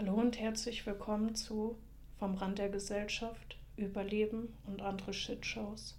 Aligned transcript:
Hallo 0.00 0.14
und 0.14 0.40
herzlich 0.40 0.86
willkommen 0.86 1.34
zu 1.34 1.76
Vom 2.18 2.34
Rand 2.36 2.58
der 2.58 2.70
Gesellschaft, 2.70 3.58
Überleben 3.76 4.56
und 4.66 4.80
andere 4.80 5.12
Shitshows. 5.12 5.94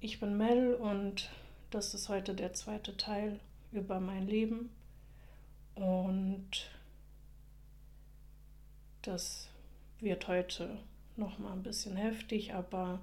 Ich 0.00 0.20
bin 0.20 0.38
Mel 0.38 0.72
und 0.72 1.28
das 1.68 1.92
ist 1.92 2.08
heute 2.08 2.32
der 2.32 2.54
zweite 2.54 2.96
Teil 2.96 3.40
über 3.72 4.00
mein 4.00 4.26
Leben 4.26 4.70
und 5.74 6.70
das 9.02 9.50
wird 10.00 10.26
heute 10.26 10.78
noch 11.16 11.38
mal 11.38 11.52
ein 11.52 11.62
bisschen 11.62 11.94
heftig, 11.94 12.54
aber 12.54 13.00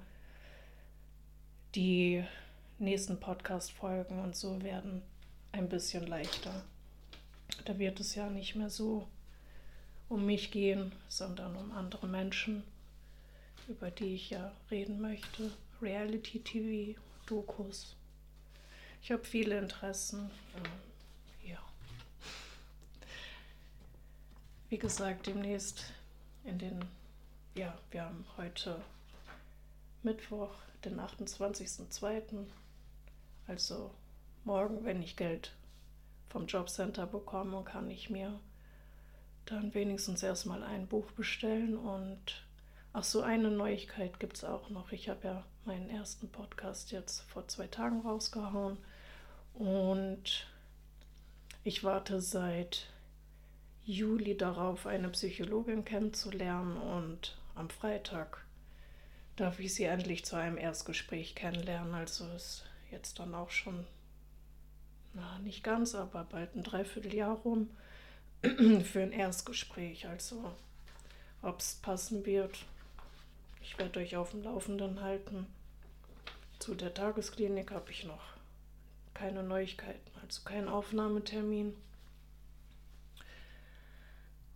die 1.76 2.24
nächsten 2.80 3.20
Podcast 3.20 3.72
Folgen 3.72 4.20
und 4.20 4.36
so 4.36 4.64
werden 4.64 5.04
ein 5.52 5.70
bisschen 5.70 6.08
leichter. 6.08 6.64
Da 7.66 7.78
wird 7.78 8.00
es 8.00 8.16
ja 8.16 8.32
nicht 8.32 8.56
mehr 8.56 8.72
so 8.72 9.08
um 10.10 10.26
mich 10.26 10.52
gehen, 10.52 10.92
sondern 11.08 11.56
um 11.56 11.72
andere 11.72 12.08
Menschen, 12.08 12.64
über 13.68 13.92
die 13.92 14.16
ich 14.16 14.30
ja 14.30 14.52
reden 14.70 15.02
möchte. 15.02 15.52
Reality 15.82 16.40
TV, 16.40 17.00
Dokus. 17.26 17.96
Ich 19.02 19.12
habe 19.12 19.24
viele 19.24 19.58
Interessen. 19.58 20.30
Ja. 21.46 21.60
Wie 24.70 24.78
gesagt, 24.78 25.28
demnächst 25.28 25.92
in 26.44 26.60
den, 26.60 26.86
ja, 27.56 27.78
wir 27.92 28.04
haben 28.04 28.26
heute 28.38 28.82
Mittwoch, 30.04 30.52
den 30.84 31.00
28.02. 31.00 32.46
Also 33.48 33.92
morgen, 34.44 34.86
wenn 34.86 35.02
ich 35.02 35.16
Geld 35.16 35.52
vom 36.30 36.46
Jobcenter 36.48 37.08
bekomme, 37.08 37.64
kann 37.64 37.90
ich 37.90 38.10
mir 38.10 38.40
dann 39.46 39.74
wenigstens 39.74 40.24
erstmal 40.24 40.64
ein 40.64 40.88
Buch 40.88 41.12
bestellen. 41.12 41.78
Und 41.78 42.44
ach 42.94 43.04
so, 43.04 43.22
eine 43.22 43.52
Neuigkeit 43.52 44.20
gibt 44.20 44.38
es 44.38 44.44
auch 44.44 44.70
noch. 44.70 44.92
Ich 44.92 45.10
habe 45.10 45.28
ja 45.28 45.46
meinen 45.66 45.90
ersten 45.90 46.30
Podcast 46.30 46.92
jetzt 46.92 47.22
vor 47.22 47.48
zwei 47.48 47.68
Tagen 47.68 48.02
rausgehauen. 48.02 48.78
Und 49.54 50.48
ich 51.64 51.84
warte 51.84 52.22
seit 52.22 52.88
Juli 53.86 54.36
darauf, 54.36 54.88
eine 54.88 55.10
Psychologin 55.10 55.86
kennenzulernen. 55.86 56.78
Und 56.78 57.38
am 57.54 57.70
Freitag 57.70 58.46
darf 59.36 59.60
ich 59.60 59.74
sie 59.74 59.86
endlich 59.86 60.26
zu 60.26 60.36
einem 60.36 60.58
Erstgespräch 60.58 61.36
kennenlernen. 61.36 61.94
Also 61.94 62.28
ist 62.36 62.66
jetzt 62.92 63.20
dann 63.20 63.36
auch 63.36 63.52
schon, 63.52 63.86
na, 65.14 65.40
nicht 65.40 65.64
ganz, 65.64 65.96
aber 65.96 66.24
bald 66.24 66.56
ein 66.56 66.64
Dreivierteljahr 66.64 67.36
rum. 67.38 67.70
für 68.84 69.02
ein 69.02 69.12
Erstgespräch. 69.12 70.08
Also, 70.08 70.54
ob 71.42 71.60
es 71.60 71.76
passen 71.76 72.26
wird. 72.26 72.66
Ich 73.62 73.78
werde 73.78 74.00
euch 74.00 74.16
auf 74.16 74.32
dem 74.32 74.44
Laufenden 74.44 75.02
halten. 75.02 75.48
Zu 76.60 76.76
der 76.76 76.94
Tagesklinik 76.94 77.72
habe 77.72 77.92
ich 77.92 78.06
noch 78.06 78.36
keine 79.14 79.44
Neuigkeiten, 79.44 80.12
also 80.22 80.44
keinen 80.44 80.68
Aufnahmetermin. 80.68 81.76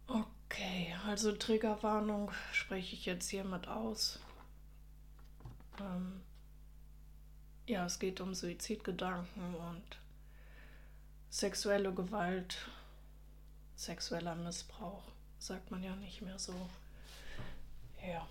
Okay, 0.07 0.95
also 1.07 1.31
Triggerwarnung 1.31 2.31
spreche 2.51 2.95
ich 2.95 3.05
jetzt 3.05 3.29
hiermit 3.29 3.67
aus. 3.67 4.19
Ähm, 5.79 6.21
ja, 7.67 7.85
es 7.85 7.99
geht 7.99 8.19
um 8.21 8.33
Suizidgedanken 8.33 9.55
und 9.55 9.83
sexuelle 11.29 11.93
Gewalt 11.93 12.57
sexueller 13.79 14.35
Missbrauch. 14.35 15.03
Sagt 15.39 15.71
man 15.71 15.81
ja 15.81 15.95
nicht 15.95 16.21
mehr 16.21 16.37
so. 16.37 16.53
Ja. 18.05 18.27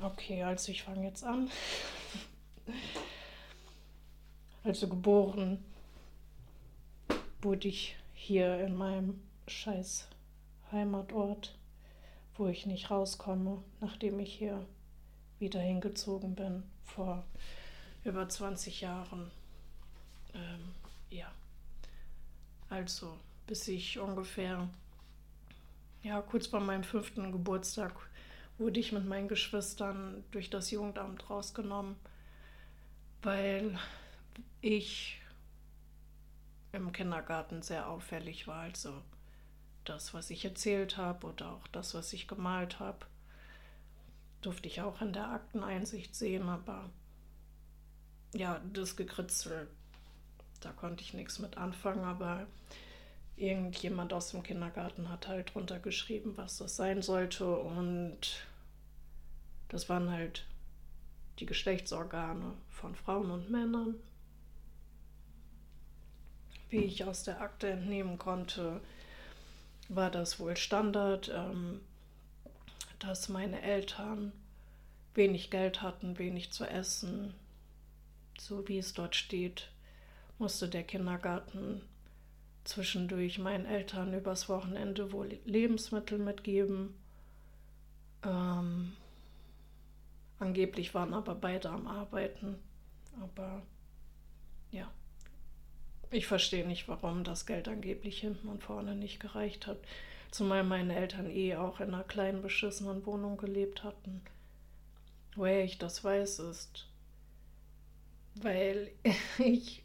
Okay, 0.00 0.42
also 0.42 0.70
ich 0.70 0.82
fange 0.82 1.06
jetzt 1.06 1.24
an. 1.24 1.50
Also 4.64 4.86
geboren 4.86 5.64
wurde 7.40 7.68
ich 7.68 7.96
hier 8.12 8.58
in 8.58 8.76
meinem 8.76 9.22
scheiß 9.46 10.08
Heimatort, 10.72 11.56
wo 12.36 12.48
ich 12.48 12.66
nicht 12.66 12.90
rauskomme, 12.90 13.62
nachdem 13.80 14.18
ich 14.20 14.34
hier 14.34 14.66
wieder 15.38 15.60
hingezogen 15.60 16.34
bin 16.34 16.64
vor 16.84 17.24
über 18.04 18.28
20 18.28 18.82
Jahren. 18.82 19.30
Ähm, 20.34 20.74
ja, 21.08 21.30
also 22.68 23.16
bis 23.48 23.66
ich 23.66 23.98
ungefähr, 23.98 24.68
ja, 26.02 26.20
kurz 26.20 26.46
vor 26.46 26.60
meinem 26.60 26.84
fünften 26.84 27.32
Geburtstag 27.32 27.94
wurde 28.58 28.78
ich 28.78 28.92
mit 28.92 29.06
meinen 29.06 29.26
Geschwistern 29.26 30.22
durch 30.30 30.50
das 30.50 30.70
Jugendamt 30.70 31.28
rausgenommen, 31.30 31.96
weil 33.22 33.76
ich 34.60 35.20
im 36.72 36.92
Kindergarten 36.92 37.62
sehr 37.62 37.88
auffällig 37.88 38.46
war. 38.46 38.60
Also 38.60 39.02
das, 39.84 40.12
was 40.12 40.28
ich 40.28 40.44
erzählt 40.44 40.98
habe 40.98 41.26
oder 41.26 41.52
auch 41.52 41.66
das, 41.68 41.94
was 41.94 42.12
ich 42.12 42.28
gemalt 42.28 42.78
habe, 42.78 43.06
durfte 44.42 44.68
ich 44.68 44.82
auch 44.82 45.00
in 45.00 45.14
der 45.14 45.30
Akteneinsicht 45.30 46.14
sehen, 46.14 46.50
aber 46.50 46.90
ja, 48.34 48.60
das 48.74 48.96
Gekritzel, 48.96 49.68
da 50.60 50.70
konnte 50.72 51.02
ich 51.02 51.14
nichts 51.14 51.38
mit 51.38 51.56
anfangen, 51.56 52.04
aber 52.04 52.46
irgendjemand 53.40 54.12
aus 54.12 54.30
dem 54.30 54.42
Kindergarten 54.42 55.08
hat 55.08 55.28
halt 55.28 55.54
drunter 55.54 55.78
geschrieben, 55.78 56.32
was 56.36 56.58
das 56.58 56.76
sein 56.76 57.02
sollte. 57.02 57.46
Und 57.46 58.46
das 59.68 59.88
waren 59.88 60.10
halt 60.10 60.44
die 61.38 61.46
Geschlechtsorgane 61.46 62.54
von 62.68 62.94
Frauen 62.94 63.30
und 63.30 63.50
Männern. 63.50 63.94
Wie 66.68 66.84
ich 66.84 67.04
aus 67.04 67.22
der 67.22 67.40
Akte 67.40 67.70
entnehmen 67.70 68.18
konnte, 68.18 68.80
war 69.88 70.10
das 70.10 70.38
wohl 70.38 70.56
Standard, 70.56 71.30
ähm, 71.34 71.80
dass 72.98 73.28
meine 73.28 73.62
Eltern 73.62 74.32
wenig 75.14 75.50
Geld 75.50 75.80
hatten, 75.80 76.18
wenig 76.18 76.52
zu 76.52 76.64
essen. 76.64 77.34
So 78.38 78.68
wie 78.68 78.78
es 78.78 78.92
dort 78.92 79.16
steht, 79.16 79.70
musste 80.38 80.68
der 80.68 80.84
Kindergarten 80.84 81.82
zwischendurch 82.68 83.38
meinen 83.38 83.64
Eltern 83.64 84.12
übers 84.12 84.50
Wochenende 84.50 85.10
wohl 85.10 85.38
Lebensmittel 85.46 86.18
mitgeben. 86.18 86.94
Ähm, 88.22 88.92
angeblich 90.38 90.92
waren 90.92 91.14
aber 91.14 91.34
beide 91.34 91.70
am 91.70 91.86
Arbeiten. 91.86 92.58
Aber 93.22 93.62
ja, 94.70 94.90
ich 96.10 96.26
verstehe 96.26 96.66
nicht, 96.66 96.88
warum 96.88 97.24
das 97.24 97.46
Geld 97.46 97.68
angeblich 97.68 98.20
hinten 98.20 98.48
und 98.48 98.62
vorne 98.62 98.94
nicht 98.94 99.18
gereicht 99.18 99.66
hat. 99.66 99.78
Zumal 100.30 100.62
meine 100.62 100.94
Eltern 100.94 101.30
eh 101.30 101.56
auch 101.56 101.80
in 101.80 101.94
einer 101.94 102.04
kleinen 102.04 102.42
beschissenen 102.42 103.06
Wohnung 103.06 103.38
gelebt 103.38 103.82
hatten. 103.82 104.20
Woher 105.36 105.64
ich 105.64 105.78
das 105.78 106.04
weiß, 106.04 106.40
ist, 106.40 106.86
weil 108.34 108.90
ich 109.38 109.82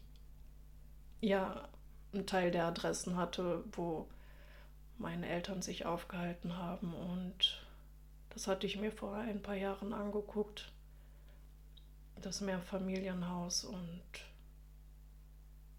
ja 1.22 1.66
einen 2.14 2.26
Teil 2.26 2.50
der 2.50 2.64
Adressen 2.64 3.16
hatte, 3.16 3.64
wo 3.72 4.08
meine 4.98 5.28
Eltern 5.28 5.62
sich 5.62 5.86
aufgehalten 5.86 6.56
haben. 6.56 6.94
Und 6.94 7.64
das 8.30 8.46
hatte 8.46 8.66
ich 8.66 8.78
mir 8.78 8.92
vor 8.92 9.14
ein 9.14 9.42
paar 9.42 9.56
Jahren 9.56 9.92
angeguckt. 9.92 10.70
Das 12.20 12.40
Mehrfamilienhaus. 12.40 13.64
Und 13.64 14.02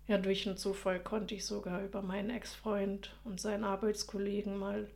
ja, 0.08 0.18
durch 0.18 0.48
einen 0.48 0.58
Zufall 0.58 1.00
konnte 1.00 1.34
ich 1.34 1.46
sogar 1.46 1.82
über 1.82 2.02
meinen 2.02 2.30
Ex-Freund 2.30 3.16
und 3.24 3.42
seinen 3.42 3.64
Arbeitskollegen 3.64 4.58
mal 4.58 4.88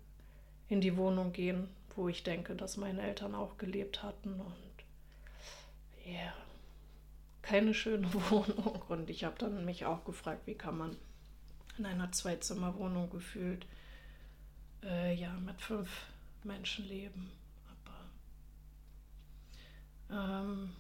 in 0.67 0.81
die 0.81 0.97
Wohnung 0.97 1.33
gehen, 1.33 1.67
wo 1.95 2.07
ich 2.07 2.23
denke, 2.23 2.55
dass 2.55 2.77
meine 2.77 3.01
Eltern 3.01 3.33
auch 3.33 3.57
gelebt 3.57 4.03
hatten. 4.03 4.39
Und 4.39 6.05
ja, 6.05 6.11
yeah, 6.11 6.33
keine 7.41 7.73
schöne 7.73 8.07
Wohnung. 8.29 8.83
Und 8.87 9.09
ich 9.09 9.23
habe 9.23 9.35
dann 9.39 9.65
mich 9.65 9.85
auch 9.85 10.05
gefragt, 10.05 10.41
wie 10.45 10.55
kann 10.55 10.77
man 10.77 10.95
in 11.79 11.85
einer 11.85 12.11
Zweizimmerwohnung 12.11 13.09
gefühlt, 13.09 13.65
äh, 14.83 15.15
ja, 15.15 15.31
mit 15.39 15.59
fünf 15.61 15.89
Menschen 16.43 16.85
leben. 16.87 17.31
Aber 20.09 20.43
ähm, 20.43 20.71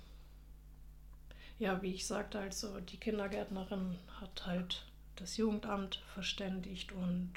ja, 1.57 1.81
wie 1.81 1.93
ich 1.93 2.05
sagte, 2.05 2.39
also 2.39 2.79
die 2.81 2.97
Kindergärtnerin 2.97 3.97
hat 4.19 4.45
halt 4.45 4.85
das 5.15 5.37
Jugendamt 5.37 5.95
verständigt 6.13 6.91
und 6.91 7.33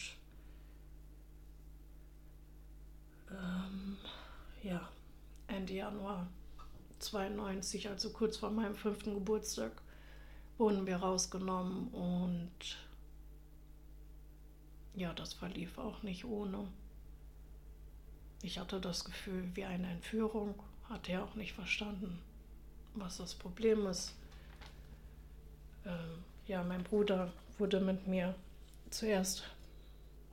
ähm, 3.30 3.96
ja, 4.62 4.88
Ende 5.46 5.74
Januar 5.74 6.28
92, 6.98 7.88
also 7.88 8.10
kurz 8.10 8.36
vor 8.36 8.50
meinem 8.50 8.74
fünften 8.76 9.14
Geburtstag, 9.14 9.72
wurden 10.58 10.86
wir 10.86 10.96
rausgenommen 10.96 11.88
und 11.88 12.76
ja, 14.94 15.12
das 15.14 15.32
verlief 15.32 15.78
auch 15.78 16.02
nicht 16.02 16.24
ohne. 16.24 16.66
ich 18.42 18.58
hatte 18.58 18.80
das 18.80 19.04
Gefühl 19.04 19.50
wie 19.54 19.64
eine 19.64 19.88
Entführung, 19.88 20.54
hatte 20.88 21.12
er 21.12 21.24
auch 21.24 21.34
nicht 21.34 21.52
verstanden, 21.52 22.18
was 22.94 23.18
das 23.18 23.34
Problem 23.34 23.86
ist. 23.86 24.14
Ähm, 25.86 26.24
ja, 26.46 26.62
mein 26.64 26.82
Bruder 26.82 27.32
wurde 27.58 27.80
mit 27.80 28.06
mir 28.06 28.34
zuerst 28.90 29.44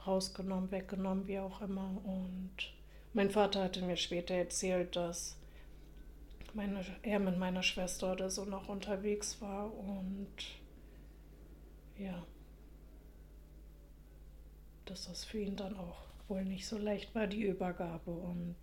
rausgenommen, 0.06 0.72
weggenommen, 0.72 1.28
wie 1.28 1.40
auch 1.40 1.62
immer. 1.62 1.90
Und 2.04 2.52
mein 3.14 3.30
Vater 3.30 3.64
hatte 3.64 3.82
mir 3.84 3.98
später 3.98 4.34
erzählt, 4.34 4.96
dass 4.96 5.38
meine, 6.54 6.84
er 7.04 7.20
mit 7.20 7.38
meiner 7.38 7.64
Schwester 7.64 8.12
oder 8.12 8.30
so 8.30 8.46
noch 8.46 8.70
unterwegs 8.70 9.40
war 9.42 9.72
und 9.74 10.34
ja, 11.98 12.24
dass 14.90 15.08
das 15.08 15.24
für 15.26 15.40
ihn 15.40 15.56
dann 15.56 15.78
auch 15.78 16.04
wohl 16.28 16.44
nicht 16.44 16.68
so 16.68 16.78
leicht 16.78 17.14
war, 17.16 17.28
die 17.28 17.44
Übergabe. 17.44 18.12
Und 18.12 18.56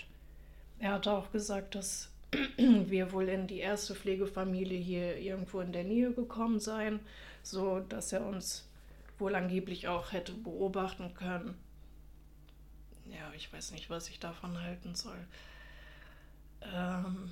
er 0.78 0.92
hatte 0.92 1.12
auch 1.12 1.30
gesagt, 1.32 1.74
dass 1.74 2.10
wir 2.56 3.12
wohl 3.12 3.28
in 3.28 3.46
die 3.46 3.58
erste 3.58 3.94
Pflegefamilie 3.94 4.78
hier 4.78 5.16
irgendwo 5.18 5.60
in 5.60 5.72
der 5.72 5.84
Nähe 5.84 6.12
gekommen 6.12 6.60
seien, 6.60 7.00
so 7.42 7.80
dass 7.80 8.12
er 8.12 8.26
uns 8.26 8.68
wohl 9.18 9.34
angeblich 9.34 9.88
auch 9.88 10.12
hätte 10.12 10.32
beobachten 10.32 11.14
können. 11.14 11.56
Ja, 13.10 13.32
ich 13.34 13.52
weiß 13.52 13.72
nicht, 13.72 13.88
was 13.88 14.08
ich 14.08 14.18
davon 14.18 14.60
halten 14.60 14.94
soll. 14.94 15.26
Ähm 16.62 17.30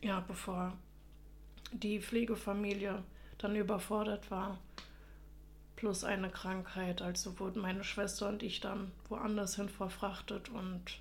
ja, 0.00 0.20
bevor 0.20 0.72
die 1.72 2.00
Pflegefamilie 2.00 3.02
dann 3.38 3.56
überfordert 3.56 4.30
war, 4.30 4.58
plus 5.80 6.04
eine 6.04 6.30
Krankheit, 6.30 7.02
also 7.02 7.38
wurden 7.40 7.62
meine 7.62 7.84
Schwester 7.84 8.28
und 8.28 8.42
ich 8.42 8.60
dann 8.60 8.92
woanders 9.08 9.56
hin 9.56 9.68
verfrachtet 9.68 10.48
und 10.48 10.98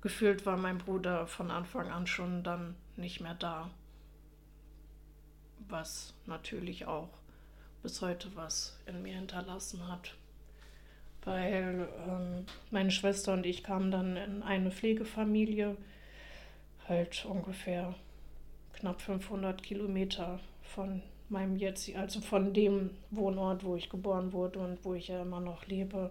gefühlt 0.00 0.46
war 0.46 0.56
mein 0.56 0.78
Bruder 0.78 1.26
von 1.26 1.50
Anfang 1.50 1.90
an 1.90 2.06
schon 2.06 2.44
dann 2.44 2.76
nicht 2.96 3.20
mehr 3.20 3.34
da 3.34 3.70
was 5.70 6.14
natürlich 6.26 6.86
auch 6.86 7.10
bis 7.82 8.02
heute 8.02 8.34
was 8.34 8.78
in 8.86 9.02
mir 9.02 9.14
hinterlassen 9.14 9.86
hat. 9.88 10.14
Weil 11.24 11.88
ähm, 12.06 12.46
meine 12.70 12.90
Schwester 12.90 13.32
und 13.32 13.44
ich 13.44 13.62
kamen 13.62 13.90
dann 13.90 14.16
in 14.16 14.42
eine 14.42 14.70
Pflegefamilie, 14.70 15.76
halt 16.88 17.24
ungefähr 17.26 17.94
knapp 18.72 19.02
500 19.02 19.62
Kilometer 19.62 20.40
von 20.62 21.02
meinem 21.30 21.56
jetzt, 21.56 21.94
also 21.94 22.20
von 22.20 22.54
dem 22.54 22.90
Wohnort, 23.10 23.64
wo 23.64 23.76
ich 23.76 23.90
geboren 23.90 24.32
wurde 24.32 24.58
und 24.60 24.84
wo 24.84 24.94
ich 24.94 25.08
ja 25.08 25.22
immer 25.22 25.40
noch 25.40 25.66
lebe, 25.66 26.10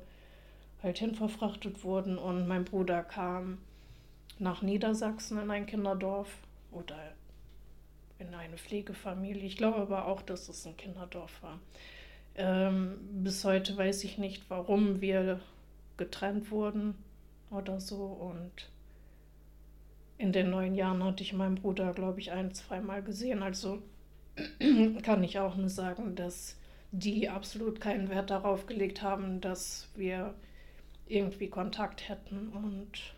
halt 0.84 1.00
hinverfrachtet 1.00 1.84
wurden. 1.84 2.18
Und 2.18 2.48
mein 2.48 2.66
Bruder 2.66 3.04
kam 3.04 3.58
nach 4.40 4.62
Niedersachsen 4.62 5.40
in 5.40 5.50
ein 5.52 5.66
Kinderdorf 5.66 6.30
oder 6.72 6.96
in 8.19 8.34
eine 8.34 8.58
Pflegefamilie. 8.58 9.44
Ich 9.44 9.58
glaube 9.58 9.78
aber 9.78 10.08
auch, 10.08 10.22
dass 10.22 10.50
es 10.50 10.66
ein 10.66 10.78
Kinderdorf 10.78 11.42
war. 11.42 11.60
Ähm, 12.36 12.98
bis 13.24 13.44
heute 13.46 13.75
weiß 13.75 14.04
ich 14.04 14.18
nicht, 14.18 14.50
warum 14.50 15.02
wir 15.02 15.40
getrennt 15.98 16.52
wurden 16.52 16.96
oder 17.50 17.80
so. 17.80 18.04
Und 18.04 18.69
in 20.18 20.31
den 20.31 20.50
neun 20.50 20.75
Jahren 20.75 21.04
hatte 21.04 21.24
ich 21.24 21.34
meinen 21.34 21.56
Bruder, 21.56 21.94
glaube 21.94 22.19
ich, 22.19 22.31
ein, 22.31 22.54
zweimal 22.54 23.04
gesehen. 23.04 23.42
Also 23.42 23.81
kann 25.04 25.24
ich 25.24 25.39
auch 25.39 25.56
nur 25.56 25.69
sagen, 25.69 26.16
dass 26.16 26.57
die 26.92 27.30
absolut 27.30 27.81
keinen 27.81 28.10
Wert 28.10 28.30
darauf 28.30 28.66
gelegt 28.66 29.01
haben, 29.01 29.42
dass 29.42 29.89
wir 29.95 30.34
irgendwie 31.07 31.50
Kontakt 31.50 32.07
hätten. 32.07 32.50
Und 32.50 33.13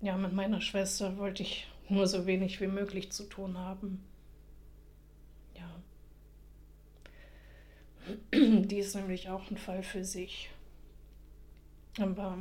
ja, 0.00 0.16
mit 0.16 0.32
meiner 0.32 0.60
Schwester 0.60 1.16
wollte 1.18 1.42
ich 1.42 1.66
nur 1.88 2.06
so 2.06 2.26
wenig 2.26 2.60
wie 2.60 2.66
möglich 2.66 3.12
zu 3.12 3.24
tun 3.24 3.58
haben. 3.58 4.02
Ja. 5.56 5.82
Die 8.38 8.78
ist 8.78 8.94
nämlich 8.94 9.28
auch 9.28 9.50
ein 9.50 9.56
Fall 9.56 9.82
für 9.82 10.04
sich. 10.04 10.50
Aber 11.98 12.38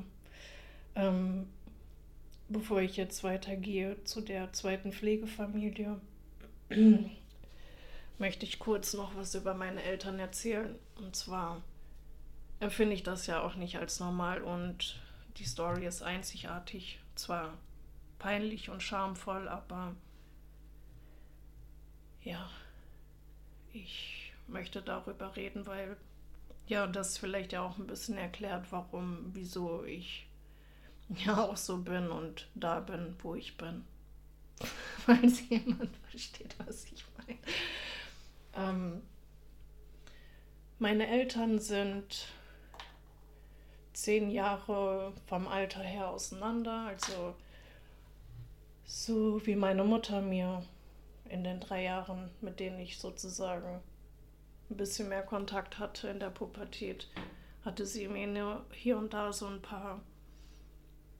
ähm, 0.95 1.47
bevor 2.49 2.81
ich 2.81 2.97
jetzt 2.97 3.23
weitergehe 3.23 4.03
zu 4.03 4.21
der 4.21 4.51
zweiten 4.53 4.91
Pflegefamilie, 4.91 5.99
möchte 8.17 8.45
ich 8.45 8.59
kurz 8.59 8.93
noch 8.93 9.15
was 9.15 9.35
über 9.35 9.53
meine 9.53 9.83
Eltern 9.83 10.19
erzählen. 10.19 10.77
Und 10.95 11.15
zwar 11.15 11.61
empfinde 12.59 12.95
ich 12.95 13.03
das 13.03 13.27
ja 13.27 13.41
auch 13.41 13.55
nicht 13.55 13.77
als 13.77 13.99
normal 13.99 14.41
und 14.41 14.99
die 15.37 15.45
Story 15.45 15.85
ist 15.85 16.01
einzigartig. 16.01 16.99
Zwar 17.15 17.53
peinlich 18.19 18.69
und 18.69 18.81
schamvoll, 18.81 19.47
aber 19.47 19.95
ja, 22.21 22.49
ich 23.73 24.33
möchte 24.47 24.81
darüber 24.81 25.35
reden, 25.35 25.65
weil 25.65 25.97
ja, 26.67 26.87
das 26.87 27.17
vielleicht 27.17 27.51
ja 27.51 27.61
auch 27.61 27.77
ein 27.77 27.87
bisschen 27.87 28.17
erklärt, 28.17 28.71
warum, 28.71 29.31
wieso 29.33 29.83
ich 29.83 30.27
ja 31.25 31.43
auch 31.43 31.57
so 31.57 31.79
bin 31.79 32.09
und 32.09 32.47
da 32.55 32.79
bin, 32.79 33.15
wo 33.21 33.35
ich 33.35 33.57
bin. 33.57 33.83
Falls 35.05 35.49
jemand 35.49 35.95
versteht, 36.09 36.55
was 36.65 36.85
ich 36.85 37.03
meine. 37.17 37.39
Ähm, 38.55 39.01
meine 40.79 41.07
Eltern 41.07 41.59
sind 41.59 42.27
zehn 43.93 44.29
Jahre 44.29 45.13
vom 45.27 45.47
Alter 45.47 45.81
her 45.81 46.09
auseinander, 46.09 46.87
also 46.87 47.35
so 48.85 49.45
wie 49.45 49.55
meine 49.55 49.83
Mutter 49.83 50.21
mir 50.21 50.63
in 51.29 51.43
den 51.43 51.59
drei 51.59 51.83
Jahren, 51.83 52.29
mit 52.41 52.59
denen 52.59 52.79
ich 52.79 52.97
sozusagen 52.97 53.81
ein 54.69 54.77
bisschen 54.77 55.09
mehr 55.09 55.23
Kontakt 55.23 55.79
hatte 55.79 56.09
in 56.09 56.19
der 56.19 56.29
Pubertät, 56.29 57.07
hatte 57.63 57.85
sie 57.85 58.07
mir 58.07 58.63
hier 58.71 58.97
und 58.97 59.13
da 59.13 59.31
so 59.31 59.47
ein 59.47 59.61
paar 59.61 60.01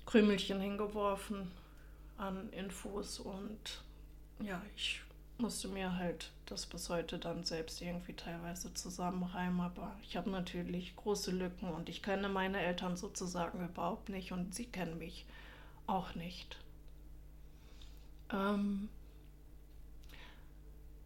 Krümelchen 0.06 0.60
hingeworfen 0.60 1.52
an 2.18 2.50
Infos 2.52 3.20
und 3.20 3.84
ja, 4.40 4.62
ich 4.76 5.02
musste 5.44 5.68
mir 5.68 5.98
halt 5.98 6.32
das 6.46 6.66
bis 6.66 6.90
heute 6.90 7.20
dann 7.20 7.44
selbst 7.44 7.82
irgendwie 7.82 8.14
teilweise 8.14 8.74
zusammenreimen, 8.74 9.60
aber 9.60 9.94
ich 10.02 10.16
habe 10.16 10.30
natürlich 10.30 10.96
große 10.96 11.32
Lücken 11.32 11.68
und 11.68 11.90
ich 11.90 12.02
kenne 12.02 12.30
meine 12.30 12.62
Eltern 12.62 12.96
sozusagen 12.96 13.62
überhaupt 13.62 14.08
nicht 14.08 14.32
und 14.32 14.56
sie 14.56 14.66
kennen 14.66 14.98
mich 14.98 15.26
auch 15.86 16.16
nicht. 16.16 16.58
Ähm, 18.32 18.88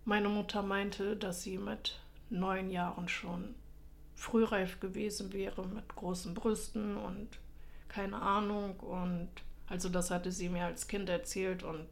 meine 0.06 0.30
Mutter 0.30 0.62
meinte, 0.62 1.18
dass 1.18 1.42
sie 1.42 1.58
mit 1.58 2.00
neun 2.30 2.70
Jahren 2.70 3.10
schon 3.10 3.56
frühreif 4.16 4.80
gewesen 4.80 5.34
wäre, 5.34 5.66
mit 5.66 5.96
großen 5.96 6.36
Brüsten 6.36 6.96
und 6.96 7.28
keine 7.88 8.22
Ahnung. 8.22 8.80
Und 8.82 9.30
also 9.68 9.90
das 9.90 10.12
hatte 10.12 10.32
sie 10.32 10.50
mir 10.50 10.66
als 10.66 10.88
Kind 10.88 11.10
erzählt 11.10 11.64
und 11.64 11.88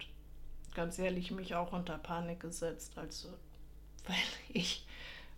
ganz 0.75 0.99
ehrlich 0.99 1.31
mich 1.31 1.55
auch 1.55 1.73
unter 1.73 1.97
Panik 1.97 2.41
gesetzt. 2.41 2.97
Also, 2.97 3.29
weil 4.07 4.15
ich 4.49 4.85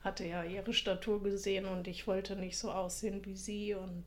hatte 0.04 0.26
ja 0.26 0.44
ihre 0.44 0.74
Statur 0.74 1.24
gesehen 1.24 1.66
und 1.66 1.88
ich 1.88 2.08
wollte 2.08 2.36
nicht 2.36 2.58
so 2.58 2.72
aussehen 2.72 3.24
wie 3.26 3.36
sie 3.36 3.74
und 3.74 4.06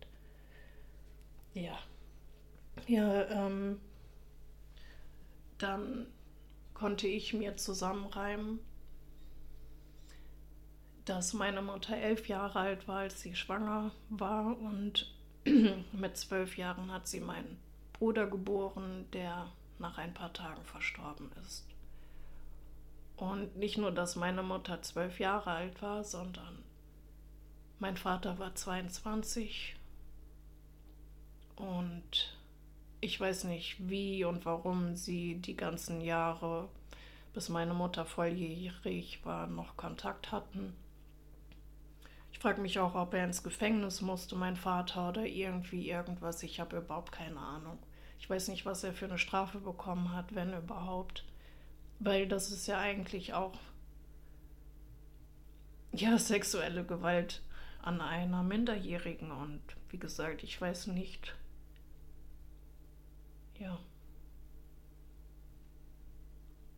ja. 1.54 1.78
Ja, 2.86 3.28
ähm, 3.28 3.80
dann 5.58 6.06
konnte 6.74 7.06
ich 7.06 7.34
mir 7.34 7.56
zusammenreimen, 7.56 8.60
dass 11.04 11.34
meine 11.34 11.60
Mutter 11.60 11.96
elf 11.96 12.28
Jahre 12.28 12.58
alt 12.58 12.88
war, 12.88 13.00
als 13.00 13.20
sie 13.20 13.34
schwanger 13.34 13.92
war 14.08 14.56
und 14.58 15.12
mit 15.92 16.16
zwölf 16.16 16.56
Jahren 16.56 16.92
hat 16.92 17.08
sie 17.08 17.20
meinen 17.20 17.58
Bruder 17.92 18.26
geboren, 18.26 19.06
der 19.12 19.50
nach 19.80 19.98
ein 19.98 20.14
paar 20.14 20.32
Tagen 20.32 20.64
verstorben 20.64 21.30
ist. 21.42 21.66
Und 23.16 23.56
nicht 23.56 23.76
nur, 23.76 23.90
dass 23.90 24.16
meine 24.16 24.42
Mutter 24.42 24.80
zwölf 24.82 25.18
Jahre 25.20 25.50
alt 25.50 25.82
war, 25.82 26.04
sondern 26.04 26.64
mein 27.78 27.96
Vater 27.96 28.38
war 28.38 28.54
22 28.54 29.76
und 31.56 32.36
ich 33.00 33.18
weiß 33.20 33.44
nicht, 33.44 33.76
wie 33.88 34.24
und 34.24 34.44
warum 34.44 34.96
sie 34.96 35.36
die 35.36 35.56
ganzen 35.56 36.00
Jahre, 36.00 36.68
bis 37.32 37.48
meine 37.48 37.74
Mutter 37.74 38.04
volljährig 38.04 39.24
war, 39.24 39.46
noch 39.46 39.76
Kontakt 39.76 40.32
hatten. 40.32 40.74
Ich 42.32 42.38
frage 42.38 42.60
mich 42.60 42.78
auch, 42.78 42.94
ob 42.94 43.14
er 43.14 43.24
ins 43.24 43.42
Gefängnis 43.42 44.00
musste, 44.00 44.36
mein 44.36 44.56
Vater, 44.56 45.10
oder 45.10 45.26
irgendwie 45.26 45.90
irgendwas. 45.90 46.42
Ich 46.42 46.60
habe 46.60 46.78
überhaupt 46.78 47.12
keine 47.12 47.38
Ahnung. 47.38 47.78
Ich 48.20 48.30
weiß 48.30 48.48
nicht, 48.48 48.64
was 48.64 48.84
er 48.84 48.92
für 48.92 49.06
eine 49.06 49.18
Strafe 49.18 49.58
bekommen 49.58 50.12
hat, 50.12 50.34
wenn 50.34 50.54
überhaupt. 50.54 51.24
Weil 51.98 52.28
das 52.28 52.52
ist 52.52 52.66
ja 52.68 52.78
eigentlich 52.78 53.34
auch 53.34 53.58
ja 55.92 56.16
sexuelle 56.18 56.84
Gewalt, 56.84 57.42
an 57.82 58.00
einer 58.00 58.42
Minderjährigen. 58.42 59.32
Und 59.32 59.62
wie 59.88 59.98
gesagt, 59.98 60.42
ich 60.44 60.60
weiß 60.60 60.88
nicht, 60.88 61.34
ja, 63.58 63.78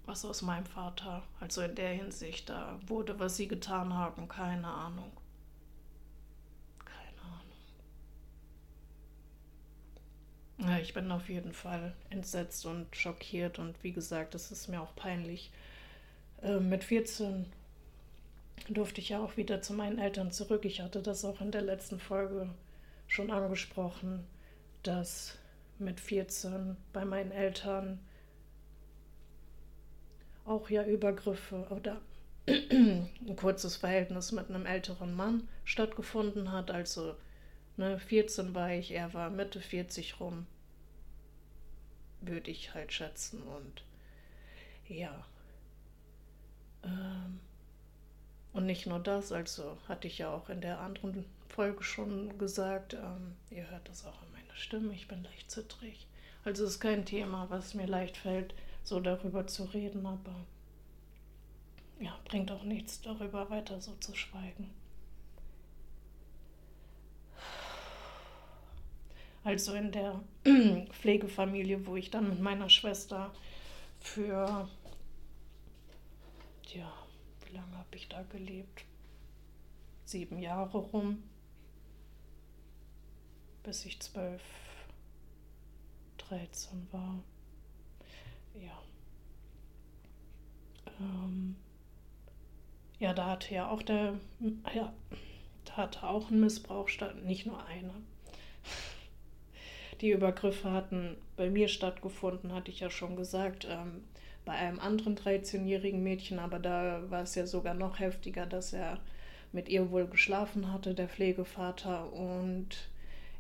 was 0.05 0.25
aus 0.25 0.43
meinem 0.43 0.67
Vater, 0.67 1.23
also 1.41 1.63
in 1.63 1.75
der 1.75 1.91
Hinsicht 1.91 2.49
da 2.49 2.79
wurde, 2.87 3.19
was 3.19 3.37
sie 3.37 3.49
getan 3.49 3.95
haben, 3.95 4.29
keine 4.29 4.67
Ahnung. 4.67 5.13
Keine 6.85 7.21
Ahnung. 7.23 7.59
Ja, 10.65 10.79
ich 10.79 10.95
bin 10.95 11.11
auf 11.11 11.29
jeden 11.29 11.53
Fall 11.53 11.93
entsetzt 12.11 12.67
und 12.67 12.95
schockiert 12.95 13.59
und 13.59 13.83
wie 13.83 13.93
gesagt, 13.93 14.35
es 14.37 14.53
ist 14.53 14.69
mir 14.69 14.81
auch 14.81 14.95
peinlich. 14.95 15.51
Äh, 16.41 16.61
mit 16.61 16.85
14 16.85 17.47
durfte 18.69 19.01
ich 19.01 19.09
ja 19.09 19.19
auch 19.19 19.37
wieder 19.37 19.61
zu 19.61 19.73
meinen 19.73 19.99
Eltern 19.99 20.31
zurück. 20.31 20.65
Ich 20.65 20.81
hatte 20.81 21.03
das 21.03 21.25
auch 21.25 21.41
in 21.41 21.51
der 21.51 21.63
letzten 21.63 21.99
Folge 21.99 22.49
schon 23.09 23.33
angesprochen, 23.33 24.25
dass 24.85 25.37
mit 25.79 25.99
14 25.99 26.77
bei 26.93 27.05
meinen 27.05 27.33
Eltern 27.33 27.99
auch 30.45 30.71
ja 30.71 30.85
Übergriffe 30.85 31.67
oder 31.71 32.01
ein 32.47 33.37
kurzes 33.37 33.77
Verhältnis 33.77 34.33
mit 34.33 34.49
einem 34.49 34.67
älteren 34.67 35.13
Mann 35.15 35.49
stattgefunden 35.65 36.53
hat. 36.53 36.71
Also 36.71 37.15
ne, 37.77 37.99
14 37.99 38.55
war 38.55 38.73
ich, 38.73 38.93
er 38.93 39.13
war 39.15 39.31
Mitte 39.31 39.61
40 39.61 40.21
rum, 40.21 40.47
würde 42.23 42.51
ich 42.51 42.75
halt 42.75 42.93
schätzen. 42.93 43.43
Und 43.43 43.85
ja. 44.89 45.25
Ähm, 46.85 47.41
und 48.53 48.67
nicht 48.67 48.87
nur 48.87 48.99
das, 48.99 49.33
also 49.33 49.79
hatte 49.89 50.07
ich 50.07 50.19
ja 50.19 50.33
auch 50.33 50.49
in 50.49 50.61
der 50.61 50.81
anderen 50.81 51.25
Folge 51.49 51.83
schon 51.83 52.39
gesagt, 52.39 52.95
ähm, 52.95 53.37
ihr 53.51 53.71
hört 53.71 53.89
das 53.89 54.05
auch 54.05 54.23
in 54.23 54.33
meiner 54.33 54.57
Stimme, 54.57 54.95
ich 54.95 55.09
bin 55.09 55.23
leicht 55.23 55.51
zittrig. 55.51 56.07
Also 56.45 56.65
es 56.65 56.73
ist 56.73 56.81
kein 56.81 57.05
Thema, 57.07 57.49
was 57.51 57.75
mir 57.75 57.87
leicht 57.87 58.17
fällt, 58.17 58.55
so 58.83 59.01
darüber 59.01 59.47
zu 59.47 59.65
reden, 59.65 60.05
aber 60.07 60.45
ja, 62.01 62.19
bringt 62.25 62.51
auch 62.51 62.65
nichts, 62.65 63.01
darüber 63.01 63.49
weiter 63.49 63.81
so 63.81 63.95
zu 64.01 64.15
schweigen. 64.15 64.71
Also 69.45 69.75
in 69.75 69.91
der 69.93 70.21
Pflegefamilie, 70.91 71.87
wo 71.87 71.97
ich 71.97 72.11
dann 72.11 72.29
mit 72.29 72.41
meiner 72.41 72.69
Schwester 72.69 73.33
für 73.99 74.69
ja, 76.75 76.93
wie 77.47 77.55
lange 77.55 77.77
habe 77.77 77.97
ich 77.97 78.09
da 78.09 78.23
gelebt? 78.23 78.85
Sieben 80.05 80.39
Jahre 80.39 80.79
rum, 80.79 81.23
bis 83.63 83.85
ich 83.85 84.01
zwölf, 84.01 84.43
dreizehn 86.19 86.87
war. 86.93 87.23
Ja. 88.55 88.83
Ähm, 91.01 91.57
ja, 92.99 93.13
da 93.15 93.31
hatte 93.31 93.55
ja 93.55 93.71
auch 93.71 93.83
der, 93.83 94.19
ja, 94.75 94.93
da 95.65 95.77
hatte 95.77 96.05
auch 96.05 96.31
ein 96.31 96.41
Missbrauch 96.41 96.89
statt, 96.89 97.23
nicht 97.25 97.47
nur 97.47 97.65
einer. 97.67 97.95
Die 100.03 100.11
Übergriffe 100.11 100.73
hatten 100.73 101.17
bei 101.37 101.49
mir 101.49 101.69
stattgefunden, 101.69 102.53
hatte 102.53 102.73
ich 102.73 102.81
ja 102.81 102.91
schon 102.91 103.15
gesagt. 103.17 103.69
Ähm, 103.71 104.03
bei 104.45 104.53
einem 104.53 104.81
anderen 104.81 105.17
13-jährigen 105.17 106.03
Mädchen, 106.03 106.41
aber 106.41 106.59
da 106.59 107.09
war 107.09 107.23
es 107.23 107.37
ja 107.37 107.47
sogar 107.47 107.75
noch 107.75 108.01
heftiger, 108.01 108.45
dass 108.45 108.73
er 108.73 108.99
mit 109.53 109.69
ihr 109.69 109.93
wohl 109.93 110.09
geschlafen 110.09 110.73
hatte, 110.73 110.95
der 110.95 111.09
Pflegevater. 111.09 112.13
Und 112.13 112.71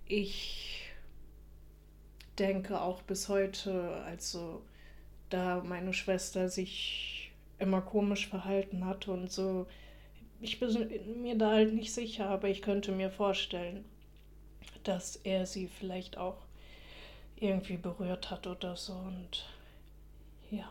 ich 0.07 0.93
denke 2.39 2.81
auch 2.81 3.03
bis 3.03 3.29
heute, 3.29 4.01
also 4.07 4.63
da 5.31 5.63
meine 5.65 5.93
Schwester 5.93 6.49
sich 6.49 7.33
immer 7.59 7.81
komisch 7.81 8.29
verhalten 8.29 8.85
hatte 8.85 9.11
und 9.11 9.33
so, 9.33 9.67
ich 10.41 10.61
bin 10.61 11.23
mir 11.23 11.37
da 11.37 11.51
halt 11.51 11.75
nicht 11.75 11.93
sicher, 11.93 12.29
aber 12.29 12.49
ich 12.49 12.63
könnte 12.63 12.93
mir 12.93 13.11
vorstellen, 13.11 13.85
dass 14.83 15.17
er 15.17 15.47
sie 15.47 15.69
vielleicht 15.69 16.19
auch 16.19 16.37
irgendwie 17.43 17.77
berührt 17.77 18.31
hat 18.31 18.47
oder 18.47 18.77
so 18.77 18.93
und 18.93 19.47
ja. 20.51 20.71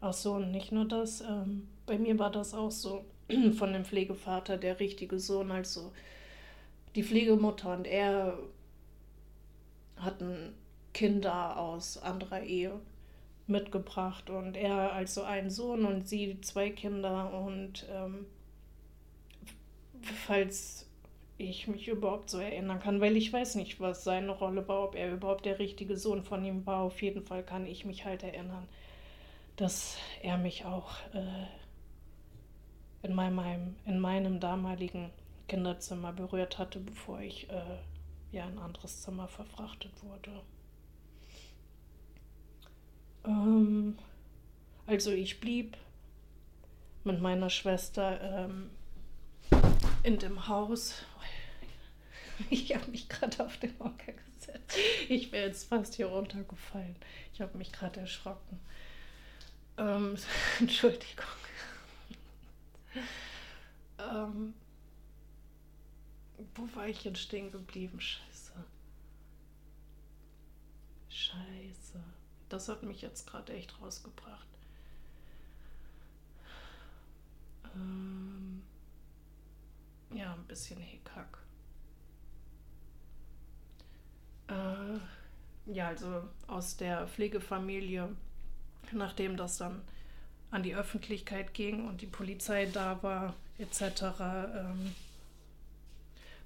Ach 0.00 0.14
so, 0.14 0.34
und 0.34 0.50
nicht 0.50 0.72
nur 0.72 0.86
das. 0.86 1.20
Ähm, 1.20 1.68
bei 1.84 1.98
mir 1.98 2.18
war 2.18 2.30
das 2.30 2.54
auch 2.54 2.70
so 2.70 3.04
von 3.58 3.72
dem 3.72 3.84
Pflegevater, 3.84 4.56
der 4.56 4.80
richtige 4.80 5.18
Sohn, 5.18 5.50
also 5.50 5.92
die 6.94 7.04
Pflegemutter 7.04 7.72
und 7.74 7.86
er 7.86 8.38
hatten 9.96 10.54
Kinder 10.92 11.58
aus 11.58 11.98
anderer 11.98 12.42
Ehe 12.42 12.80
mitgebracht 13.46 14.30
und 14.30 14.56
er 14.56 14.92
also 14.92 15.22
einen 15.22 15.50
Sohn 15.50 15.84
und 15.84 16.08
sie 16.08 16.40
zwei 16.40 16.70
Kinder 16.70 17.32
und 17.34 17.86
ähm, 17.90 18.26
falls 20.26 20.89
ich 21.40 21.66
mich 21.68 21.88
überhaupt 21.88 22.30
so 22.30 22.38
erinnern 22.38 22.80
kann, 22.80 23.00
weil 23.00 23.16
ich 23.16 23.32
weiß 23.32 23.54
nicht, 23.56 23.80
was 23.80 24.04
seine 24.04 24.32
Rolle 24.32 24.66
war, 24.68 24.84
ob 24.84 24.94
er 24.94 25.12
überhaupt 25.12 25.44
der 25.46 25.58
richtige 25.58 25.96
Sohn 25.96 26.22
von 26.22 26.44
ihm 26.44 26.66
war. 26.66 26.82
Auf 26.82 27.02
jeden 27.02 27.22
Fall 27.22 27.42
kann 27.42 27.66
ich 27.66 27.84
mich 27.84 28.04
halt 28.04 28.22
erinnern, 28.22 28.68
dass 29.56 29.96
er 30.22 30.38
mich 30.38 30.64
auch 30.64 30.90
äh, 31.14 31.46
in, 33.02 33.14
meinem, 33.14 33.76
in 33.86 33.98
meinem 33.98 34.40
damaligen 34.40 35.10
Kinderzimmer 35.48 36.12
berührt 36.12 36.58
hatte, 36.58 36.80
bevor 36.80 37.20
ich 37.20 37.48
äh, 37.50 37.78
ja 38.32 38.44
in 38.44 38.58
ein 38.58 38.58
anderes 38.58 39.02
Zimmer 39.02 39.28
verfrachtet 39.28 39.92
wurde. 40.02 40.42
Ähm, 43.24 43.98
also 44.86 45.10
ich 45.10 45.40
blieb 45.40 45.76
mit 47.04 47.20
meiner 47.20 47.50
Schwester 47.50 48.46
ähm, 48.46 48.70
in 50.02 50.18
dem 50.18 50.48
Haus. 50.48 51.02
Ich 52.50 52.74
habe 52.74 52.90
mich 52.90 53.08
gerade 53.08 53.44
auf 53.44 53.56
den 53.58 53.78
Hocker 53.78 54.12
gesetzt. 54.12 54.76
Ich 55.08 55.32
wäre 55.32 55.46
jetzt 55.46 55.68
fast 55.68 55.94
hier 55.94 56.06
runtergefallen. 56.06 56.96
Ich 57.32 57.40
habe 57.40 57.56
mich 57.58 57.72
gerade 57.72 58.00
erschrocken. 58.00 58.60
Ähm, 59.76 60.16
Entschuldigung. 60.60 61.24
ähm, 63.98 64.54
wo 66.54 66.68
war 66.74 66.88
ich 66.88 67.04
jetzt 67.04 67.20
stehen 67.20 67.50
geblieben? 67.52 68.00
Scheiße. 68.00 68.52
Scheiße. 71.08 72.02
Das 72.48 72.68
hat 72.68 72.82
mich 72.82 73.02
jetzt 73.02 73.26
gerade 73.26 73.52
echt 73.52 73.80
rausgebracht. 73.80 74.46
Ähm, 77.74 78.62
ja, 80.12 80.34
ein 80.34 80.44
bisschen 80.46 80.80
Hickhack. 80.80 81.38
Äh, 84.50 85.72
ja, 85.72 85.88
also 85.88 86.22
aus 86.46 86.76
der 86.76 87.06
Pflegefamilie 87.06 88.08
nachdem 88.92 89.36
das 89.36 89.58
dann 89.58 89.82
an 90.50 90.62
die 90.62 90.74
Öffentlichkeit 90.74 91.54
ging 91.54 91.86
und 91.86 92.00
die 92.00 92.06
Polizei 92.06 92.66
da 92.66 93.02
war, 93.02 93.34
etc., 93.58 94.02
ähm, 94.20 94.94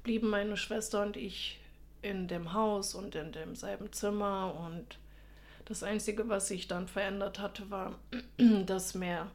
blieben 0.02 0.28
meine 0.28 0.56
Schwester 0.56 1.02
und 1.02 1.16
ich 1.16 1.60
in 2.02 2.28
dem 2.28 2.52
Haus 2.52 2.94
und 2.94 3.14
in 3.14 3.32
demselben 3.32 3.92
Zimmer. 3.92 4.54
Und 4.54 4.98
das 5.64 5.82
Einzige, 5.82 6.28
was 6.28 6.48
sich 6.48 6.68
dann 6.68 6.86
verändert 6.86 7.38
hatte, 7.38 7.70
war, 7.70 7.98
dass 8.66 8.94
mehr 8.94 9.30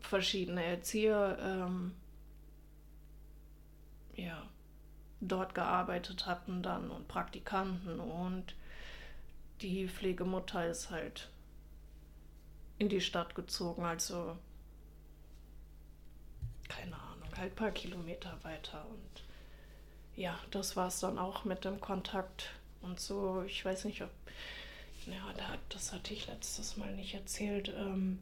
verschiedene 0.00 0.64
Erzieher 0.64 1.38
ähm, 1.40 1.92
ja, 4.16 4.42
dort 5.20 5.54
gearbeitet 5.54 6.26
hatten 6.26 6.62
dann 6.62 6.90
und 6.90 7.08
Praktikanten 7.08 8.00
und 8.00 8.54
die 9.62 9.88
Pflegemutter 9.88 10.66
ist 10.66 10.90
halt 10.90 11.28
in 12.78 12.88
die 12.88 13.00
Stadt 13.00 13.34
gezogen, 13.34 13.84
also 13.84 14.36
keine 16.68 16.96
Ahnung, 16.96 17.28
halt 17.36 17.52
ein 17.52 17.56
paar 17.56 17.70
Kilometer 17.70 18.36
weiter. 18.42 18.84
Und 18.90 19.22
ja, 20.16 20.38
das 20.50 20.76
war 20.76 20.88
es 20.88 21.00
dann 21.00 21.18
auch 21.18 21.44
mit 21.44 21.64
dem 21.64 21.80
Kontakt 21.80 22.50
und 22.82 23.00
so. 23.00 23.42
Ich 23.46 23.64
weiß 23.64 23.84
nicht, 23.86 24.02
ob, 24.02 24.10
ja, 25.06 25.56
das 25.68 25.92
hatte 25.92 26.12
ich 26.12 26.26
letztes 26.26 26.76
Mal 26.76 26.94
nicht 26.94 27.14
erzählt. 27.14 27.68
Ähm, 27.68 28.18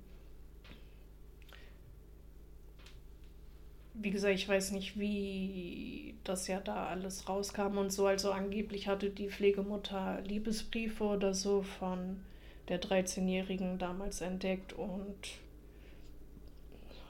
wie 3.94 4.10
gesagt, 4.10 4.34
ich 4.34 4.48
weiß 4.48 4.72
nicht, 4.72 4.98
wie 4.98 6.14
das 6.24 6.48
ja 6.48 6.60
da 6.60 6.86
alles 6.86 7.28
rauskam 7.28 7.78
und 7.78 7.92
so. 7.92 8.06
Also 8.06 8.32
angeblich 8.32 8.88
hatte 8.88 9.10
die 9.10 9.28
Pflegemutter 9.28 10.20
Liebesbriefe 10.22 11.04
oder 11.04 11.32
so 11.32 11.62
von 11.62 12.20
der 12.68 12.80
13-Jährigen 12.80 13.78
damals 13.78 14.20
entdeckt 14.20 14.72
und 14.72 15.16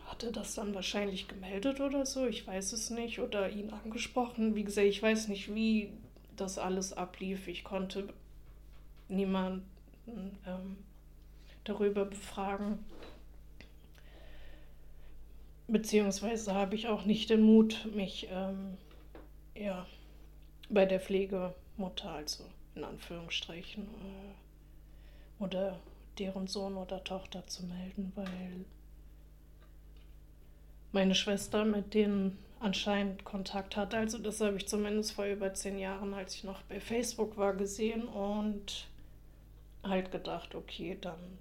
hat 0.07 0.23
er 0.23 0.33
das 0.33 0.55
dann 0.55 0.75
wahrscheinlich 0.75 1.27
gemeldet 1.29 1.81
oder 1.81 2.05
so, 2.05 2.27
ich 2.27 2.47
weiß 2.47 2.73
es 2.73 2.91
nicht, 2.91 3.19
oder 3.19 3.51
ihn 3.51 3.71
angesprochen. 3.71 4.55
Wie 4.55 4.65
gesagt, 4.65 4.87
ich 4.87 5.03
weiß 5.03 5.29
nicht, 5.29 5.55
wie 5.55 5.93
das 6.37 6.59
alles 6.59 6.93
ablief. 6.93 7.49
Ich 7.49 7.65
konnte 7.65 8.09
niemanden 9.09 9.65
ähm, 10.47 10.77
darüber 11.65 12.05
befragen. 12.05 12.85
Beziehungsweise 15.67 16.55
habe 16.55 16.75
ich 16.75 16.89
auch 16.89 17.05
nicht 17.05 17.31
den 17.31 17.43
Mut, 17.43 17.89
mich 17.95 18.29
ähm, 18.31 18.77
ja, 19.55 19.87
bei 20.69 20.85
der 20.85 21.01
Pflegemutter, 21.01 22.11
also 22.11 22.45
in 22.75 22.85
Anführungsstrichen, 22.85 23.85
äh, 23.85 25.43
oder 25.43 25.79
deren 26.19 26.47
Sohn 26.47 26.77
oder 26.77 27.03
Tochter 27.03 27.47
zu 27.47 27.65
melden, 27.65 28.13
weil 28.15 28.65
meine 30.93 31.15
Schwester 31.15 31.65
mit 31.65 31.95
denen 31.95 32.39
anscheinend 32.61 33.25
Kontakt 33.25 33.77
hat. 33.77 33.95
Also 33.95 34.19
das 34.19 34.41
habe 34.41 34.57
ich 34.57 34.69
zumindest 34.69 35.13
vor 35.13 35.25
über 35.25 35.53
zehn 35.55 35.79
Jahren, 35.79 36.15
als 36.15 36.35
ich 36.37 36.45
noch 36.45 36.63
bei 36.63 36.81
Facebook 36.81 37.37
war, 37.37 37.55
gesehen 37.55 38.07
und 38.07 38.87
halt 39.83 40.13
gedacht, 40.13 40.55
okay, 40.55 40.97
dann 41.01 41.39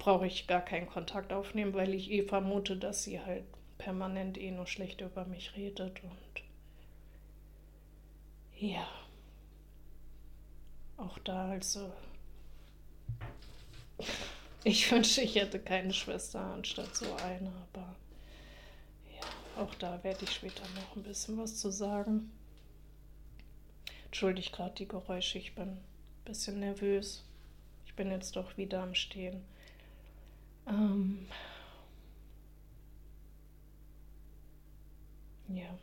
brauche 0.00 0.26
ich 0.26 0.48
gar 0.48 0.62
keinen 0.62 0.88
Kontakt 0.88 1.32
aufnehmen, 1.32 1.74
weil 1.74 1.94
ich 1.94 2.10
eh 2.10 2.22
vermute, 2.22 2.76
dass 2.76 3.04
sie 3.04 3.20
halt 3.20 3.44
permanent 3.78 4.38
eh 4.38 4.50
nur 4.50 4.66
schlecht 4.66 5.00
über 5.02 5.24
mich 5.26 5.54
redet 5.56 6.02
und 6.02 6.42
ja, 8.58 8.88
auch 10.96 11.18
da 11.20 11.50
also 11.50 11.92
ich 14.64 14.90
wünsche, 14.90 15.22
ich 15.22 15.36
hätte 15.36 15.60
keine 15.60 15.92
Schwester 15.92 16.40
anstatt 16.40 16.94
so 16.96 17.06
eine, 17.16 17.52
aber 17.72 17.94
ja, 19.14 19.62
auch 19.62 19.74
da 19.76 20.02
werde 20.02 20.24
ich 20.24 20.32
später 20.32 20.64
noch 20.74 20.96
ein 20.96 21.02
bisschen 21.02 21.38
was 21.38 21.56
zu 21.58 21.70
sagen. 21.70 22.30
Entschuldigt 24.06 24.52
gerade 24.52 24.74
die 24.74 24.88
Geräusche, 24.88 25.38
ich 25.38 25.54
bin 25.54 25.68
ein 25.68 25.84
bisschen 26.24 26.60
nervös. 26.60 27.22
Ich 27.86 27.94
bin 27.94 28.10
jetzt 28.10 28.36
doch 28.36 28.56
wieder 28.56 28.82
am 28.82 28.94
Stehen. 28.94 29.42
Ähm 30.70 31.26
ja. 35.48 35.78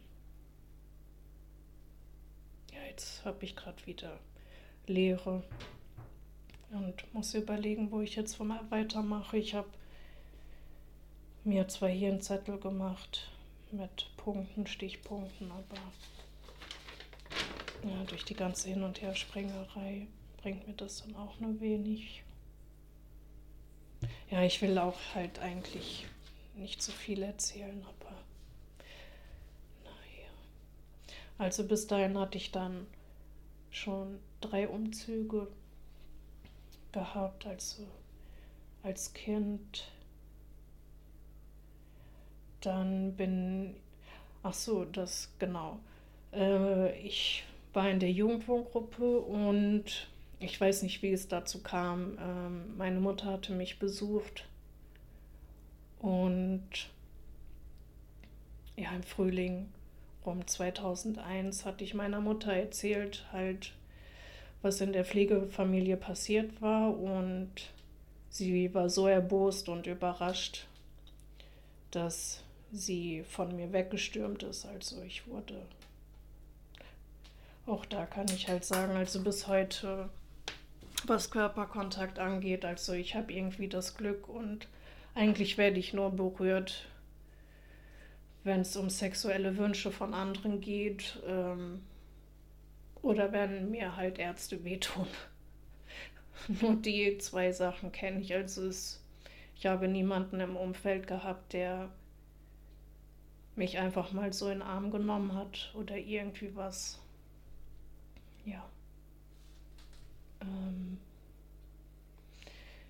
Ja, 2.73 2.83
jetzt 2.89 3.25
habe 3.25 3.43
ich 3.43 3.55
gerade 3.55 3.85
wieder 3.85 4.19
Leere 4.87 5.43
und 6.71 7.13
muss 7.13 7.33
überlegen, 7.33 7.91
wo 7.91 8.01
ich 8.01 8.15
jetzt 8.15 8.39
weitermache. 8.39 9.37
Ich 9.37 9.53
habe 9.53 9.69
mir 11.43 11.67
zwar 11.67 11.89
hier 11.89 12.09
einen 12.09 12.21
Zettel 12.21 12.57
gemacht 12.57 13.29
mit 13.71 14.09
Punkten, 14.17 14.67
Stichpunkten, 14.67 15.51
aber 15.51 15.81
ja, 17.83 18.03
durch 18.05 18.23
die 18.23 18.33
ganze 18.33 18.69
Hin- 18.69 18.83
und 18.83 19.01
Herspringerei 19.01 20.07
bringt 20.37 20.67
mir 20.67 20.73
das 20.73 21.03
dann 21.03 21.15
auch 21.15 21.39
nur 21.39 21.59
wenig. 21.59 22.23
Ja, 24.29 24.43
ich 24.43 24.61
will 24.61 24.77
auch 24.77 24.97
halt 25.15 25.39
eigentlich 25.39 26.05
nicht 26.55 26.81
so 26.81 26.91
viel 26.91 27.23
erzählen, 27.23 27.81
aber 27.85 28.11
naja. 29.83 30.29
Also 31.37 31.65
bis 31.65 31.87
dahin 31.87 32.17
hatte 32.17 32.37
ich 32.37 32.51
dann 32.51 32.87
schon 33.71 34.19
drei 34.41 34.67
Umzüge 34.67 35.47
gehabt, 36.91 37.45
also 37.45 37.87
als 38.83 39.13
Kind. 39.13 39.91
Dann 42.61 43.15
bin, 43.15 43.75
ach 44.43 44.53
so, 44.53 44.83
das 44.83 45.31
genau. 45.39 45.79
Äh, 46.33 46.99
ich 46.99 47.45
war 47.71 47.89
in 47.89 47.99
der 47.99 48.11
Jugendwohngruppe 48.11 49.19
und 49.19 50.09
ich 50.39 50.59
weiß 50.59 50.83
nicht, 50.83 51.01
wie 51.01 51.11
es 51.11 51.27
dazu 51.27 51.61
kam. 51.61 52.17
Ähm, 52.19 52.77
meine 52.77 52.99
Mutter 52.99 53.25
hatte 53.25 53.53
mich 53.53 53.79
besucht 53.79 54.45
und 55.99 56.89
ja, 58.75 58.91
im 58.91 59.03
Frühling 59.03 59.69
um 60.23 60.45
2001 60.45 61.65
hatte 61.65 61.83
ich 61.83 61.93
meiner 61.93 62.21
Mutter 62.21 62.53
erzählt, 62.53 63.25
halt, 63.31 63.73
was 64.61 64.81
in 64.81 64.93
der 64.93 65.05
Pflegefamilie 65.05 65.97
passiert 65.97 66.61
war 66.61 66.95
und 66.95 67.51
sie 68.29 68.73
war 68.73 68.89
so 68.89 69.07
erbost 69.07 69.69
und 69.69 69.87
überrascht, 69.87 70.67
dass 71.91 72.43
sie 72.71 73.23
von 73.23 73.55
mir 73.55 73.71
weggestürmt 73.71 74.43
ist. 74.43 74.65
Also 74.65 75.01
ich 75.01 75.27
wurde, 75.27 75.65
auch 77.65 77.85
da 77.85 78.05
kann 78.05 78.27
ich 78.27 78.47
halt 78.47 78.65
sagen, 78.65 78.95
also 78.95 79.23
bis 79.23 79.47
heute, 79.47 80.09
was 81.05 81.31
Körperkontakt 81.31 82.19
angeht, 82.19 82.65
also 82.65 82.93
ich 82.93 83.15
habe 83.15 83.31
irgendwie 83.31 83.69
das 83.69 83.95
Glück 83.95 84.27
und 84.27 84.67
eigentlich 85.15 85.57
werde 85.57 85.79
ich 85.79 85.93
nur 85.93 86.11
berührt, 86.11 86.87
wenn 88.43 88.61
es 88.61 88.75
um 88.77 88.89
sexuelle 88.89 89.57
Wünsche 89.57 89.91
von 89.91 90.13
anderen 90.13 90.61
geht. 90.61 91.19
Ähm, 91.27 91.81
oder 93.01 93.31
wenn 93.31 93.71
mir 93.71 93.95
halt 93.95 94.19
Ärzte 94.19 94.63
wehtun. 94.63 95.07
Nur 96.61 96.75
die 96.75 97.17
zwei 97.19 97.51
Sachen 97.51 97.91
kenne 97.91 98.19
ich. 98.19 98.33
Also 98.33 98.67
es, 98.67 99.03
ich 99.55 99.65
habe 99.65 99.87
niemanden 99.87 100.39
im 100.39 100.55
Umfeld 100.55 101.07
gehabt, 101.07 101.53
der 101.53 101.89
mich 103.55 103.79
einfach 103.79 104.11
mal 104.11 104.33
so 104.33 104.47
in 104.47 104.59
den 104.59 104.61
Arm 104.61 104.91
genommen 104.91 105.33
hat 105.33 105.73
oder 105.73 105.97
irgendwie 105.97 106.55
was. 106.55 106.99
Ja. 108.45 108.63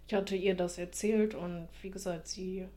Ich 0.08 0.14
hatte 0.14 0.36
ihr 0.36 0.56
das 0.56 0.78
erzählt 0.78 1.36
und 1.36 1.68
wie 1.82 1.92
gesagt, 1.92 2.28
sie 2.28 2.68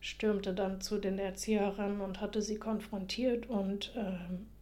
stürmte 0.00 0.54
dann 0.54 0.80
zu 0.80 0.98
den 0.98 1.18
Erzieherinnen 1.18 2.00
und 2.00 2.22
hatte 2.22 2.40
sie 2.40 2.56
konfrontiert 2.56 3.50
und 3.50 3.92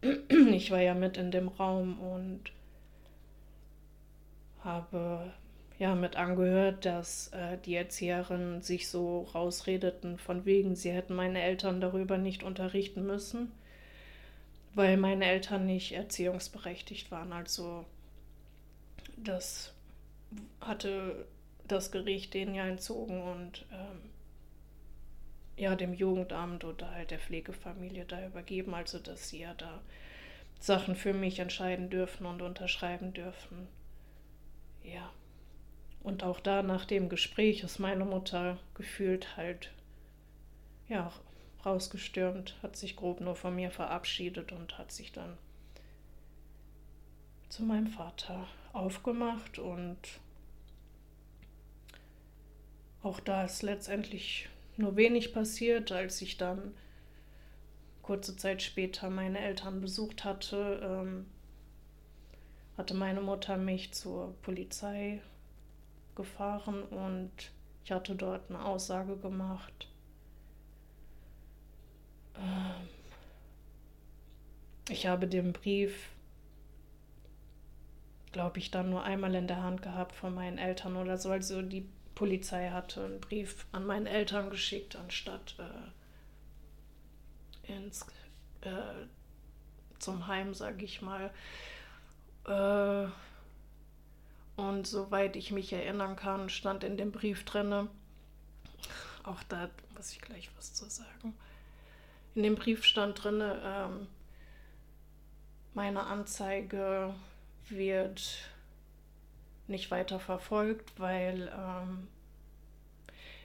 äh, 0.03 0.35
ich 0.51 0.69
war 0.71 0.81
ja 0.81 0.93
mit 0.93 1.15
in 1.15 1.31
dem 1.31 1.47
Raum 1.47 1.97
und 1.99 2.51
habe 4.65 5.31
ja 5.77 5.95
mit 5.95 6.17
angehört, 6.17 6.83
dass 6.83 7.29
äh, 7.29 7.57
die 7.65 7.75
Erzieherinnen 7.75 8.61
sich 8.61 8.89
so 8.89 9.21
rausredeten 9.33 10.17
von 10.17 10.43
wegen, 10.43 10.75
sie 10.75 10.91
hätten 10.91 11.15
meine 11.15 11.41
Eltern 11.41 11.79
darüber 11.79 12.17
nicht 12.17 12.43
unterrichten 12.43 13.05
müssen, 13.05 13.53
weil 14.75 14.97
meine 14.97 15.23
Eltern 15.23 15.65
nicht 15.65 15.93
erziehungsberechtigt 15.93 17.11
waren. 17.11 17.31
Also 17.31 17.85
das 19.15 19.73
hatte 20.59 21.25
das 21.71 21.91
Gericht 21.91 22.33
denen 22.33 22.55
ja 22.55 22.65
entzogen 22.65 23.21
und 23.21 23.65
ähm, 23.71 24.09
ja, 25.55 25.75
dem 25.75 25.93
Jugendamt 25.93 26.63
oder 26.63 26.91
halt 26.91 27.11
der 27.11 27.19
Pflegefamilie 27.19 28.05
da 28.05 28.25
übergeben, 28.25 28.73
also 28.73 28.97
dass 28.97 29.29
sie 29.29 29.39
ja 29.39 29.53
da 29.55 29.81
Sachen 30.59 30.95
für 30.95 31.13
mich 31.13 31.39
entscheiden 31.39 31.89
dürfen 31.89 32.25
und 32.25 32.41
unterschreiben 32.41 33.13
dürfen. 33.13 33.67
Ja. 34.83 35.11
Und 36.01 36.23
auch 36.23 36.39
da 36.39 36.63
nach 36.63 36.85
dem 36.85 37.09
Gespräch 37.09 37.63
ist 37.63 37.79
meine 37.79 38.05
Mutter 38.05 38.57
gefühlt 38.73 39.35
halt, 39.35 39.71
ja, 40.87 41.11
rausgestürmt, 41.65 42.55
hat 42.63 42.77
sich 42.77 42.95
grob 42.95 43.19
nur 43.19 43.35
von 43.35 43.53
mir 43.55 43.69
verabschiedet 43.69 44.53
und 44.53 44.77
hat 44.77 44.93
sich 44.93 45.11
dann 45.11 45.37
zu 47.49 47.63
meinem 47.63 47.87
Vater 47.87 48.47
aufgemacht 48.71 49.59
und 49.59 49.97
auch 53.01 53.19
da 53.19 53.45
ist 53.45 53.61
letztendlich 53.63 54.49
nur 54.77 54.95
wenig 54.95 55.33
passiert, 55.33 55.91
als 55.91 56.21
ich 56.21 56.37
dann 56.37 56.73
kurze 58.01 58.35
Zeit 58.35 58.61
später 58.61 59.09
meine 59.09 59.39
Eltern 59.39 59.81
besucht 59.81 60.23
hatte, 60.23 60.79
ähm, 60.83 61.27
hatte 62.77 62.93
meine 62.93 63.21
Mutter 63.21 63.57
mich 63.57 63.93
zur 63.93 64.33
Polizei 64.41 65.21
gefahren 66.15 66.81
und 66.83 67.31
ich 67.83 67.91
hatte 67.91 68.15
dort 68.15 68.49
eine 68.49 68.65
Aussage 68.65 69.15
gemacht. 69.17 69.87
Ähm, 72.35 72.87
ich 74.89 75.05
habe 75.05 75.27
den 75.27 75.53
Brief, 75.53 76.09
glaube 78.31 78.57
ich, 78.57 78.71
dann 78.71 78.89
nur 78.89 79.03
einmal 79.03 79.35
in 79.35 79.47
der 79.47 79.61
Hand 79.61 79.81
gehabt 79.83 80.15
von 80.15 80.33
meinen 80.33 80.57
Eltern 80.57 80.95
oder 80.95 81.17
so. 81.17 81.29
Also 81.29 81.61
die 81.61 81.87
Polizei 82.19 82.69
hatte 82.71 83.05
einen 83.05 83.21
Brief 83.21 83.65
an 83.71 83.85
meine 83.85 84.09
Eltern 84.09 84.49
geschickt, 84.49 84.97
anstatt 84.97 85.55
äh, 85.57 85.91
ins, 87.71 88.05
äh, 88.59 89.07
zum 89.99 90.27
Heim, 90.27 90.53
sage 90.53 90.83
ich 90.83 91.01
mal. 91.01 91.31
Äh, 92.45 93.07
und 94.61 94.85
soweit 94.85 95.37
ich 95.37 95.51
mich 95.51 95.71
erinnern 95.71 96.17
kann, 96.17 96.49
stand 96.49 96.83
in 96.83 96.97
dem 96.97 97.13
Brief 97.13 97.45
drinne, 97.45 97.87
auch 99.23 99.41
da 99.43 99.69
muss 99.95 100.11
ich 100.11 100.19
gleich 100.19 100.49
was 100.57 100.73
zu 100.73 100.89
sagen. 100.89 101.33
In 102.35 102.43
dem 102.43 102.55
Brief 102.55 102.83
stand 102.83 103.23
drin, 103.23 103.41
ähm, 103.41 104.07
meine 105.73 106.03
Anzeige 106.03 107.15
wird 107.69 108.39
nicht 109.69 109.91
weiter 109.91 110.19
verfolgt, 110.19 110.99
weil 110.99 111.51
ähm, 111.55 112.07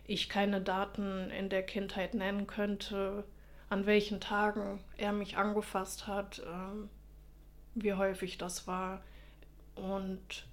ich 0.07 0.29
keine 0.29 0.61
Daten 0.61 1.31
in 1.31 1.49
der 1.49 1.63
Kindheit 1.63 2.15
nennen 2.15 2.47
könnte, 2.47 3.25
an 3.69 3.87
welchen 3.87 4.21
Tagen 4.21 4.81
er 4.97 5.13
mich 5.13 5.37
angefasst 5.37 6.07
hat, 6.07 6.43
ähm, 6.47 6.89
wie 7.75 7.95
häufig 7.95 8.39
das 8.39 8.67
war. 8.67 9.03
Und 9.75 10.47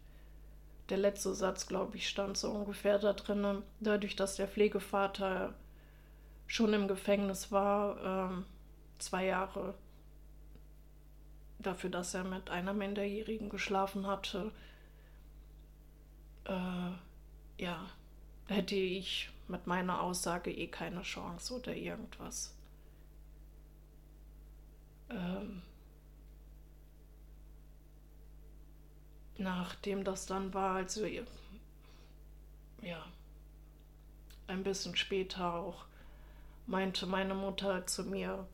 der 0.90 0.98
letzte 0.98 1.34
Satz, 1.34 1.68
glaube 1.68 1.98
ich, 1.98 2.08
stand 2.08 2.38
so 2.38 2.52
ungefähr 2.52 3.00
da 3.00 3.14
drin, 3.14 3.64
dadurch, 3.80 4.16
dass 4.16 4.36
der 4.36 4.48
Pflegevater 4.48 5.54
schon 6.48 6.74
im 6.74 6.88
Gefängnis 6.88 7.52
war, 7.52 8.30
ähm, 8.32 8.46
zwei 8.98 9.26
Jahre 9.26 9.74
dafür, 11.60 11.90
dass 11.90 12.14
er 12.14 12.24
mit 12.24 12.50
einer 12.50 12.74
Minderjährigen 12.74 13.50
geschlafen 13.50 14.08
hatte, 14.08 14.52
äh, 16.52 17.64
ja, 17.64 17.90
hätte 18.48 18.76
ich 18.76 19.30
mit 19.48 19.68
meiner 19.68 20.02
Aussage 20.02 20.52
eh 20.52 20.68
keine 20.68 21.02
Chance 21.02 21.56
oder 21.56 21.76
irgendwas. 21.76 22.56
Ähm, 25.10 25.62
nachdem 29.38 30.04
das 30.04 30.26
dann 30.26 30.54
war, 30.54 30.76
also 30.76 31.06
ja, 31.06 31.24
ein 34.48 34.64
bisschen 34.64 34.96
später 34.96 35.54
auch, 35.54 35.86
meinte 36.68 37.06
meine 37.06 37.34
Mutter 37.34 37.86
zu 37.88 38.04
mir, 38.04 38.48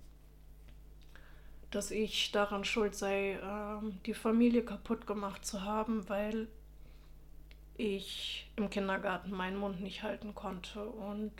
dass 1.71 1.91
ich 1.91 2.31
daran 2.31 2.63
schuld 2.63 2.95
sei, 2.95 3.33
äh, 3.33 3.91
die 4.05 4.13
Familie 4.13 4.63
kaputt 4.63 5.05
gemacht 5.05 5.45
zu 5.45 5.63
haben, 5.63 6.07
weil 6.09 6.47
ich 7.77 8.49
im 8.55 8.69
Kindergarten 8.69 9.31
meinen 9.31 9.57
Mund 9.57 9.81
nicht 9.81 10.03
halten 10.03 10.33
konnte 10.35 10.83
und 10.83 11.33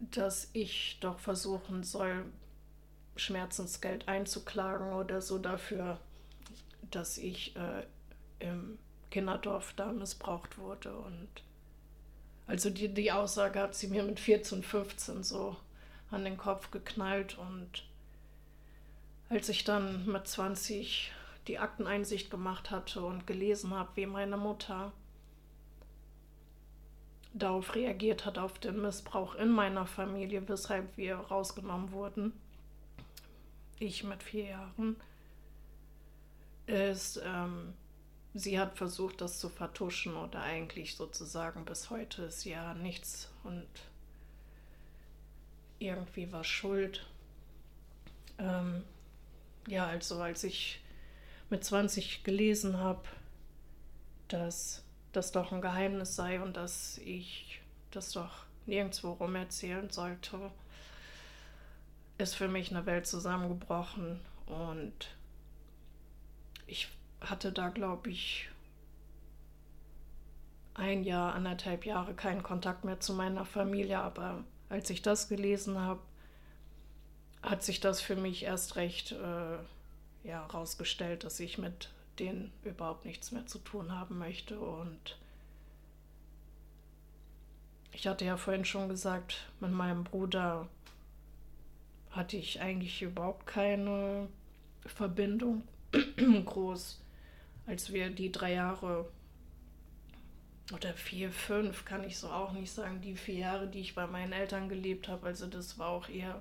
dass 0.00 0.48
ich 0.52 0.98
doch 1.00 1.18
versuchen 1.18 1.82
soll, 1.82 2.24
Schmerzensgeld 3.16 4.08
einzuklagen 4.08 4.94
oder 4.94 5.20
so 5.20 5.38
dafür, 5.38 5.98
dass 6.90 7.18
ich 7.18 7.54
äh, 7.56 7.84
im 8.38 8.78
Kinderdorf 9.10 9.74
da 9.74 9.92
missbraucht 9.92 10.58
wurde. 10.58 10.96
Und 10.96 11.28
also 12.46 12.70
die, 12.70 12.88
die 12.88 13.12
Aussage 13.12 13.60
hat 13.60 13.74
sie 13.74 13.88
mir 13.88 14.02
mit 14.02 14.18
14, 14.18 14.62
15 14.62 15.22
so 15.22 15.56
an 16.10 16.24
den 16.24 16.38
Kopf 16.38 16.70
geknallt. 16.70 17.36
Und 17.36 17.84
als 19.28 19.48
ich 19.48 19.64
dann 19.64 20.06
mit 20.06 20.26
20 20.26 21.12
die 21.50 21.58
Akteneinsicht 21.58 22.30
gemacht 22.30 22.70
hatte 22.70 23.02
und 23.02 23.26
gelesen 23.26 23.74
habe, 23.74 23.90
wie 23.96 24.06
meine 24.06 24.36
Mutter 24.36 24.92
darauf 27.34 27.74
reagiert 27.74 28.24
hat, 28.24 28.38
auf 28.38 28.60
den 28.60 28.80
Missbrauch 28.80 29.34
in 29.34 29.50
meiner 29.50 29.84
Familie, 29.84 30.48
weshalb 30.48 30.96
wir 30.96 31.16
rausgenommen 31.16 31.90
wurden, 31.90 32.32
ich 33.80 34.04
mit 34.04 34.22
vier 34.22 34.44
Jahren, 34.44 34.94
ist, 36.66 37.20
ähm, 37.24 37.74
sie 38.32 38.60
hat 38.60 38.78
versucht, 38.78 39.20
das 39.20 39.40
zu 39.40 39.48
vertuschen 39.48 40.14
oder 40.14 40.42
eigentlich 40.42 40.94
sozusagen 40.94 41.64
bis 41.64 41.90
heute 41.90 42.22
ist 42.22 42.44
ja 42.44 42.74
nichts 42.74 43.28
und 43.42 43.66
irgendwie 45.80 46.30
war 46.30 46.44
schuld. 46.44 47.08
Ähm, 48.38 48.84
ja, 49.66 49.86
also 49.86 50.20
als 50.20 50.44
ich 50.44 50.80
mit 51.50 51.64
20 51.64 52.24
gelesen 52.24 52.78
habe, 52.78 53.02
dass 54.28 54.84
das 55.12 55.32
doch 55.32 55.52
ein 55.52 55.60
Geheimnis 55.60 56.14
sei 56.14 56.40
und 56.40 56.56
dass 56.56 56.98
ich 56.98 57.60
das 57.90 58.12
doch 58.12 58.44
nirgendwo 58.66 59.12
rum 59.12 59.34
erzählen 59.34 59.90
sollte, 59.90 60.50
ist 62.18 62.36
für 62.36 62.48
mich 62.48 62.70
eine 62.70 62.86
Welt 62.86 63.06
zusammengebrochen 63.06 64.20
und 64.46 65.14
ich 66.66 66.88
hatte 67.20 67.52
da, 67.52 67.68
glaube 67.68 68.10
ich, 68.10 68.48
ein 70.74 71.02
Jahr, 71.02 71.34
anderthalb 71.34 71.84
Jahre 71.84 72.14
keinen 72.14 72.42
Kontakt 72.42 72.84
mehr 72.84 73.00
zu 73.00 73.12
meiner 73.12 73.44
Familie, 73.44 73.98
aber 73.98 74.44
als 74.68 74.88
ich 74.90 75.02
das 75.02 75.28
gelesen 75.28 75.78
habe, 75.78 76.00
hat 77.42 77.64
sich 77.64 77.80
das 77.80 78.00
für 78.00 78.16
mich 78.16 78.44
erst 78.44 78.76
recht 78.76 79.12
äh, 79.12 79.58
ja, 80.24 80.44
rausgestellt, 80.46 81.24
dass 81.24 81.40
ich 81.40 81.58
mit 81.58 81.90
denen 82.18 82.52
überhaupt 82.64 83.04
nichts 83.04 83.32
mehr 83.32 83.46
zu 83.46 83.58
tun 83.58 83.92
haben 83.92 84.18
möchte. 84.18 84.58
Und 84.58 85.16
ich 87.92 88.06
hatte 88.06 88.24
ja 88.24 88.36
vorhin 88.36 88.64
schon 88.64 88.88
gesagt, 88.88 89.46
mit 89.60 89.72
meinem 89.72 90.04
Bruder 90.04 90.68
hatte 92.10 92.36
ich 92.36 92.60
eigentlich 92.60 93.02
überhaupt 93.02 93.46
keine 93.46 94.28
Verbindung 94.84 95.62
groß, 96.44 97.00
als 97.66 97.92
wir 97.92 98.10
die 98.10 98.32
drei 98.32 98.54
Jahre 98.54 99.08
oder 100.72 100.94
vier, 100.94 101.32
fünf, 101.32 101.84
kann 101.84 102.04
ich 102.04 102.18
so 102.18 102.28
auch 102.28 102.52
nicht 102.52 102.70
sagen, 102.70 103.00
die 103.00 103.16
vier 103.16 103.36
Jahre, 103.36 103.66
die 103.66 103.80
ich 103.80 103.94
bei 103.94 104.06
meinen 104.06 104.32
Eltern 104.32 104.68
gelebt 104.68 105.08
habe. 105.08 105.26
Also 105.26 105.46
das 105.46 105.78
war 105.78 105.88
auch 105.88 106.08
eher 106.08 106.40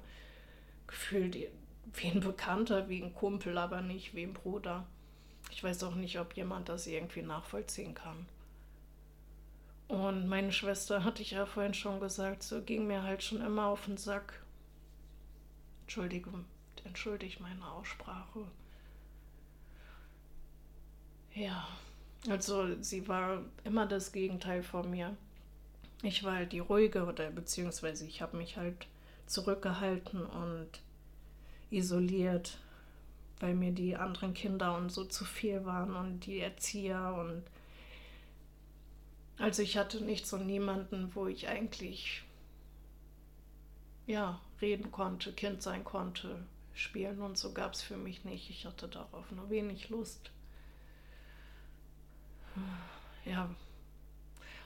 gefühlt 0.88 1.36
wie 1.94 2.08
ein 2.08 2.20
Bekannter, 2.20 2.90
wie 2.90 3.02
ein 3.02 3.14
Kumpel, 3.14 3.58
aber 3.58 3.82
nicht 3.82 4.14
wie 4.14 4.24
ein 4.24 4.34
Bruder. 4.34 4.86
Ich 5.52 5.64
weiß 5.64 5.84
auch 5.84 5.96
nicht, 5.96 6.20
ob 6.20 6.36
jemand 6.36 6.70
das 6.70 6.88
irgendwie 6.88 7.22
nachvollziehen 7.22 7.94
kann. 7.94 8.26
Und 9.88 10.28
meine 10.28 10.52
Schwester, 10.52 11.04
hatte 11.04 11.24
ich 11.24 11.32
ja 11.32 11.48
vorhin 11.48 11.74
schon 11.74 12.00
gesagt, 12.00 12.44
so 12.44 12.62
ging 12.62 12.86
mir 12.86 13.02
halt 13.02 13.24
schon 13.24 13.42
immer 13.42 13.66
auf 13.66 13.86
den 13.86 13.98
Sack. 13.98 14.44
Entschuldigung, 15.82 16.46
entschuldige 16.84 17.42
meine 17.42 17.66
Aussprache. 17.72 18.46
Ja, 21.34 21.68
also 22.30 22.80
sie 22.82 23.08
war 23.08 23.44
immer 23.64 23.88
das 23.88 24.12
Gegenteil 24.12 24.62
von 24.62 24.92
mir. 24.92 25.18
Ich 26.04 26.24
war 26.24 26.36
halt 26.36 26.52
die 26.52 26.60
ruhige 26.60 27.06
oder 27.06 27.32
beziehungsweise 27.32 28.06
ich 28.06 28.22
habe 28.22 28.38
mich 28.38 28.58
halt 28.58 28.88
zurückgehalten 29.26 30.26
und 30.26 30.70
isoliert, 31.70 32.58
weil 33.40 33.54
mir 33.56 33.72
die 33.72 33.96
anderen 33.96 34.34
Kinder 34.34 34.76
und 34.76 34.92
so 34.92 35.06
zu 35.06 35.26
viel 35.26 35.66
waren 35.66 35.96
und 35.96 36.26
die 36.26 36.40
Erzieher 36.40 37.16
und 37.18 37.44
also 39.38 39.62
ich 39.62 39.78
hatte 39.78 40.04
nichts 40.04 40.34
und 40.34 40.46
niemanden, 40.46 41.16
wo 41.16 41.28
ich 41.28 41.48
eigentlich 41.48 42.24
ja 44.06 44.42
reden 44.60 44.92
konnte, 44.92 45.32
Kind 45.32 45.62
sein 45.64 45.86
konnte, 45.86 46.44
spielen 46.74 47.22
und 47.22 47.38
so 47.38 47.54
gab 47.54 47.74
es 47.74 47.82
für 47.82 47.96
mich 47.96 48.26
nicht. 48.26 48.50
Ich 48.50 48.66
hatte 48.66 48.90
darauf 48.90 49.32
nur 49.32 49.50
wenig 49.50 49.90
Lust. 49.90 50.32
Ja, 53.24 53.50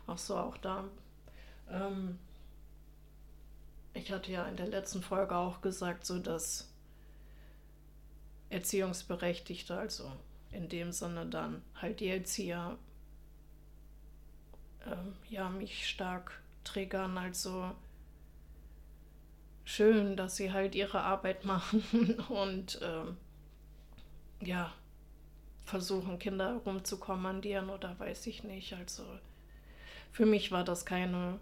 auch 0.07 0.17
so 0.17 0.37
auch 0.37 0.57
da. 0.57 0.85
Ähm, 1.69 2.17
ich 3.93 4.11
hatte 4.11 4.31
ja 4.31 4.45
in 4.45 4.57
der 4.57 4.67
letzten 4.67 5.03
Folge 5.03 5.35
auch 5.35 5.61
gesagt, 5.61 6.05
so 6.05 6.17
dass 6.17 6.72
Erziehungsberechtigte, 8.53 9.75
also 9.75 10.11
in 10.51 10.69
dem 10.69 10.91
Sinne 10.91 11.25
dann 11.25 11.63
halt 11.75 11.99
die 11.99 12.07
Erzieher, 12.07 12.77
äh, 14.85 15.33
ja, 15.33 15.49
mich 15.49 15.87
stark 15.87 16.41
triggern. 16.63 17.17
Also 17.17 17.71
schön, 19.65 20.15
dass 20.15 20.35
sie 20.35 20.51
halt 20.51 20.75
ihre 20.75 21.01
Arbeit 21.01 21.45
machen 21.45 22.19
und 22.29 22.81
äh, 22.81 24.45
ja, 24.45 24.71
versuchen, 25.65 26.19
Kinder 26.19 26.61
rumzukommandieren 26.65 27.69
oder 27.69 27.97
weiß 27.99 28.27
ich 28.27 28.43
nicht. 28.43 28.73
Also 28.73 29.03
für 30.11 30.25
mich 30.25 30.51
war 30.51 30.63
das 30.63 30.85
keine 30.85 31.39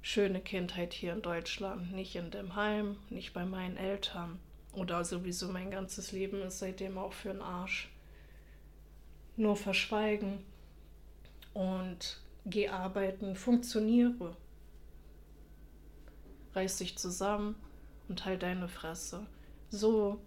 schöne 0.00 0.40
Kindheit 0.40 0.94
hier 0.94 1.12
in 1.12 1.22
Deutschland, 1.22 1.92
nicht 1.92 2.16
in 2.16 2.30
dem 2.30 2.56
Heim, 2.56 2.96
nicht 3.10 3.34
bei 3.34 3.44
meinen 3.44 3.76
Eltern. 3.76 4.38
Oder 4.74 5.04
sowieso 5.04 5.48
mein 5.48 5.70
ganzes 5.70 6.12
Leben 6.12 6.42
ist 6.42 6.58
seitdem 6.58 6.98
auch 6.98 7.12
für 7.12 7.28
den 7.28 7.42
Arsch. 7.42 7.90
Nur 9.36 9.56
verschweigen 9.56 10.44
und 11.52 12.20
geh 12.44 12.68
arbeiten, 12.68 13.36
funktioniere. 13.36 14.36
Reiß 16.54 16.78
dich 16.78 16.98
zusammen 16.98 17.56
und 18.08 18.24
halt 18.24 18.42
deine 18.42 18.68
Fresse. 18.68 19.26
So 19.70 20.20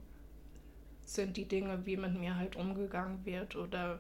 sind 1.04 1.38
die 1.38 1.48
Dinge, 1.48 1.86
wie 1.86 1.98
mit 1.98 2.18
mir 2.18 2.36
halt 2.36 2.56
umgegangen 2.56 3.26
wird 3.26 3.56
oder 3.56 4.00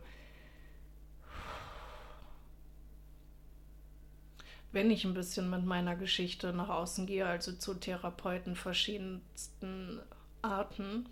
wenn 4.73 4.91
ich 4.91 5.05
ein 5.05 5.13
bisschen 5.13 5.49
mit 5.49 5.65
meiner 5.65 5.95
Geschichte 5.95 6.51
nach 6.51 6.69
außen 6.69 7.05
gehe, 7.05 7.25
also 7.25 7.53
zu 7.53 7.75
Therapeuten 7.75 8.55
verschiedensten 8.55 10.01
Arten, 10.41 11.07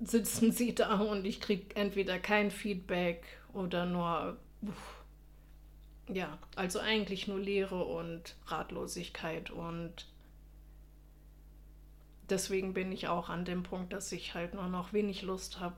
sitzen 0.00 0.52
sie 0.52 0.74
da 0.74 0.98
und 1.00 1.24
ich 1.24 1.40
kriege 1.40 1.74
entweder 1.76 2.18
kein 2.18 2.50
Feedback 2.50 3.24
oder 3.52 3.86
nur, 3.86 4.36
ja, 6.08 6.38
also 6.56 6.80
eigentlich 6.80 7.28
nur 7.28 7.38
Leere 7.38 7.84
und 7.84 8.36
Ratlosigkeit 8.46 9.50
und 9.50 10.06
deswegen 12.28 12.74
bin 12.74 12.90
ich 12.92 13.08
auch 13.08 13.28
an 13.28 13.44
dem 13.44 13.62
Punkt, 13.62 13.92
dass 13.92 14.10
ich 14.12 14.34
halt 14.34 14.54
nur 14.54 14.68
noch 14.68 14.92
wenig 14.92 15.22
Lust 15.22 15.60
habe, 15.60 15.76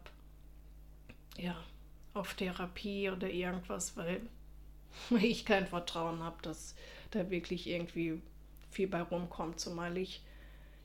ja, 1.37 1.57
auf 2.15 2.35
Therapie 2.35 3.11
oder 3.11 3.29
irgendwas, 3.29 3.97
weil 3.97 4.21
ich 5.21 5.45
kein 5.45 5.67
Vertrauen 5.67 6.23
habe, 6.23 6.41
dass 6.43 6.75
da 7.11 7.29
wirklich 7.31 7.67
irgendwie 7.67 8.23
viel 8.71 8.89
bei 8.89 9.03
rumkommt, 9.03 9.61
zumal 9.61 9.97
ich 9.99 10.23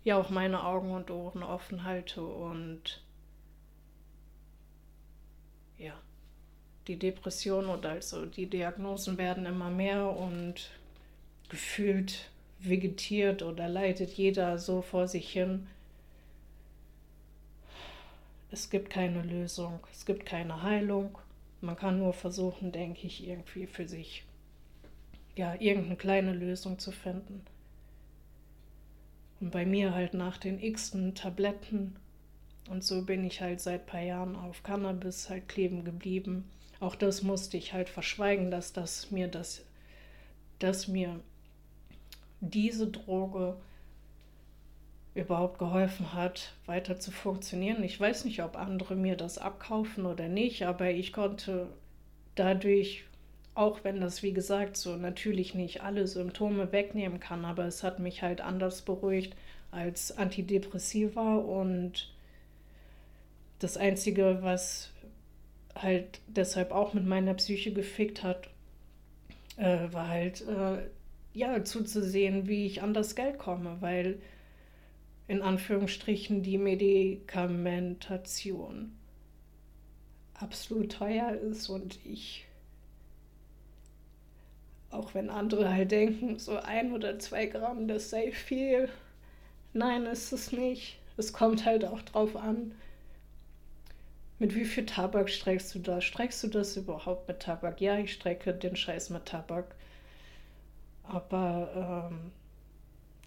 ja 0.04 0.18
auch 0.18 0.30
meine 0.30 0.64
Augen 0.64 0.92
und 0.92 1.12
Ohren 1.12 1.44
offen 1.44 1.84
halte 1.84 2.22
und 2.22 3.02
ja, 5.78 5.94
die 6.88 6.98
Depression 6.98 7.66
und 7.68 7.86
also 7.86 8.26
die 8.26 8.48
Diagnosen 8.48 9.18
werden 9.18 9.46
immer 9.46 9.70
mehr 9.70 10.10
und 10.10 10.72
gefühlt 11.50 12.30
vegetiert 12.60 13.42
oder 13.42 13.68
leidet 13.68 14.12
jeder 14.12 14.58
so 14.58 14.82
vor 14.82 15.08
sich 15.08 15.32
hin. 15.32 15.68
Es 18.52 18.70
gibt 18.70 18.90
keine 18.90 19.22
Lösung, 19.22 19.80
es 19.92 20.06
gibt 20.06 20.26
keine 20.26 20.64
Heilung. 20.64 21.18
Man 21.62 21.76
kann 21.76 22.00
nur 22.00 22.14
versuchen, 22.14 22.72
denke 22.72 23.06
ich, 23.06 23.28
irgendwie 23.28 23.68
für 23.68 23.88
sich 23.88 24.24
ja 25.36 25.56
irgendeine 25.60 25.96
kleine 25.96 26.34
Lösung 26.34 26.80
zu 26.80 26.92
finden. 26.92 27.46
Und 29.40 29.52
bei 29.52 29.66
mir 29.66 29.94
halt 29.94 30.14
nach 30.14 30.38
den 30.38 30.62
x-ten 30.62 31.16
Tabletten 31.16 31.96
und 32.70 32.84
so 32.84 33.04
bin 33.04 33.24
ich 33.24 33.42
halt 33.42 33.60
seit 33.62 33.82
ein 33.82 33.86
paar 33.88 34.02
Jahren 34.02 34.36
auf 34.36 34.62
Cannabis 34.62 35.30
halt 35.30 35.48
kleben 35.50 35.84
geblieben. 35.84 36.50
Auch 36.80 36.96
das 36.96 37.24
musste 37.24 37.58
ich 37.58 37.74
halt 37.74 37.90
verschweigen, 37.90 38.52
dass 38.52 38.74
das 38.74 39.12
mir 39.12 39.28
das, 39.28 39.66
dass 40.60 40.88
mir 40.88 41.20
diese 42.42 42.88
Droge 42.88 43.58
überhaupt 45.16 45.58
geholfen 45.58 46.14
hat, 46.14 46.54
weiter 46.68 47.00
zu 47.00 47.12
funktionieren. 47.12 47.84
Ich 47.84 48.00
weiß 48.00 48.26
nicht, 48.26 48.44
ob 48.44 48.56
andere 48.56 48.96
mir 48.96 49.18
das 49.18 49.40
abkaufen 49.40 50.06
oder 50.06 50.28
nicht, 50.28 50.64
aber 50.64 50.92
ich 50.92 51.12
konnte 51.12 51.68
dadurch, 52.36 53.04
auch 53.60 53.84
wenn 53.84 54.00
das 54.00 54.24
wie 54.24 54.32
gesagt 54.32 54.78
so 54.78 54.96
natürlich 54.96 55.54
nicht 55.54 55.84
alle 55.84 56.08
Symptome 56.08 56.72
wegnehmen 56.72 57.20
kann, 57.20 57.44
aber 57.44 57.66
es 57.66 57.84
hat 57.84 58.00
mich 58.00 58.22
halt 58.22 58.40
anders 58.40 58.84
beruhigt 58.84 59.36
als 59.70 60.18
Antidepressiva 60.18 61.36
und 61.36 62.14
das 63.60 63.76
Einzige, 63.76 64.38
was 64.42 64.92
halt 65.76 66.22
deshalb 66.28 66.72
auch 66.72 66.94
mit 66.94 67.06
meiner 67.06 67.34
Psyche 67.34 67.74
gefickt 67.74 68.24
hat, 68.24 68.50
äh, 69.58 69.92
war 69.92 70.08
halt 70.08 70.48
äh, 70.48 70.88
ja 71.34 71.62
zuzusehen, 71.64 72.48
wie 72.48 72.66
ich 72.66 72.82
an 72.82 72.94
das 72.94 73.16
Geld 73.16 73.38
komme, 73.38 73.76
weil 73.82 74.22
in 75.28 75.42
Anführungsstrichen 75.42 76.44
die 76.44 76.58
Medikamentation 76.58 78.94
absolut 80.34 80.94
teuer 80.94 81.34
ist 81.34 81.68
und 81.68 82.00
ich, 82.06 82.46
auch 84.92 85.14
wenn 85.14 85.30
andere 85.30 85.72
halt 85.72 85.92
denken, 85.92 86.40
so 86.40 86.58
ein 86.58 86.94
oder 86.94 87.20
zwei 87.20 87.46
Gramm, 87.46 87.88
das 87.88 88.10
sei 88.10 88.32
viel, 88.32 88.90
nein, 89.74 90.06
ist 90.06 90.32
es 90.32 90.52
nicht. 90.52 91.00
Es 91.18 91.34
kommt 91.34 91.66
halt 91.66 91.86
auch 91.86 92.02
drauf 92.02 92.36
an, 92.36 92.74
mit 94.40 94.56
wie 94.56 94.66
viel 94.66 94.86
Tabak 94.86 95.30
streckst 95.30 95.76
du 95.76 95.80
das? 95.80 96.06
Streckst 96.06 96.44
du 96.44 96.48
das 96.48 96.78
überhaupt 96.78 97.28
mit 97.28 97.42
Tabak? 97.42 97.82
Ja, 97.82 97.98
ich 97.98 98.14
strecke 98.14 98.54
den 98.54 98.76
Scheiß 98.78 99.10
mit 99.10 99.26
Tabak. 99.26 99.76
Aber 101.04 102.10
ähm, 102.10 102.32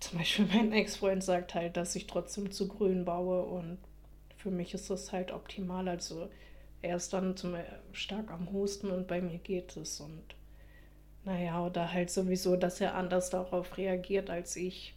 zum 0.01 0.19
Beispiel 0.19 0.47
mein 0.47 0.73
Ex-Freund 0.73 1.23
sagt 1.23 1.55
halt, 1.55 1.77
dass 1.77 1.95
ich 1.97 2.07
trotzdem 2.07 2.51
zu 2.51 2.67
grün 2.67 3.05
baue 3.05 3.43
und 3.43 3.79
für 4.37 4.51
mich 4.51 4.73
ist 4.75 4.89
das 4.91 5.13
halt 5.13 5.33
optimal. 5.33 5.89
Also 5.89 6.31
er 6.81 6.97
ist 6.97 7.13
dann 7.13 7.37
zum, 7.37 7.57
stark 7.93 8.31
am 8.31 8.51
Husten 8.51 8.91
und 8.91 9.07
bei 9.07 9.21
mir 9.21 9.39
geht 9.39 9.77
es 9.77 10.01
und 10.01 10.23
naja, 11.25 11.65
oder 11.67 11.93
halt 11.93 12.11
sowieso, 12.11 12.55
dass 12.57 12.81
er 12.81 12.95
anders 12.95 13.29
darauf 13.31 13.77
reagiert 13.77 14.31
als 14.31 14.55
ich. 14.57 14.95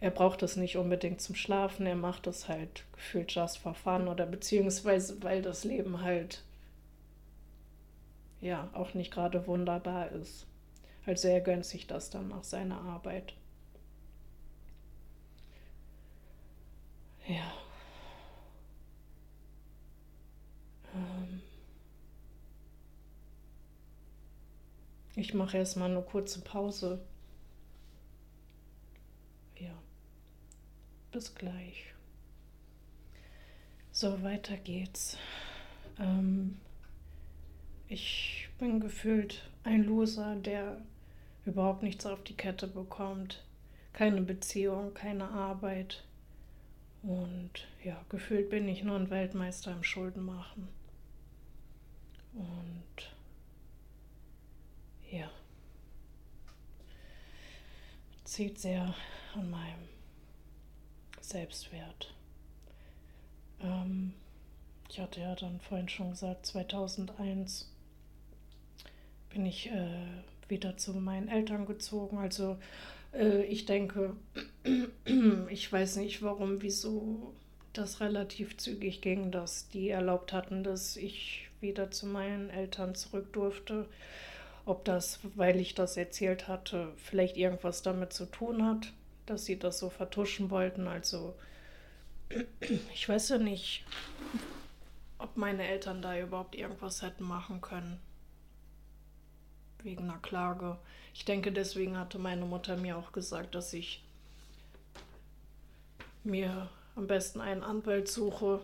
Er 0.00 0.10
braucht 0.10 0.42
es 0.42 0.56
nicht 0.56 0.78
unbedingt 0.78 1.20
zum 1.20 1.34
Schlafen, 1.34 1.84
er 1.84 1.96
macht 1.96 2.26
es 2.26 2.48
halt 2.48 2.84
gefühlt 2.94 3.30
just 3.34 3.58
for 3.58 3.74
fun 3.74 4.08
oder 4.08 4.24
beziehungsweise 4.24 5.22
weil 5.22 5.42
das 5.42 5.64
Leben 5.64 6.00
halt 6.00 6.42
ja 8.40 8.68
auch 8.72 8.94
nicht 8.94 9.10
gerade 9.12 9.46
wunderbar 9.46 10.10
ist. 10.12 10.46
Also 11.06 11.28
er 11.28 11.40
gönnt 11.42 11.66
sich 11.66 11.86
das 11.86 12.10
dann 12.10 12.28
nach 12.28 12.44
seiner 12.44 12.80
Arbeit. 12.80 13.34
Ja. 17.28 17.52
Ähm 20.94 21.45
ich 25.16 25.34
mache 25.34 25.56
erstmal 25.56 25.90
eine 25.90 26.02
kurze 26.02 26.40
Pause. 26.42 27.00
Ja. 29.58 29.72
Bis 31.10 31.34
gleich. 31.34 31.94
So, 33.90 34.22
weiter 34.22 34.58
geht's. 34.58 35.16
Ähm 35.98 36.58
ich 37.88 38.48
bin 38.58 38.80
gefühlt 38.80 39.48
ein 39.64 39.84
Loser, 39.84 40.36
der 40.36 40.82
überhaupt 41.44 41.82
nichts 41.82 42.04
auf 42.04 42.22
die 42.24 42.36
Kette 42.36 42.66
bekommt. 42.66 43.42
Keine 43.92 44.20
Beziehung, 44.20 44.92
keine 44.92 45.30
Arbeit. 45.30 46.04
Und 47.02 47.50
ja, 47.84 48.04
gefühlt 48.08 48.50
bin 48.50 48.68
ich 48.68 48.82
nur 48.82 48.96
ein 48.96 49.10
Weltmeister 49.10 49.72
im 49.72 49.84
Schuldenmachen. 49.84 50.68
Und 52.34 53.15
ja, 55.10 55.30
zieht 58.24 58.58
sehr 58.58 58.94
an 59.34 59.50
meinem 59.50 59.88
Selbstwert. 61.20 62.14
Ähm, 63.60 64.12
ich 64.88 65.00
hatte 65.00 65.20
ja 65.20 65.34
dann 65.34 65.60
vorhin 65.60 65.88
schon 65.88 66.10
gesagt, 66.10 66.46
2001 66.46 67.70
bin 69.30 69.46
ich 69.46 69.70
äh, 69.70 70.22
wieder 70.48 70.76
zu 70.76 70.94
meinen 70.94 71.28
Eltern 71.28 71.66
gezogen. 71.66 72.18
Also 72.18 72.56
äh, 73.12 73.44
ich 73.44 73.66
denke, 73.66 74.16
ich 75.50 75.72
weiß 75.72 75.96
nicht 75.96 76.22
warum, 76.22 76.62
wieso 76.62 77.34
das 77.72 78.00
relativ 78.00 78.56
zügig 78.56 79.02
ging, 79.02 79.30
dass 79.30 79.68
die 79.68 79.90
erlaubt 79.90 80.32
hatten, 80.32 80.64
dass 80.64 80.96
ich 80.96 81.48
wieder 81.60 81.90
zu 81.90 82.06
meinen 82.06 82.50
Eltern 82.50 82.94
zurück 82.94 83.32
durfte. 83.32 83.86
Ob 84.66 84.84
das, 84.84 85.20
weil 85.36 85.58
ich 85.58 85.74
das 85.74 85.96
erzählt 85.96 86.48
hatte, 86.48 86.92
vielleicht 86.96 87.36
irgendwas 87.36 87.82
damit 87.82 88.12
zu 88.12 88.26
tun 88.26 88.66
hat, 88.66 88.92
dass 89.24 89.44
sie 89.44 89.58
das 89.58 89.78
so 89.78 89.88
vertuschen 89.88 90.50
wollten. 90.50 90.88
Also 90.88 91.34
ich 92.92 93.08
weiß 93.08 93.30
ja 93.30 93.38
nicht, 93.38 93.84
ob 95.18 95.36
meine 95.36 95.66
Eltern 95.66 96.02
da 96.02 96.18
überhaupt 96.18 96.54
irgendwas 96.54 97.02
hätten 97.02 97.24
machen 97.24 97.60
können 97.60 98.00
wegen 99.84 100.10
einer 100.10 100.18
Klage. 100.18 100.76
Ich 101.14 101.24
denke, 101.24 101.52
deswegen 101.52 101.96
hatte 101.96 102.18
meine 102.18 102.44
Mutter 102.44 102.76
mir 102.76 102.98
auch 102.98 103.12
gesagt, 103.12 103.54
dass 103.54 103.72
ich 103.72 104.04
mir 106.24 106.68
am 106.96 107.06
besten 107.06 107.40
einen 107.40 107.62
Anwalt 107.62 108.08
suche 108.08 108.60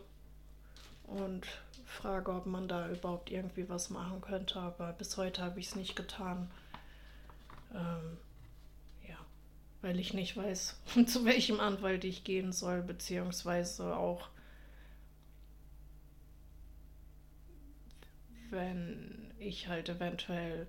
und 1.05 1.47
frage, 1.93 2.33
ob 2.33 2.47
man 2.47 2.69
da 2.69 2.89
überhaupt 2.89 3.31
irgendwie 3.31 3.69
was 3.69 3.91
machen 3.91 4.21
könnte. 4.21 4.59
Aber 4.59 4.93
bis 4.93 5.17
heute 5.17 5.43
habe 5.43 5.61
ich 5.61 5.69
es 5.69 5.77
nicht 5.77 5.97
getan. 5.97 6.51
Ähm, 7.75 8.19
ja, 9.09 9.17
weil 9.81 9.99
ich 9.99 10.15
nicht 10.15 10.37
weiß, 10.37 10.81
zu 11.07 11.25
welchem 11.25 11.61
Anwalt 11.61 12.05
ich 12.05 12.25
gehen 12.25 12.53
soll, 12.53 12.83
beziehungsweise 12.83 13.97
auch, 13.97 14.29
wenn 18.51 19.33
ich 19.39 19.69
halt 19.69 19.89
eventuell 19.89 20.67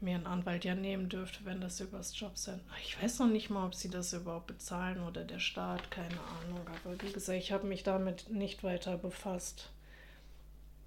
mir 0.00 0.16
einen 0.16 0.26
Anwalt 0.26 0.64
ja 0.64 0.74
nehmen 0.74 1.08
dürfte, 1.08 1.44
wenn 1.44 1.60
das 1.60 1.80
übers 1.80 2.18
Jobcenter. 2.18 2.64
Ich 2.82 3.02
weiß 3.02 3.18
noch 3.20 3.28
nicht 3.28 3.50
mal, 3.50 3.66
ob 3.66 3.74
sie 3.74 3.90
das 3.90 4.12
überhaupt 4.12 4.46
bezahlen 4.46 5.02
oder 5.02 5.24
der 5.24 5.40
Staat, 5.40 5.90
keine 5.90 6.18
Ahnung. 6.20 6.60
Aber 6.84 7.00
wie 7.02 7.12
gesagt, 7.12 7.38
ich 7.38 7.52
habe 7.52 7.66
mich 7.66 7.82
damit 7.82 8.30
nicht 8.30 8.62
weiter 8.62 8.96
befasst. 8.96 9.70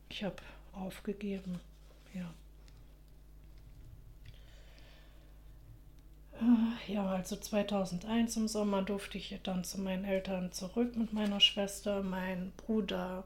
Ich 0.10 0.24
habe 0.24 0.38
aufgegeben. 0.74 1.60
Ja. 2.14 2.34
Äh, 6.40 6.94
ja, 6.94 7.06
also 7.06 7.36
2001 7.36 8.38
im 8.38 8.48
Sommer 8.48 8.82
durfte 8.82 9.18
ich 9.18 9.38
dann 9.44 9.64
zu 9.64 9.80
meinen 9.80 10.06
Eltern 10.06 10.52
zurück 10.52 10.96
mit 10.96 11.14
meiner 11.14 11.40
Schwester. 11.40 12.04
Mein 12.04 12.52
Bruder 12.58 13.26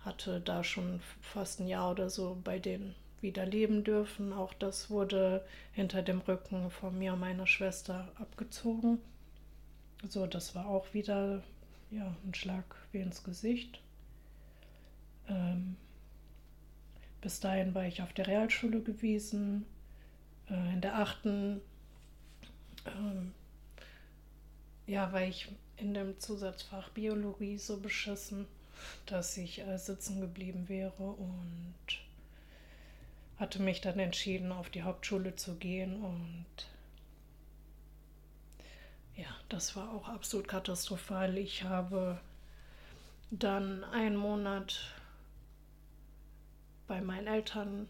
hatte 0.00 0.40
da 0.40 0.64
schon 0.64 1.00
fast 1.20 1.60
ein 1.60 1.68
Jahr 1.68 1.90
oder 1.90 2.10
so 2.10 2.38
bei 2.42 2.58
denen 2.58 2.94
wieder 3.20 3.46
leben 3.46 3.84
dürfen. 3.84 4.32
Auch 4.32 4.54
das 4.54 4.90
wurde 4.90 5.44
hinter 5.72 6.02
dem 6.02 6.20
Rücken 6.20 6.70
von 6.70 6.98
mir 6.98 7.14
und 7.14 7.20
meiner 7.20 7.46
Schwester 7.46 8.08
abgezogen. 8.16 8.98
So, 10.08 10.26
das 10.26 10.54
war 10.54 10.66
auch 10.66 10.92
wieder 10.94 11.42
ja, 11.90 12.14
ein 12.24 12.34
Schlag 12.34 12.64
wie 12.92 12.98
ins 12.98 13.24
Gesicht. 13.24 13.80
Ähm, 15.28 15.76
bis 17.20 17.40
dahin 17.40 17.74
war 17.74 17.84
ich 17.86 18.02
auf 18.02 18.12
der 18.12 18.26
Realschule 18.26 18.80
gewesen. 18.80 19.64
Äh, 20.48 20.74
in 20.74 20.80
der 20.80 20.96
achten 20.96 21.60
ähm, 22.86 23.32
ja, 24.86 25.12
war 25.12 25.22
ich 25.22 25.48
in 25.76 25.94
dem 25.94 26.18
Zusatzfach 26.20 26.90
Biologie 26.90 27.58
so 27.58 27.78
beschissen, 27.78 28.46
dass 29.06 29.36
ich 29.36 29.60
äh, 29.60 29.78
sitzen 29.78 30.20
geblieben 30.20 30.68
wäre 30.68 31.02
und 31.02 31.74
hatte 33.38 33.60
mich 33.60 33.80
dann 33.80 33.98
entschieden, 33.98 34.52
auf 34.52 34.70
die 34.70 34.82
Hauptschule 34.82 35.36
zu 35.36 35.56
gehen 35.56 36.02
und 36.02 36.46
ja, 39.16 39.28
das 39.48 39.76
war 39.76 39.92
auch 39.92 40.08
absolut 40.08 40.48
katastrophal. 40.48 41.38
Ich 41.38 41.64
habe 41.64 42.20
dann 43.30 43.84
einen 43.84 44.16
Monat 44.16 44.94
bei 46.86 47.00
meinen 47.00 47.26
Eltern, 47.26 47.88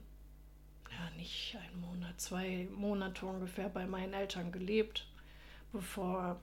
ja 0.91 1.11
nicht 1.17 1.57
einen 1.57 1.81
Monat, 1.81 2.21
zwei 2.21 2.69
Monate 2.73 3.27
ungefähr 3.27 3.69
bei 3.69 3.87
meinen 3.87 4.15
Eltern 4.15 4.53
gelebt, 4.53 5.07
bevor 5.73 6.41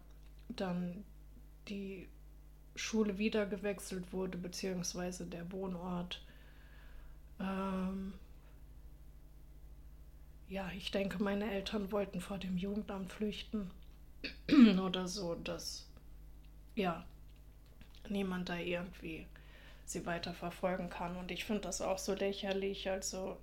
dann 0.50 1.04
die 1.70 2.08
Schule 2.76 3.18
wieder 3.18 3.46
gewechselt 3.46 4.12
wurde, 4.12 4.38
beziehungsweise 4.38 5.26
der 5.26 5.52
Wohnort. 5.52 6.22
Ähm, 7.40 8.14
ja, 10.54 10.70
ich 10.78 10.92
denke, 10.92 11.22
meine 11.22 11.52
Eltern 11.52 11.92
wollten 11.92 12.22
vor 12.22 12.38
dem 12.38 12.58
Jugendamt 12.58 13.12
flüchten 13.12 13.72
oder 14.86 15.08
so, 15.08 15.34
dass 15.34 15.88
ja 16.76 17.04
niemand 18.08 18.50
da 18.50 18.58
irgendwie 18.58 19.26
sie 19.86 20.06
weiter 20.06 20.36
verfolgen 20.36 20.92
kann. 20.92 21.18
Und 21.18 21.32
ich 21.32 21.44
finde 21.44 21.62
das 21.62 21.82
auch 21.82 21.98
so 21.98 22.14
lächerlich, 22.14 22.88
also 22.88 23.38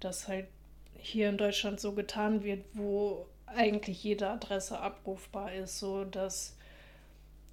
dass 0.00 0.26
halt 0.26 0.48
hier 0.94 1.28
in 1.28 1.38
Deutschland 1.38 1.78
so 1.78 1.92
getan 1.92 2.42
wird, 2.42 2.64
wo 2.72 3.28
eigentlich 3.46 4.02
jede 4.02 4.28
Adresse 4.28 4.80
abrufbar 4.80 5.52
ist, 5.52 5.78
so 5.78 6.04
dass 6.04 6.56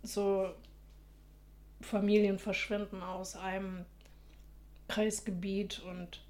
so 0.02 0.52
Familien 1.80 2.40
verschwinden 2.40 3.04
aus 3.04 3.36
einem 3.36 3.86
Kreisgebiet 4.88 5.80
und 5.82 6.22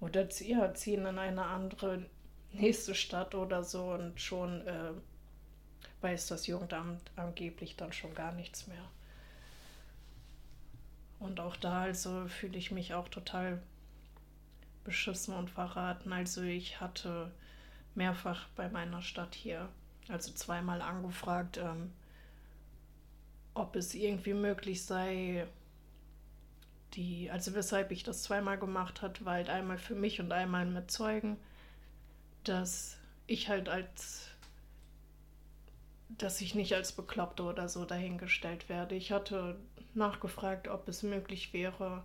oder 0.00 0.30
ziehen 0.30 1.06
in 1.06 1.18
eine 1.18 1.44
andere 1.44 2.06
nächste 2.54 2.94
Stadt 2.94 3.34
oder 3.34 3.62
so 3.64 3.92
und 3.92 4.20
schon 4.20 4.66
äh, 4.66 4.92
weiß 6.00 6.28
das 6.28 6.46
Jugendamt 6.46 7.10
angeblich 7.16 7.76
dann 7.76 7.92
schon 7.92 8.14
gar 8.14 8.32
nichts 8.32 8.66
mehr. 8.66 8.90
Und 11.18 11.40
auch 11.40 11.56
da 11.56 11.82
also 11.82 12.26
fühle 12.28 12.58
ich 12.58 12.70
mich 12.70 12.94
auch 12.94 13.08
total 13.08 13.62
beschissen 14.84 15.34
und 15.34 15.50
verraten. 15.50 16.12
Also 16.12 16.42
ich 16.42 16.80
hatte 16.80 17.32
mehrfach 17.94 18.48
bei 18.56 18.68
meiner 18.68 19.02
Stadt 19.02 19.34
hier, 19.34 19.68
also 20.08 20.32
zweimal 20.32 20.82
angefragt, 20.82 21.56
ähm, 21.56 21.92
ob 23.54 23.76
es 23.76 23.94
irgendwie 23.94 24.34
möglich 24.34 24.84
sei, 24.84 25.46
die, 26.94 27.30
also 27.30 27.54
weshalb 27.54 27.90
ich 27.90 28.02
das 28.02 28.22
zweimal 28.22 28.58
gemacht 28.58 29.00
hat, 29.00 29.24
war 29.24 29.34
halt 29.34 29.48
einmal 29.48 29.78
für 29.78 29.94
mich 29.94 30.20
und 30.20 30.32
einmal 30.32 30.66
mit 30.66 30.90
Zeugen, 30.90 31.36
dass 32.44 32.96
ich 33.26 33.48
halt 33.48 33.68
als, 33.68 34.28
dass 36.08 36.40
ich 36.40 36.54
nicht 36.54 36.74
als 36.74 36.92
Bekloppte 36.92 37.42
oder 37.42 37.68
so 37.68 37.84
dahingestellt 37.84 38.68
werde. 38.68 38.94
Ich 38.94 39.12
hatte 39.12 39.56
nachgefragt, 39.94 40.68
ob 40.68 40.88
es 40.88 41.02
möglich 41.02 41.52
wäre, 41.52 42.02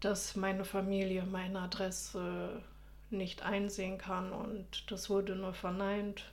dass 0.00 0.36
meine 0.36 0.64
Familie 0.64 1.24
meine 1.24 1.60
Adresse 1.60 2.62
nicht 3.10 3.42
einsehen 3.42 3.98
kann 3.98 4.32
und 4.32 4.90
das 4.90 5.10
wurde 5.10 5.36
nur 5.36 5.54
verneint. 5.54 6.30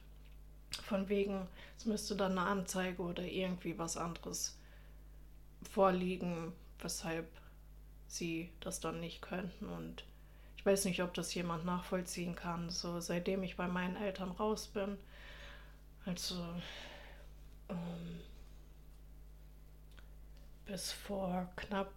Von 0.83 1.09
wegen, 1.09 1.47
es 1.77 1.85
müsste 1.85 2.15
dann 2.15 2.37
eine 2.37 2.47
Anzeige 2.47 3.01
oder 3.01 3.23
irgendwie 3.23 3.77
was 3.77 3.97
anderes 3.97 4.57
vorliegen, 5.71 6.53
weshalb 6.79 7.27
sie 8.07 8.49
das 8.59 8.79
dann 8.79 8.99
nicht 8.99 9.21
könnten. 9.21 9.67
Und 9.67 10.03
weiß 10.69 10.85
nicht, 10.85 11.01
ob 11.01 11.15
das 11.15 11.33
jemand 11.33 11.65
nachvollziehen 11.65 12.35
kann. 12.35 12.69
So 12.69 12.99
seitdem 12.99 13.41
ich 13.41 13.57
bei 13.57 13.67
meinen 13.67 13.95
Eltern 13.95 14.29
raus 14.29 14.67
bin, 14.67 14.97
also 16.05 16.35
ähm, 17.69 18.19
bis 20.67 20.91
vor 20.91 21.49
knapp 21.55 21.91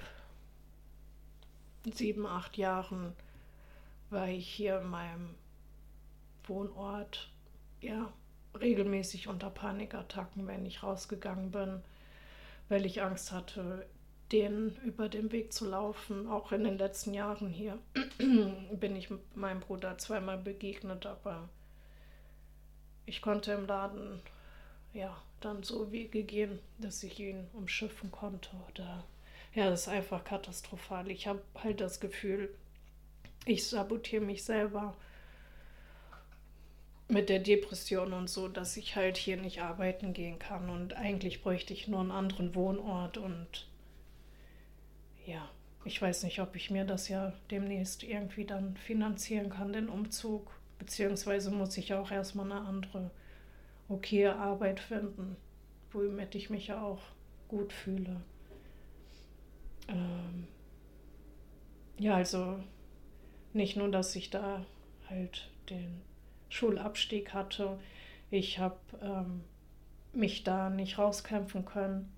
sieben, 1.92 2.24
acht 2.24 2.56
Jahren 2.56 3.12
war 4.08 4.28
ich 4.28 4.48
hier 4.48 4.80
in 4.80 4.88
meinem 4.88 5.35
Wohnort 6.44 7.30
ja 7.82 8.11
regelmäßig 8.58 9.28
unter 9.28 9.50
Panikattacken, 9.50 10.46
wenn 10.46 10.64
ich 10.64 10.82
rausgegangen 10.82 11.50
bin, 11.50 11.82
weil 12.70 12.87
ich 12.87 13.02
Angst 13.02 13.32
hatte, 13.32 13.85
denen 14.33 14.77
über 14.85 15.09
den 15.09 15.31
Weg 15.31 15.53
zu 15.53 15.68
laufen. 15.68 16.29
Auch 16.29 16.53
in 16.53 16.64
den 16.64 16.79
letzten 16.79 17.14
Jahren 17.14 17.49
hier 17.49 17.79
bin 18.18 18.97
ich 18.97 19.09
meinem 19.35 19.61
Bruder 19.61 19.99
zweimal 19.99 20.38
begegnet, 20.38 21.07
aber 21.07 21.49
ich 23.05 23.21
konnte 23.21 23.53
im 23.53 23.66
Laden 23.66 24.21
ja 24.92 25.16
dann 25.40 25.62
so 25.62 25.92
Wege 25.92 26.23
gehen, 26.23 26.61
dass 26.79 27.03
ich 27.03 27.18
ihn 27.21 27.49
umschiffen 27.53 28.11
konnte. 28.11 28.51
Oder 28.71 29.05
ja, 29.55 29.68
das 29.68 29.83
ist 29.83 29.88
einfach 29.88 30.25
katastrophal. 30.25 31.11
Ich 31.11 31.27
habe 31.27 31.42
halt 31.62 31.81
das 31.81 32.01
Gefühl, 32.01 32.55
ich 33.45 33.66
sabotiere 33.66 34.25
mich 34.25 34.45
selber 34.45 34.97
mit 37.09 37.29
der 37.29 37.40
Depression 37.40 38.12
und 38.12 38.31
so, 38.31 38.49
dass 38.49 38.77
ich 38.77 38.97
halt 38.97 39.18
hier 39.18 39.37
nicht 39.37 39.61
arbeiten 39.61 40.14
gehen 40.14 40.38
kann. 40.38 40.71
Und 40.71 40.95
eigentlich 40.95 41.42
bräuchte 41.42 41.75
ich 41.75 41.88
nur 41.88 42.01
einen 42.01 42.12
anderen 42.12 42.55
Wohnort 42.55 43.18
und 43.18 43.66
ja, 45.26 45.48
ich 45.85 46.00
weiß 46.00 46.22
nicht, 46.24 46.40
ob 46.40 46.54
ich 46.56 46.70
mir 46.70 46.85
das 46.85 47.08
ja 47.08 47.32
demnächst 47.50 48.02
irgendwie 48.02 48.44
dann 48.44 48.76
finanzieren 48.76 49.50
kann, 49.50 49.72
den 49.72 49.88
Umzug. 49.88 50.52
Beziehungsweise 50.78 51.50
muss 51.50 51.76
ich 51.76 51.94
auch 51.94 52.11
erstmal 52.11 52.50
eine 52.50 52.61
andere 52.66 53.11
okay 53.88 54.26
Arbeit 54.26 54.80
finden, 54.80 55.37
womit 55.92 56.35
ich 56.35 56.50
mich 56.50 56.68
ja 56.68 56.82
auch 56.82 57.02
gut 57.48 57.72
fühle. 57.72 58.20
Ähm 59.88 60.46
ja, 61.98 62.16
also 62.16 62.58
nicht 63.52 63.76
nur, 63.76 63.90
dass 63.90 64.16
ich 64.16 64.30
da 64.30 64.64
halt 65.08 65.50
den 65.68 66.00
Schulabstieg 66.48 67.32
hatte, 67.35 67.78
ich 68.30 68.58
habe 68.58 68.78
ähm, 69.00 69.44
mich 70.12 70.42
da 70.42 70.70
nicht 70.70 70.98
rauskämpfen 70.98 71.64
können 71.64 72.12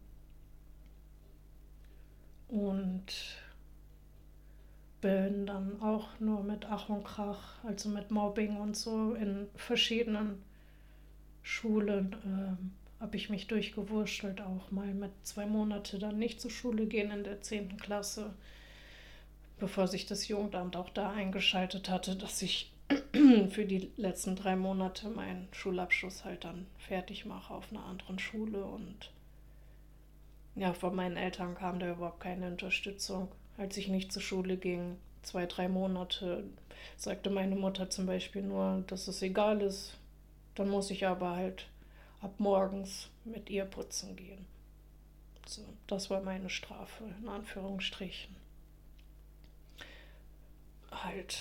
und 2.49 3.05
bin 5.01 5.47
dann 5.47 5.81
auch 5.83 6.09
nur 6.19 6.43
mit 6.43 6.65
Ach 6.65 6.89
und 6.89 7.05
Krach, 7.05 7.63
also 7.65 7.89
mit 7.91 8.11
Mobbing 8.11 8.57
und 8.57 8.77
so 8.77 9.13
in 9.15 9.49
verschiedenen 9.55 10.43
Schulen 11.43 12.17
äh, 12.25 13.03
habe 13.03 13.17
ich 13.17 13.29
mich 13.29 13.47
durchgewurschtelt, 13.47 14.41
auch 14.41 14.71
mal 14.71 14.95
mit 14.95 15.11
zwei 15.23 15.45
Monaten 15.45 16.01
dann 16.01 16.19
nicht 16.19 16.41
zur 16.41 16.51
Schule 16.51 16.87
gehen 16.87 17.11
in 17.11 17.23
der 17.23 17.43
10. 17.43 17.77
Klasse, 17.77 18.33
bevor 19.59 19.89
sich 19.89 20.07
das 20.07 20.27
Jugendamt 20.27 20.75
auch 20.75 20.89
da 20.89 21.13
eingeschaltet 21.13 21.91
hatte, 21.91 22.17
dass 22.17 22.41
ich 22.41 22.73
für 23.51 23.67
die 23.67 23.91
letzten 23.99 24.37
drei 24.37 24.57
Monate 24.57 25.11
meinen 25.11 25.49
Schulabschluss 25.53 26.25
halt 26.25 26.45
dann 26.45 26.67
fertig 26.79 27.27
mache 27.27 27.53
auf 27.53 27.71
einer 27.71 27.85
anderen 27.85 28.19
Schule 28.19 28.65
und 28.65 29.11
ja, 30.57 30.73
von 30.73 30.95
meinen 30.95 31.17
Eltern 31.17 31.55
kam 31.55 31.79
da 31.79 31.91
überhaupt 31.91 32.21
keine 32.21 32.47
Unterstützung. 32.47 33.29
Als 33.57 33.77
ich 33.77 33.89
nicht 33.89 34.13
zur 34.13 34.23
Schule 34.23 34.57
ging, 34.57 34.97
zwei, 35.23 35.47
drei 35.47 35.69
Monate, 35.69 36.45
sagte 36.97 37.31
meine 37.31 37.57
Mutter 37.57 37.91
zum 37.91 38.07
Beispiel 38.07 38.43
nur, 38.43 38.85
dass 38.87 39.09
es 39.09 39.23
egal 39.23 39.63
ist. 39.63 39.97
Dann 40.55 40.69
muss 40.69 40.91
ich 40.91 41.07
aber 41.07 41.31
halt 41.37 41.69
ab 42.21 42.35
morgens 42.39 43.11
mit 43.25 43.51
ihr 43.51 43.65
putzen 43.65 44.17
gehen. 44.17 44.47
So, 45.47 45.63
das 45.87 46.11
war 46.11 46.23
meine 46.23 46.51
Strafe, 46.51 47.05
in 47.21 47.29
Anführungsstrichen. 47.29 48.35
halt, 51.03 51.39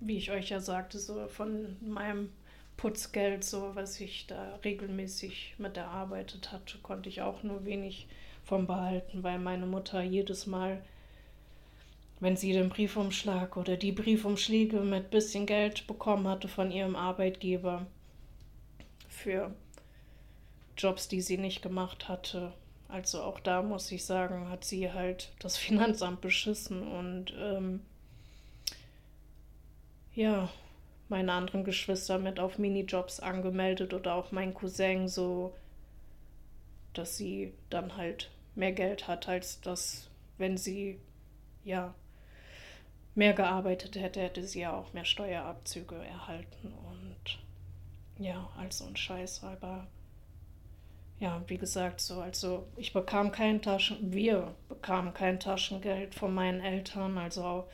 wie 0.00 0.16
ich 0.16 0.30
euch 0.30 0.50
ja 0.50 0.60
sagte, 0.60 0.98
so 0.98 1.26
von 1.28 1.76
meinem 1.80 2.30
Putzgeld, 2.76 3.44
so 3.44 3.74
was 3.74 4.00
ich 4.00 4.26
da 4.26 4.56
regelmäßig 4.64 5.54
mit 5.58 5.76
erarbeitet 5.76 6.52
hatte, 6.52 6.78
konnte 6.78 7.08
ich 7.08 7.22
auch 7.22 7.42
nur 7.42 7.64
wenig 7.64 8.08
vom 8.46 8.66
behalten, 8.66 9.22
weil 9.22 9.38
meine 9.38 9.66
Mutter 9.66 10.02
jedes 10.02 10.46
Mal, 10.46 10.82
wenn 12.20 12.36
sie 12.36 12.52
den 12.52 12.68
Briefumschlag 12.68 13.56
oder 13.56 13.76
die 13.76 13.92
Briefumschläge 13.92 14.80
mit 14.80 15.10
bisschen 15.10 15.46
Geld 15.46 15.86
bekommen 15.86 16.28
hatte 16.28 16.48
von 16.48 16.70
ihrem 16.70 16.96
Arbeitgeber 16.96 17.86
für 19.08 19.54
Jobs, 20.78 21.08
die 21.08 21.20
sie 21.20 21.38
nicht 21.38 21.60
gemacht 21.60 22.08
hatte, 22.08 22.52
also 22.88 23.22
auch 23.22 23.40
da 23.40 23.62
muss 23.62 23.90
ich 23.90 24.04
sagen, 24.04 24.48
hat 24.48 24.64
sie 24.64 24.92
halt 24.92 25.32
das 25.40 25.56
Finanzamt 25.58 26.20
beschissen 26.20 26.86
und 26.86 27.34
ähm, 27.38 27.80
ja, 30.14 30.48
meine 31.08 31.32
anderen 31.32 31.64
Geschwister 31.64 32.18
mit 32.18 32.38
auf 32.38 32.58
Minijobs 32.58 33.20
angemeldet 33.20 33.92
oder 33.92 34.14
auch 34.14 34.32
mein 34.32 34.54
Cousin 34.54 35.08
so, 35.08 35.52
dass 36.94 37.16
sie 37.16 37.52
dann 37.70 37.96
halt 37.96 38.30
mehr 38.56 38.72
Geld 38.72 39.06
hat, 39.06 39.28
als 39.28 39.60
das, 39.60 40.08
wenn 40.38 40.56
sie 40.56 40.98
ja 41.64 41.94
mehr 43.14 43.32
gearbeitet 43.32 43.96
hätte, 43.96 44.20
hätte 44.20 44.46
sie 44.46 44.60
ja 44.60 44.72
auch 44.74 44.92
mehr 44.92 45.04
Steuerabzüge 45.04 45.96
erhalten 45.96 46.72
und 46.88 47.38
ja, 48.18 48.48
also 48.58 48.86
ein 48.86 48.96
Scheiß, 48.96 49.42
aber 49.44 49.86
ja, 51.18 51.42
wie 51.46 51.56
gesagt, 51.56 52.00
so, 52.00 52.20
also 52.20 52.66
ich 52.76 52.92
bekam 52.92 53.32
kein 53.32 53.62
Taschen, 53.62 54.12
wir 54.12 54.54
bekamen 54.68 55.14
kein 55.14 55.40
Taschengeld 55.40 56.14
von 56.14 56.34
meinen 56.34 56.60
Eltern, 56.60 57.16
also 57.16 57.66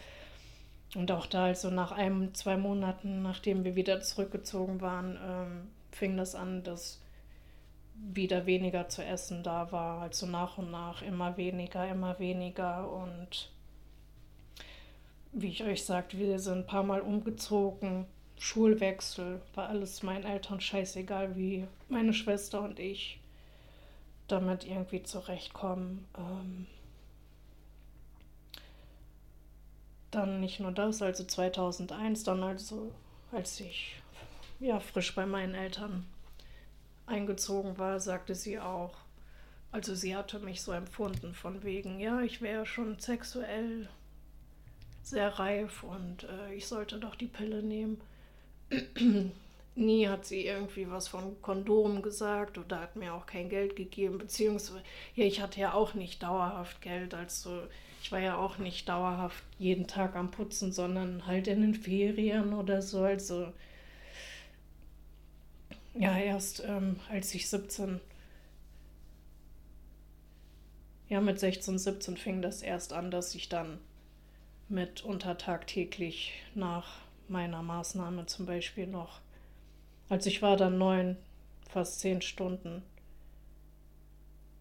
und 0.95 1.11
auch 1.11 1.27
da, 1.27 1.47
also 1.47 1.71
nach 1.71 1.93
einem, 1.93 2.35
zwei 2.35 2.57
Monaten, 2.57 3.23
nachdem 3.23 3.65
wir 3.65 3.75
wieder 3.75 4.01
zurückgezogen 4.03 4.81
waren, 4.81 5.19
ähm, 5.27 5.71
fing 5.91 6.17
das 6.17 6.35
an, 6.35 6.63
dass 6.63 7.02
wieder 7.95 8.47
weniger 8.47 8.89
zu 8.89 9.05
essen 9.05 9.43
da 9.43 9.71
war, 9.73 10.03
also 10.03 10.27
nach 10.27 10.59
und 10.59 10.71
nach 10.71 11.03
immer 11.03 11.37
weniger, 11.37 11.89
immer 11.89 12.19
weniger 12.19 12.91
und 12.91 13.51
wie 15.33 15.49
ich 15.49 15.65
euch 15.65 15.85
sagte, 15.85 16.19
wir 16.19 16.39
sind 16.39 16.59
ein 16.59 16.67
paar 16.67 16.83
Mal 16.83 17.01
umgezogen, 17.01 18.07
Schulwechsel, 18.39 19.41
war 19.55 19.69
alles 19.69 20.03
meinen 20.03 20.25
Eltern 20.25 20.61
scheißegal, 20.61 21.37
wie 21.37 21.67
meine 21.89 22.13
Schwester 22.13 22.61
und 22.61 22.79
ich 22.79 23.21
damit 24.29 24.65
irgendwie 24.67 25.03
zurechtkommen. 25.03 26.07
Ähm, 26.19 26.67
dann 30.11 30.41
nicht 30.41 30.61
nur 30.61 30.73
das, 30.73 31.01
also 31.01 31.25
2001, 31.25 32.25
dann 32.25 32.43
also, 32.43 32.93
als 33.31 33.61
ich 33.61 33.97
ja 34.61 34.81
frisch 34.81 35.15
bei 35.15 35.25
meinen 35.25 35.55
Eltern 35.55 36.07
eingezogen 37.07 37.79
war, 37.79 38.01
sagte 38.01 38.35
sie 38.35 38.59
auch, 38.59 38.95
also 39.71 39.95
sie 39.95 40.15
hatte 40.15 40.39
mich 40.39 40.63
so 40.63 40.73
empfunden 40.73 41.35
von 41.35 41.63
wegen, 41.63 41.99
ja, 41.99 42.21
ich 42.21 42.43
wäre 42.43 42.67
schon 42.67 42.99
sexuell 42.99 43.89
sehr 45.03 45.39
reif 45.39 45.83
und 45.83 46.25
äh, 46.25 46.55
ich 46.55 46.67
sollte 46.67 46.99
doch 46.99 47.15
die 47.15 47.27
Pille 47.27 47.63
nehmen. 47.63 48.01
Nie 49.75 50.07
hat 50.07 50.27
sie 50.27 50.45
irgendwie 50.45 50.91
was 50.91 51.09
von 51.09 51.41
Kondom 51.41 52.03
gesagt 52.03 52.59
oder 52.59 52.81
hat 52.81 52.97
mir 52.97 53.15
auch 53.15 53.25
kein 53.25 53.49
Geld 53.49 53.75
gegeben, 53.75 54.19
beziehungsweise, 54.19 54.83
ja, 55.15 55.25
ich 55.25 55.41
hatte 55.41 55.61
ja 55.61 55.73
auch 55.73 55.95
nicht 55.95 56.23
dauerhaft 56.23 56.83
Geld, 56.83 57.15
also 57.15 57.63
ich 58.03 58.13
war 58.13 58.19
ja 58.19 58.37
auch 58.37 58.59
nicht 58.59 58.89
dauerhaft 58.89 59.43
jeden 59.59 59.87
Tag 59.87 60.15
am 60.15 60.31
Putzen, 60.31 60.73
sondern 60.73 61.27
halt 61.27 61.47
in 61.49 61.63
den 61.63 61.75
Ferien 61.75 62.53
oder 62.53 62.83
so, 62.83 63.03
also 63.03 63.51
ja, 65.95 66.17
erst 66.19 66.63
ähm, 66.65 67.01
als 67.11 67.35
ich 67.35 67.49
17, 67.49 68.01
ja, 71.09 71.21
mit 71.21 71.39
16, 71.39 71.79
17 71.79 72.17
fing 72.17 72.43
das 72.43 72.63
erst 72.63 72.93
an, 72.93 73.11
dass 73.11 73.35
ich 73.35 73.49
dann 73.49 73.79
mit 74.69 75.03
untertagtäglich 75.05 76.33
nach 76.55 77.01
meiner 77.29 77.63
Maßnahme 77.63 78.27
zum 78.27 78.47
Beispiel 78.47 78.87
noch 78.87 79.21
also 80.13 80.29
ich 80.29 80.43
war 80.43 80.59
dann 80.59 80.77
neun, 80.77 81.17
fast 81.71 82.01
zehn 82.01 82.21
Stunden 82.21 82.83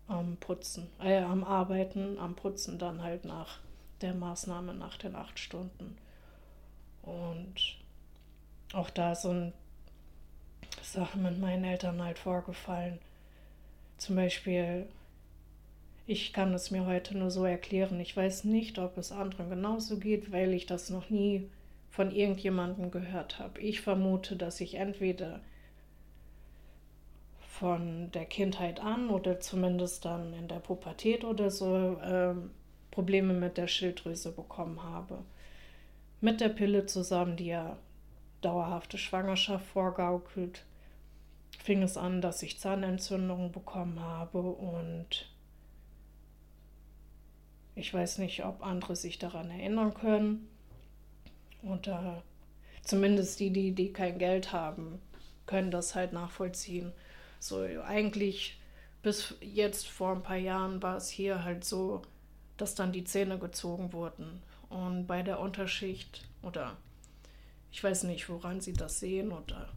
am 0.08 0.38
Putzen, 0.38 0.88
äh, 1.02 1.20
am 1.20 1.44
Arbeiten, 1.44 2.18
am 2.20 2.38
Putzen 2.38 2.80
dann 2.80 3.04
halt 3.04 3.26
nach 3.26 3.60
der 4.00 4.14
Maßnahme 4.14 4.74
nach 4.74 4.96
den 4.96 5.14
acht 5.14 5.40
Stunden. 5.40 5.98
Und 7.02 7.56
auch 8.72 8.90
da 8.90 9.14
sind 9.14 9.52
Sachen 10.84 11.24
mit 11.24 11.40
meinen 11.40 11.64
Eltern 11.64 12.04
halt 12.04 12.20
vorgefallen. 12.20 13.00
Zum 13.98 14.16
Beispiel, 14.16 14.88
ich 16.08 16.34
kann 16.34 16.54
es 16.54 16.72
mir 16.72 16.86
heute 16.86 17.18
nur 17.18 17.32
so 17.32 17.46
erklären. 17.46 18.00
Ich 18.00 18.18
weiß 18.18 18.44
nicht, 18.46 18.80
ob 18.80 18.98
es 18.98 19.12
anderen 19.12 19.50
genauso 19.50 19.98
geht, 19.98 20.32
weil 20.32 20.54
ich 20.54 20.66
das 20.66 20.90
noch 20.90 21.10
nie 21.10 21.48
von 21.90 22.12
irgendjemandem 22.12 22.90
gehört 22.90 23.40
habe. 23.40 23.60
Ich 23.62 23.82
vermute, 23.82 24.36
dass 24.36 24.62
ich 24.62 24.76
entweder 24.76 25.42
von 27.40 28.10
der 28.12 28.26
Kindheit 28.26 28.80
an 28.80 29.10
oder 29.10 29.40
zumindest 29.40 30.06
dann 30.06 30.34
in 30.34 30.48
der 30.48 30.60
Pubertät 30.60 31.24
oder 31.24 31.52
so 31.52 32.00
ähm, 32.04 32.50
Probleme 32.90 33.34
mit 33.34 33.58
der 33.58 33.68
Schilddrüse 33.68 34.32
bekommen 34.32 34.82
habe. 34.82 35.20
Mit 36.22 36.42
der 36.42 36.50
Pille 36.50 36.88
zusammen, 36.88 37.38
die 37.38 37.48
ja 37.48 37.78
dauerhafte 38.42 38.98
Schwangerschaft 38.98 39.66
vorgaukelt, 39.66 40.66
fing 41.62 41.84
es 41.84 41.98
an, 41.98 42.22
dass 42.22 42.42
ich 42.42 42.60
Zahnentzündungen 42.60 43.52
bekommen 43.52 44.00
habe 44.00 44.42
und 44.42 45.30
ich 47.76 47.94
weiß 47.94 48.18
nicht, 48.18 48.44
ob 48.44 48.66
andere 48.66 48.96
sich 48.96 49.20
daran 49.20 49.50
erinnern 49.50 49.94
können. 49.94 50.48
Oder 51.64 52.24
zumindest 52.84 53.40
die, 53.40 53.52
die, 53.52 53.74
die 53.74 53.94
kein 53.94 54.18
Geld 54.18 54.52
haben, 54.52 55.00
können 55.46 55.72
das 55.72 55.94
halt 55.94 56.14
nachvollziehen. 56.14 56.92
So 57.40 57.62
eigentlich 57.84 58.60
bis 59.04 59.36
jetzt 59.42 59.88
vor 59.88 60.14
ein 60.14 60.24
paar 60.24 60.38
Jahren 60.38 60.82
war 60.82 60.98
es 60.98 61.10
hier 61.10 61.44
halt 61.44 61.64
so, 61.64 62.02
dass 62.58 62.76
dann 62.76 62.92
die 62.92 63.04
Zähne 63.04 63.38
gezogen 63.38 63.94
wurden. 63.94 64.42
Und 64.70 65.06
bei 65.06 65.22
der 65.22 65.40
Unterschicht 65.40 66.24
oder 66.42 66.78
ich 67.72 67.84
weiß 67.84 68.04
nicht, 68.04 68.30
woran 68.30 68.62
sie 68.62 68.74
das 68.74 69.00
sehen 69.00 69.32
oder 69.32 69.70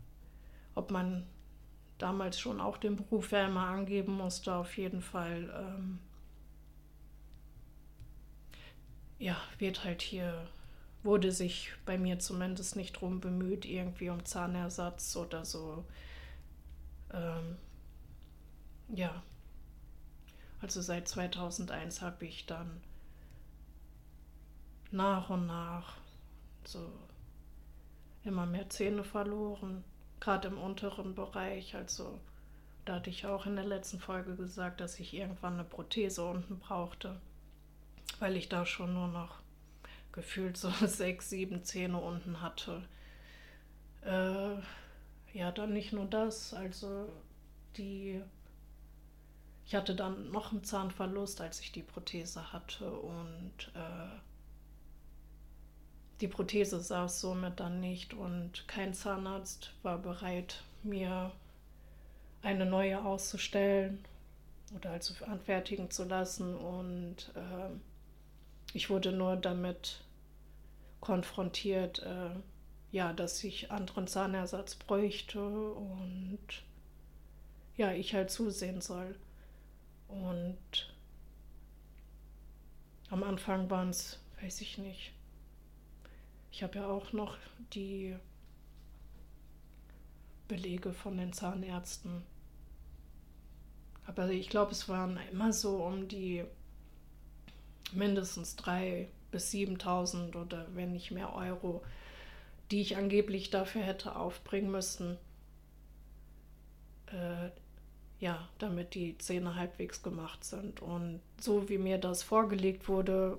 ob 0.74 0.90
man 0.90 1.26
damals 1.98 2.38
schon 2.38 2.60
auch 2.60 2.76
den 2.76 2.96
Beruf 2.96 3.30
ja 3.32 3.46
immer 3.46 3.66
angeben 3.66 4.12
musste, 4.16 4.54
auf 4.54 4.76
jeden 4.76 5.02
Fall. 5.02 5.50
Ähm, 5.56 5.98
ja, 9.18 9.36
wird 9.58 9.84
halt 9.84 10.02
hier 10.02 10.46
wurde 11.04 11.32
sich 11.32 11.72
bei 11.84 11.98
mir 11.98 12.18
zumindest 12.18 12.76
nicht 12.76 12.94
drum 12.94 13.20
bemüht, 13.20 13.66
irgendwie 13.66 14.08
um 14.08 14.24
Zahnersatz 14.24 15.14
oder 15.16 15.44
so. 15.44 15.84
Ähm, 17.12 17.56
ja, 18.88 19.22
also 20.62 20.80
seit 20.80 21.06
2001 21.06 22.00
habe 22.00 22.24
ich 22.24 22.46
dann 22.46 22.80
nach 24.90 25.28
und 25.28 25.46
nach 25.46 25.98
so 26.64 26.90
immer 28.24 28.46
mehr 28.46 28.70
Zähne 28.70 29.04
verloren, 29.04 29.84
gerade 30.24 30.48
im 30.48 30.58
unteren 30.58 31.14
Bereich. 31.14 31.76
Also 31.76 32.18
da 32.84 32.94
hatte 32.96 33.10
ich 33.10 33.26
auch 33.26 33.46
in 33.46 33.56
der 33.56 33.66
letzten 33.66 34.00
Folge 34.00 34.34
gesagt, 34.36 34.80
dass 34.80 34.98
ich 34.98 35.14
irgendwann 35.14 35.54
eine 35.54 35.64
Prothese 35.64 36.24
unten 36.24 36.58
brauchte, 36.58 37.20
weil 38.18 38.36
ich 38.36 38.48
da 38.48 38.64
schon 38.64 38.94
nur 38.94 39.08
noch 39.08 39.40
gefühlt 40.12 40.56
so 40.56 40.70
sechs, 40.86 41.28
sieben 41.30 41.62
Zähne 41.64 41.98
unten 41.98 42.40
hatte. 42.40 42.82
Äh, 44.02 44.56
ja, 45.36 45.52
dann 45.52 45.72
nicht 45.72 45.92
nur 45.92 46.06
das, 46.06 46.54
also 46.54 47.08
die. 47.76 48.22
Ich 49.66 49.74
hatte 49.74 49.94
dann 49.94 50.30
noch 50.30 50.52
einen 50.52 50.62
Zahnverlust, 50.62 51.40
als 51.40 51.60
ich 51.60 51.72
die 51.72 51.82
Prothese 51.82 52.52
hatte 52.52 52.90
und 52.90 53.72
äh, 53.74 54.18
die 56.20 56.28
Prothese 56.28 56.80
saß 56.80 57.20
somit 57.20 57.60
dann 57.60 57.80
nicht 57.80 58.14
und 58.14 58.66
kein 58.68 58.94
Zahnarzt 58.94 59.72
war 59.82 59.98
bereit, 59.98 60.62
mir 60.82 61.32
eine 62.42 62.66
neue 62.66 63.04
auszustellen 63.04 64.04
oder 64.74 64.90
also 64.90 65.24
anfertigen 65.24 65.90
zu 65.90 66.04
lassen 66.04 66.54
und 66.56 67.32
äh, 67.34 67.70
ich 68.74 68.90
wurde 68.90 69.12
nur 69.12 69.36
damit 69.36 70.00
konfrontiert, 71.00 72.00
äh, 72.00 72.30
ja, 72.92 73.12
dass 73.12 73.42
ich 73.44 73.70
anderen 73.70 74.06
Zahnersatz 74.06 74.74
bräuchte 74.74 75.40
und 75.40 76.38
ja, 77.76 77.92
ich 77.92 78.14
halt 78.14 78.30
zusehen 78.30 78.80
soll. 78.80 79.16
Und 80.08 80.94
am 83.10 83.22
Anfang 83.22 83.68
waren 83.70 83.90
es, 83.90 84.20
weiß 84.40 84.60
ich 84.60 84.78
nicht, 84.78 85.12
ich 86.54 86.62
habe 86.62 86.78
ja 86.78 86.86
auch 86.86 87.12
noch 87.12 87.36
die 87.72 88.14
Belege 90.46 90.92
von 90.92 91.16
den 91.16 91.32
Zahnärzten. 91.32 92.22
Aber 94.06 94.28
ich 94.30 94.50
glaube, 94.50 94.70
es 94.70 94.88
waren 94.88 95.18
immer 95.32 95.52
so 95.52 95.84
um 95.84 96.06
die 96.06 96.44
mindestens 97.92 98.56
3.000 98.56 99.06
bis 99.32 99.50
7.000 99.50 100.36
oder 100.36 100.68
wenn 100.74 100.92
nicht 100.92 101.10
mehr 101.10 101.34
Euro, 101.34 101.82
die 102.70 102.82
ich 102.82 102.96
angeblich 102.96 103.50
dafür 103.50 103.82
hätte 103.82 104.14
aufbringen 104.14 104.70
müssen, 104.70 105.18
äh, 107.06 107.50
ja, 108.20 108.48
damit 108.58 108.94
die 108.94 109.18
Zähne 109.18 109.56
halbwegs 109.56 110.04
gemacht 110.04 110.44
sind. 110.44 110.80
Und 110.80 111.20
so 111.40 111.68
wie 111.68 111.78
mir 111.78 111.98
das 111.98 112.22
vorgelegt 112.22 112.86
wurde, 112.86 113.38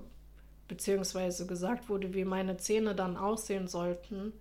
beziehungsweise 0.68 1.46
gesagt 1.46 1.88
wurde, 1.88 2.14
wie 2.14 2.24
meine 2.24 2.56
Zähne 2.56 2.94
dann 2.94 3.16
aussehen 3.16 3.68
sollten, 3.68 4.32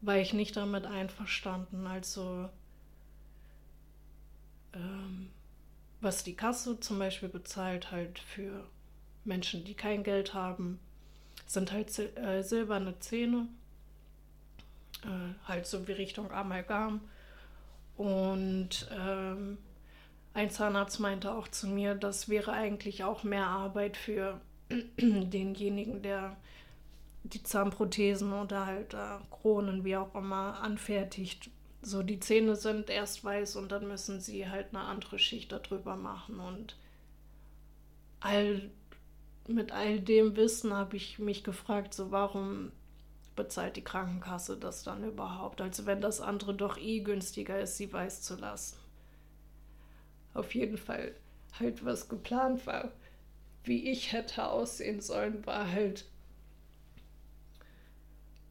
war 0.00 0.16
ich 0.16 0.32
nicht 0.32 0.56
damit 0.56 0.86
einverstanden. 0.86 1.86
Also 1.86 2.48
ähm, 4.72 5.30
was 6.00 6.24
die 6.24 6.34
Kasse 6.34 6.78
zum 6.80 6.98
Beispiel 6.98 7.28
bezahlt, 7.28 7.90
halt 7.90 8.18
für 8.18 8.64
Menschen, 9.24 9.64
die 9.64 9.74
kein 9.74 10.02
Geld 10.02 10.34
haben, 10.34 10.78
sind 11.46 11.72
halt 11.72 11.90
sil 11.92 12.10
äh, 12.16 12.42
silberne 12.42 12.98
Zähne, 12.98 13.48
äh, 15.02 15.48
halt 15.48 15.66
so 15.66 15.86
wie 15.88 15.92
Richtung 15.92 16.30
Amalgam. 16.30 17.00
Und 17.96 18.88
ähm, 18.96 19.58
ein 20.34 20.50
Zahnarzt 20.50 21.00
meinte 21.00 21.32
auch 21.32 21.48
zu 21.48 21.66
mir, 21.66 21.94
das 21.94 22.28
wäre 22.28 22.52
eigentlich 22.52 23.04
auch 23.04 23.22
mehr 23.22 23.46
Arbeit 23.46 23.96
für 23.96 24.40
denjenigen, 25.00 26.02
der 26.02 26.36
die 27.24 27.42
Zahnprothesen 27.42 28.32
oder 28.32 28.66
halt 28.66 28.94
äh, 28.94 29.18
Kronen, 29.30 29.84
wie 29.84 29.96
auch 29.96 30.14
immer, 30.14 30.60
anfertigt. 30.60 31.50
So, 31.82 32.02
die 32.02 32.20
Zähne 32.20 32.56
sind 32.56 32.90
erst 32.90 33.24
weiß 33.24 33.56
und 33.56 33.70
dann 33.70 33.86
müssen 33.88 34.20
sie 34.20 34.48
halt 34.48 34.68
eine 34.70 34.84
andere 34.84 35.18
Schicht 35.18 35.52
darüber 35.52 35.96
machen. 35.96 36.40
Und 36.40 36.76
all, 38.20 38.70
mit 39.46 39.72
all 39.72 40.00
dem 40.00 40.36
Wissen 40.36 40.72
habe 40.72 40.96
ich 40.96 41.18
mich 41.18 41.44
gefragt, 41.44 41.94
so 41.94 42.10
warum 42.10 42.72
bezahlt 43.34 43.76
die 43.76 43.84
Krankenkasse 43.84 44.56
das 44.56 44.82
dann 44.82 45.04
überhaupt? 45.04 45.60
Also 45.60 45.86
wenn 45.86 46.00
das 46.00 46.20
andere 46.20 46.54
doch 46.54 46.78
eh 46.78 47.00
günstiger 47.00 47.60
ist, 47.60 47.76
sie 47.76 47.92
weiß 47.92 48.22
zu 48.22 48.36
lassen. 48.36 48.78
Auf 50.34 50.54
jeden 50.54 50.78
Fall 50.78 51.14
halt 51.58 51.84
was 51.84 52.08
geplant 52.08 52.66
war, 52.66 52.90
wie 53.66 53.90
ich 53.90 54.12
hätte 54.12 54.48
aussehen 54.48 55.00
sollen, 55.00 55.44
war 55.46 55.70
halt, 55.70 56.04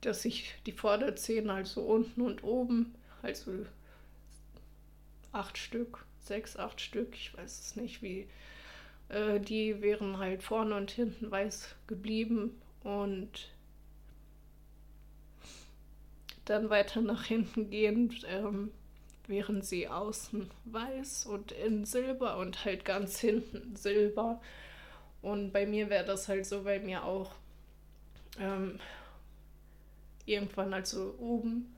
dass 0.02 0.26
ich 0.26 0.54
die 0.66 0.72
Vorderzähne 0.72 1.52
also 1.52 1.82
unten 1.82 2.22
und 2.22 2.44
oben, 2.44 2.94
also 3.22 3.66
acht 5.32 5.58
Stück, 5.58 6.06
sechs, 6.20 6.58
acht 6.58 6.80
Stück, 6.80 7.16
ich 7.16 7.36
weiß 7.36 7.60
es 7.60 7.76
nicht, 7.76 8.02
wie, 8.02 8.28
äh, 9.10 9.40
die 9.40 9.82
wären 9.82 10.18
halt 10.18 10.44
vorne 10.44 10.76
und 10.76 10.92
hinten 10.92 11.32
weiß 11.32 11.76
geblieben 11.88 12.62
und 12.84 13.50
dann 16.46 16.70
weiter 16.70 17.02
nach 17.02 17.24
hinten 17.26 17.70
gehend 17.70 18.26
ähm, 18.28 18.72
wären 19.28 19.62
sie 19.62 19.88
außen 19.88 20.50
weiß 20.66 21.26
und 21.26 21.52
in 21.52 21.86
Silber 21.86 22.38
und 22.38 22.64
halt 22.66 22.86
ganz 22.86 23.20
hinten 23.20 23.76
Silber. 23.76 24.40
Und 25.26 25.52
bei 25.54 25.66
mir 25.66 25.90
wäre 25.90 26.06
das 26.06 26.28
halt 26.28 26.46
so, 26.46 26.62
bei 26.62 26.80
mir 26.80 27.04
auch 27.04 27.32
ähm, 28.40 28.80
irgendwann 30.28 30.72
also 30.72 31.16
oben, 31.18 31.76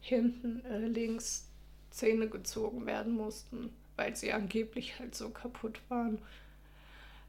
hinten, 0.00 0.64
äh, 0.66 0.86
links 0.86 1.48
Zähne 1.90 2.28
gezogen 2.28 2.86
werden 2.86 3.14
mussten, 3.14 3.70
weil 3.96 4.14
sie 4.14 4.32
angeblich 4.32 5.00
halt 5.00 5.16
so 5.16 5.30
kaputt 5.30 5.80
waren, 5.88 6.18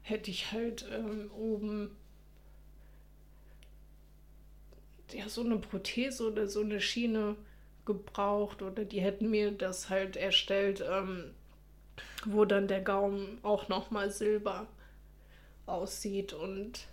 hätte 0.02 0.30
ich 0.30 0.52
halt 0.52 0.86
ähm, 0.92 1.28
oben 1.36 1.90
ja, 5.10 5.28
so 5.28 5.40
eine 5.40 5.56
Prothese 5.56 6.30
oder 6.30 6.46
so 6.46 6.60
eine 6.60 6.80
Schiene 6.80 7.34
gebraucht 7.84 8.62
oder 8.62 8.84
die 8.84 9.00
hätten 9.00 9.28
mir 9.28 9.50
das 9.50 9.90
halt 9.90 10.16
erstellt, 10.16 10.84
ähm, 10.88 11.34
wo 12.24 12.44
dann 12.44 12.68
der 12.68 12.80
Gaumen 12.80 13.38
auch 13.42 13.68
nochmal 13.68 14.12
silber 14.12 14.68
aussieht 15.68 16.32
und 16.32 16.86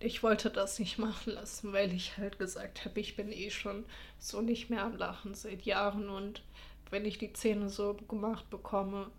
ich 0.00 0.22
wollte 0.22 0.50
das 0.50 0.78
nicht 0.78 0.98
machen 0.98 1.32
lassen, 1.32 1.72
weil 1.72 1.92
ich 1.92 2.16
halt 2.18 2.38
gesagt 2.38 2.84
habe, 2.84 3.00
ich 3.00 3.16
bin 3.16 3.32
eh 3.32 3.50
schon 3.50 3.84
so 4.18 4.40
nicht 4.40 4.70
mehr 4.70 4.84
am 4.84 4.96
Lachen 4.96 5.34
seit 5.34 5.62
Jahren 5.62 6.08
und 6.08 6.42
wenn 6.90 7.04
ich 7.04 7.18
die 7.18 7.32
Zähne 7.32 7.68
so 7.68 7.94
gemacht 7.94 8.48
bekomme, 8.50 9.10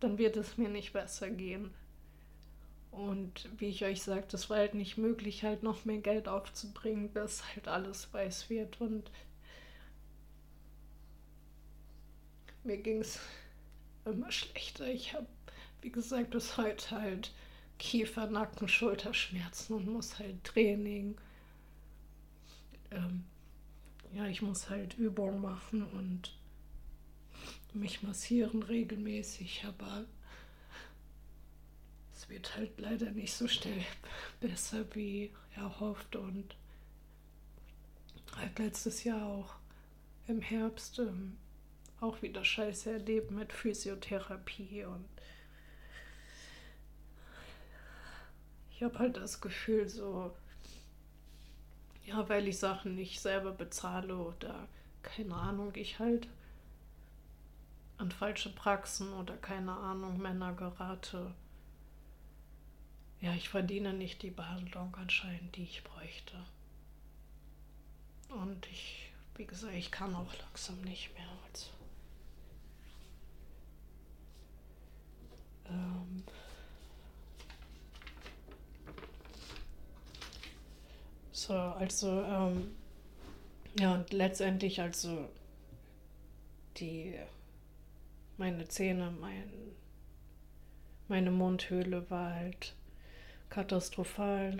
dann 0.00 0.18
wird 0.18 0.36
es 0.36 0.56
mir 0.56 0.68
nicht 0.68 0.92
besser 0.92 1.30
gehen. 1.30 1.72
Und 2.90 3.48
wie 3.58 3.68
ich 3.68 3.84
euch 3.84 4.02
sagte, 4.02 4.36
es 4.36 4.48
war 4.50 4.58
halt 4.58 4.74
nicht 4.74 4.98
möglich, 4.98 5.44
halt 5.44 5.62
noch 5.62 5.84
mehr 5.84 5.98
Geld 5.98 6.28
aufzubringen, 6.28 7.10
bis 7.10 7.44
halt 7.54 7.68
alles 7.68 8.12
weiß 8.12 8.50
wird. 8.50 8.80
Und 8.80 9.10
mir 12.64 12.78
ging 12.78 13.00
es 13.00 13.20
immer 14.04 14.32
schlechter. 14.32 14.86
Ich 14.86 15.14
habe, 15.14 15.26
wie 15.82 15.90
gesagt, 15.90 16.30
bis 16.30 16.56
heute 16.56 16.90
halt 16.90 17.32
Kiefer, 17.78 18.26
Nacken, 18.26 18.68
Schulterschmerzen 18.68 19.76
und 19.76 19.86
muss 19.86 20.18
halt 20.18 20.42
Training. 20.44 21.16
Ähm, 22.90 23.24
ja, 24.12 24.26
ich 24.26 24.42
muss 24.42 24.70
halt 24.70 24.94
Übungen 24.98 25.40
machen 25.40 25.82
und 25.82 26.32
mich 27.74 28.02
massieren 28.02 28.62
regelmäßig, 28.62 29.64
aber 29.66 30.06
es 32.14 32.28
wird 32.28 32.56
halt 32.56 32.78
leider 32.80 33.10
nicht 33.10 33.32
so 33.32 33.46
schnell 33.46 33.84
besser 34.40 34.84
wie 34.94 35.30
erhofft 35.54 36.16
und 36.16 36.56
halt 38.36 38.58
letztes 38.58 39.04
Jahr 39.04 39.24
auch 39.26 39.54
im 40.26 40.40
Herbst 40.40 40.98
ähm, 40.98 41.36
auch 42.00 42.22
wieder 42.22 42.44
Scheiße 42.44 42.92
erlebt 42.92 43.30
mit 43.30 43.52
Physiotherapie 43.52 44.84
und 44.84 45.04
ich 48.78 48.84
habe 48.84 48.98
halt 48.98 49.18
das 49.18 49.40
Gefühl 49.40 49.88
so, 49.88 50.34
ja, 52.06 52.26
weil 52.30 52.48
ich 52.48 52.58
Sachen 52.58 52.94
nicht 52.94 53.20
selber 53.20 53.52
bezahle 53.52 54.16
oder 54.16 54.66
keine 55.02 55.34
Ahnung, 55.34 55.72
ich 55.74 55.98
halt 55.98 56.28
an 57.98 58.10
falsche 58.10 58.54
Praxen 58.54 59.12
oder 59.12 59.36
keine 59.36 59.72
Ahnung 59.72 60.18
Männer 60.18 60.54
gerate 60.54 61.34
ja, 63.20 63.34
ich 63.34 63.48
verdiene 63.48 63.92
nicht 63.92 64.22
die 64.22 64.30
Behandlung 64.30 64.94
anscheinend, 64.96 65.56
die 65.56 65.64
ich 65.64 65.82
bräuchte. 65.82 66.36
Und 68.28 68.66
ich, 68.66 69.10
wie 69.34 69.46
gesagt, 69.46 69.74
ich 69.74 69.90
kann 69.90 70.14
auch 70.14 70.32
langsam 70.40 70.80
nicht 70.82 71.12
mehr. 71.14 71.26
Also, 71.48 71.70
ähm, 75.66 76.22
so, 81.38 81.54
also, 81.54 82.22
ähm, 82.22 82.74
ja, 83.78 83.94
und 83.94 84.12
letztendlich, 84.12 84.80
also, 84.80 85.28
die, 86.78 87.14
meine 88.36 88.66
Zähne, 88.68 89.12
mein, 89.20 89.50
meine 91.08 91.30
Mundhöhle 91.30 92.10
war 92.10 92.34
halt 92.34 92.74
katastrophal. 93.50 94.58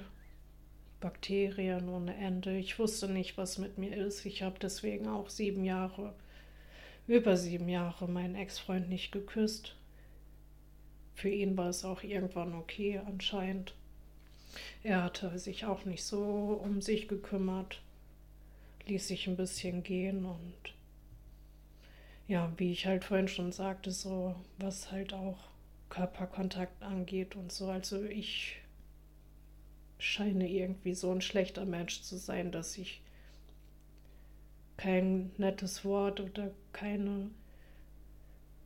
Bakterien 1.00 1.88
ohne 1.88 2.16
Ende. 2.16 2.56
Ich 2.56 2.78
wusste 2.78 3.08
nicht, 3.08 3.38
was 3.38 3.58
mit 3.58 3.78
mir 3.78 3.96
ist. 3.96 4.26
Ich 4.26 4.42
habe 4.42 4.58
deswegen 4.58 5.06
auch 5.06 5.28
sieben 5.28 5.64
Jahre, 5.64 6.14
über 7.06 7.36
sieben 7.36 7.68
Jahre, 7.68 8.08
meinen 8.08 8.34
Ex-Freund 8.34 8.88
nicht 8.88 9.12
geküsst. 9.12 9.76
Für 11.14 11.28
ihn 11.28 11.56
war 11.56 11.68
es 11.68 11.84
auch 11.84 12.02
irgendwann 12.02 12.54
okay, 12.54 13.00
anscheinend. 13.06 13.74
Er 14.82 15.04
hatte 15.04 15.38
sich 15.38 15.64
auch 15.64 15.84
nicht 15.84 16.04
so 16.04 16.60
um 16.62 16.80
sich 16.80 17.08
gekümmert, 17.08 17.82
ließ 18.86 19.08
sich 19.08 19.26
ein 19.26 19.36
bisschen 19.36 19.82
gehen 19.82 20.24
und 20.24 20.74
ja, 22.26 22.52
wie 22.58 22.72
ich 22.72 22.86
halt 22.86 23.04
vorhin 23.04 23.28
schon 23.28 23.52
sagte, 23.52 23.90
so 23.90 24.34
was 24.58 24.90
halt 24.92 25.14
auch 25.14 25.38
Körperkontakt 25.88 26.82
angeht 26.82 27.36
und 27.36 27.50
so. 27.52 27.68
Also 27.68 28.04
ich 28.04 28.56
scheine 29.98 30.48
irgendwie 30.48 30.94
so 30.94 31.10
ein 31.10 31.20
schlechter 31.22 31.64
Mensch 31.64 32.02
zu 32.02 32.16
sein, 32.16 32.52
dass 32.52 32.76
ich 32.78 33.00
kein 34.76 35.32
nettes 35.38 35.84
Wort 35.84 36.20
oder 36.20 36.50
keine 36.72 37.30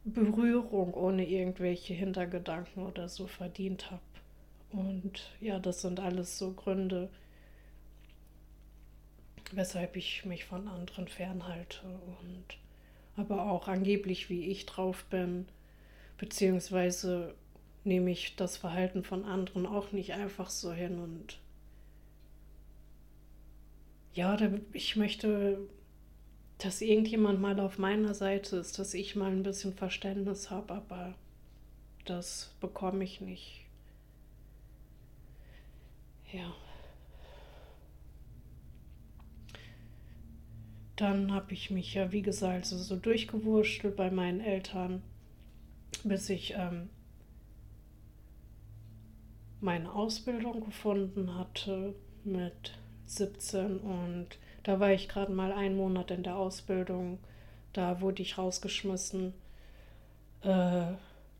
Berührung 0.04 0.94
ohne 0.94 1.26
irgendwelche 1.26 1.94
Hintergedanken 1.94 2.84
oder 2.84 3.08
so 3.08 3.26
verdient 3.26 3.90
habe. 3.90 4.02
Und 4.72 5.30
ja, 5.40 5.58
das 5.58 5.82
sind 5.82 6.00
alles 6.00 6.38
so 6.38 6.52
Gründe, 6.52 7.10
weshalb 9.52 9.96
ich 9.96 10.24
mich 10.24 10.44
von 10.44 10.66
anderen 10.66 11.08
fernhalte 11.08 11.80
und 12.20 12.44
aber 13.16 13.50
auch 13.50 13.68
angeblich, 13.68 14.30
wie 14.30 14.46
ich 14.46 14.64
drauf 14.64 15.04
bin, 15.10 15.46
beziehungsweise 16.16 17.34
nehme 17.84 18.10
ich 18.10 18.36
das 18.36 18.56
Verhalten 18.56 19.04
von 19.04 19.24
anderen 19.24 19.66
auch 19.66 19.92
nicht 19.92 20.14
einfach 20.14 20.48
so 20.48 20.72
hin 20.72 20.98
und 20.98 21.38
ja, 24.14 24.38
ich 24.72 24.96
möchte, 24.96 25.58
dass 26.58 26.82
irgendjemand 26.82 27.40
mal 27.40 27.58
auf 27.60 27.78
meiner 27.78 28.14
Seite 28.14 28.56
ist, 28.56 28.78
dass 28.78 28.92
ich 28.94 29.16
mal 29.16 29.30
ein 29.30 29.42
bisschen 29.42 29.72
Verständnis 29.72 30.50
habe, 30.50 30.74
aber 30.74 31.14
das 32.04 32.54
bekomme 32.60 33.04
ich 33.04 33.20
nicht. 33.22 33.61
Ja. 36.32 36.52
Dann 40.96 41.32
habe 41.32 41.52
ich 41.52 41.70
mich 41.70 41.94
ja, 41.94 42.12
wie 42.12 42.22
gesagt, 42.22 42.66
so, 42.66 42.76
so 42.76 42.96
durchgewurschtelt 42.96 43.96
bei 43.96 44.10
meinen 44.10 44.40
Eltern, 44.40 45.02
bis 46.04 46.30
ich 46.30 46.54
ähm, 46.56 46.90
meine 49.60 49.92
Ausbildung 49.92 50.64
gefunden 50.64 51.34
hatte 51.34 51.94
mit 52.24 52.78
17 53.06 53.78
und 53.78 54.28
da 54.62 54.80
war 54.80 54.92
ich 54.92 55.08
gerade 55.08 55.32
mal 55.32 55.52
einen 55.52 55.76
Monat 55.76 56.10
in 56.10 56.22
der 56.22 56.36
Ausbildung. 56.36 57.18
Da 57.72 58.00
wurde 58.00 58.22
ich 58.22 58.38
rausgeschmissen. 58.38 59.34
Äh, 60.42 60.92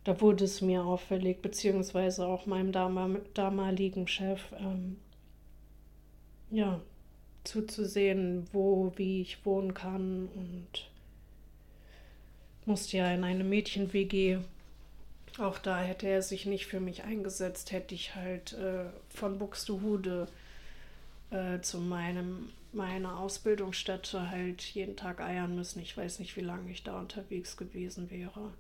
da 0.05 0.21
wurde 0.21 0.45
es 0.45 0.61
mir 0.61 0.85
auffällig, 0.85 1.43
beziehungsweise 1.43 2.27
auch 2.27 2.47
meinem 2.47 2.73
damaligen 2.73 4.09
Chef, 4.09 4.41
ähm, 4.59 4.97
ja, 6.51 6.81
zuzusehen, 7.45 8.47
wo, 8.53 8.93
wie 8.97 9.23
ich 9.23 9.45
wohnen 9.45 9.75
kann 9.75 10.29
und 10.35 10.91
musste 12.67 12.99
ja 12.99 13.13
in 13.13 13.25
eine 13.25 13.45
Mädchen-WG. 13.45 14.39
Auch 15.39 15.59
da 15.59 15.81
hätte 15.81 16.07
er 16.09 16.23
sich 16.23 16.47
nicht 16.47 16.67
für 16.67 16.81
mich 16.81 17.05
eingesetzt, 17.05 17.73
hätte 17.73 17.95
ich 17.95 18.15
halt 18.15 18.53
äh, 18.53 18.85
von 19.09 19.39
Buxtehude 19.39 20.29
äh, 21.31 21.61
zu 21.61 21.79
meinem, 21.79 22.51
meiner 22.73 23.19
Ausbildungsstätte 23.19 24.31
halt 24.31 24.63
jeden 24.63 24.97
Tag 24.97 25.21
eiern 25.21 25.57
müssen. 25.57 25.81
Ich 25.81 25.97
weiß 25.97 26.19
nicht, 26.19 26.37
wie 26.37 26.43
lange 26.43 26.71
ich 26.71 26.83
da 26.83 27.01
unterwegs 27.01 27.57
gewesen 27.57 28.11
wäre. 28.11 28.53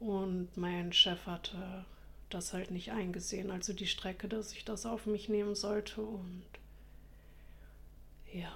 Und 0.00 0.56
mein 0.56 0.92
Chef 0.92 1.26
hatte 1.26 1.84
das 2.30 2.52
halt 2.52 2.70
nicht 2.70 2.92
eingesehen, 2.92 3.50
also 3.50 3.72
die 3.72 3.86
Strecke, 3.86 4.28
dass 4.28 4.52
ich 4.52 4.64
das 4.64 4.86
auf 4.86 5.06
mich 5.06 5.28
nehmen 5.28 5.54
sollte 5.54 6.02
und 6.02 6.44
ja, 8.32 8.54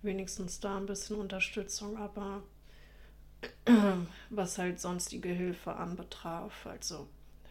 wenigstens 0.00 0.60
da 0.60 0.78
ein 0.78 0.86
bisschen 0.86 1.16
Unterstützung, 1.16 1.96
aber 1.98 2.42
was 4.30 4.58
halt 4.58 4.80
sonstige 4.80 5.28
Hilfe 5.28 5.76
anbetraf, 5.76 6.66
also 6.66 7.06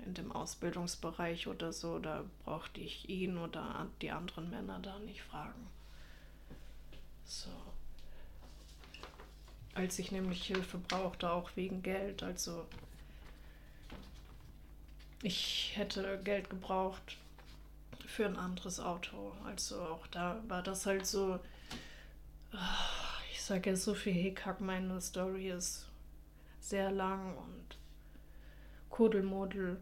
in 0.05 0.15
dem 0.15 0.31
Ausbildungsbereich 0.31 1.47
oder 1.47 1.73
so, 1.73 1.99
da 1.99 2.23
brauchte 2.43 2.81
ich 2.81 3.07
ihn 3.07 3.37
oder 3.37 3.87
die 4.01 4.11
anderen 4.11 4.49
Männer 4.49 4.79
da 4.79 4.97
nicht 4.99 5.21
fragen. 5.21 5.67
So. 7.23 7.49
Als 9.75 9.99
ich 9.99 10.11
nämlich 10.11 10.43
Hilfe 10.45 10.79
brauchte, 10.79 11.31
auch 11.31 11.51
wegen 11.55 11.83
Geld, 11.83 12.23
also 12.23 12.65
ich 15.21 15.73
hätte 15.75 16.19
Geld 16.23 16.49
gebraucht 16.49 17.17
für 18.05 18.25
ein 18.25 18.37
anderes 18.37 18.79
Auto. 18.79 19.33
Also 19.45 19.81
auch 19.81 20.07
da 20.07 20.41
war 20.47 20.63
das 20.63 20.85
halt 20.85 21.05
so. 21.05 21.39
Ich 23.31 23.41
sage 23.41 23.71
ja 23.71 23.75
so 23.75 23.93
viel 23.93 24.13
Hickhack, 24.13 24.61
meine 24.61 24.99
Story 24.99 25.49
ist 25.49 25.87
sehr 26.59 26.91
lang 26.91 27.37
und 27.37 27.77
Kuddelmuddel. 28.89 29.81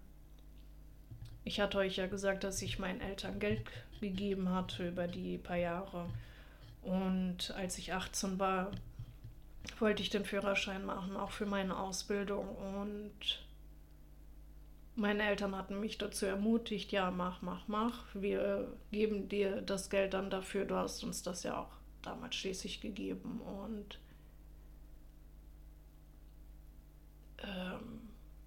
Ich 1.44 1.60
hatte 1.60 1.80
euch 1.80 1.98
ja 1.98 2.08
gesagt, 2.08 2.44
dass 2.44 2.62
ich 2.62 2.80
meinen 2.80 3.02
Eltern 3.02 3.40
Geld 3.40 3.64
gegeben 4.00 4.50
hatte 4.50 4.88
über 4.88 5.08
die 5.08 5.38
paar 5.38 5.58
Jahre. 5.58 6.10
Und 6.82 7.52
als 7.56 7.78
ich 7.78 7.94
18 7.94 8.40
war, 8.40 8.72
wollte 9.80 10.02
ich 10.02 10.10
den 10.10 10.26
Führerschein 10.26 10.86
machen, 10.86 11.18
auch 11.18 11.32
für 11.32 11.46
meine 11.46 11.78
Ausbildung. 11.78 12.48
Und 12.56 13.44
meine 15.00 15.24
Eltern 15.24 15.56
hatten 15.56 15.80
mich 15.80 15.98
dazu 15.98 16.26
ermutigt, 16.26 16.92
ja, 16.92 17.10
mach, 17.12 17.42
mach, 17.42 17.68
mach. 17.68 18.06
Wir 18.14 18.72
geben 18.92 19.30
dir 19.30 19.62
das 19.62 19.90
Geld 19.90 20.14
dann 20.14 20.30
dafür. 20.30 20.66
Du 20.66 20.76
hast 20.76 21.04
uns 21.04 21.24
das 21.24 21.44
ja 21.44 21.58
auch 21.58 21.72
damals 22.02 22.36
schließlich 22.36 22.82
gegeben. 22.82 23.42
Und 23.42 24.00
ähm, 27.44 28.02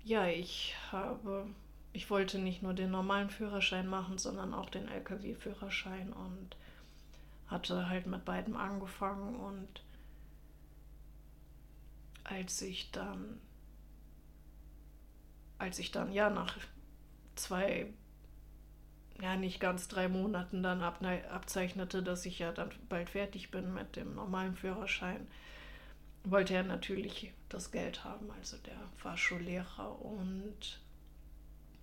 ja, 0.05 0.26
ich 0.26 0.74
habe, 0.90 1.46
ich 1.92 2.11
wollte 2.11 2.38
nicht 2.38 2.62
nur 2.62 2.74
den 2.74 2.90
normalen 2.90 3.30
Führerschein 3.30 3.86
machen, 3.86 4.18
sondern 4.18 4.55
auch 4.55 4.70
den 4.70 4.88
Lkw-Führerschein 4.88 6.12
und 6.12 6.57
hatte 7.46 7.88
halt 7.88 8.07
mit 8.07 8.24
beidem 8.24 8.57
angefangen. 8.57 9.36
Und 9.36 9.82
als 12.24 12.62
ich 12.62 12.90
dann 12.90 13.40
als 15.62 15.78
ich 15.78 15.92
dann 15.92 16.12
ja 16.12 16.28
nach 16.28 16.58
zwei, 17.36 17.86
ja 19.20 19.36
nicht 19.36 19.60
ganz 19.60 19.86
drei 19.86 20.08
Monaten 20.08 20.62
dann 20.64 20.82
ab, 20.82 21.00
abzeichnete, 21.30 22.02
dass 22.02 22.26
ich 22.26 22.40
ja 22.40 22.50
dann 22.50 22.70
bald 22.88 23.10
fertig 23.10 23.52
bin 23.52 23.72
mit 23.72 23.94
dem 23.94 24.16
normalen 24.16 24.56
Führerschein, 24.56 25.28
wollte 26.24 26.54
er 26.54 26.64
natürlich 26.64 27.32
das 27.48 27.70
Geld 27.70 28.02
haben, 28.02 28.28
also 28.32 28.56
der 28.58 28.76
Fahrschullehrer. 28.96 30.02
Und 30.02 30.80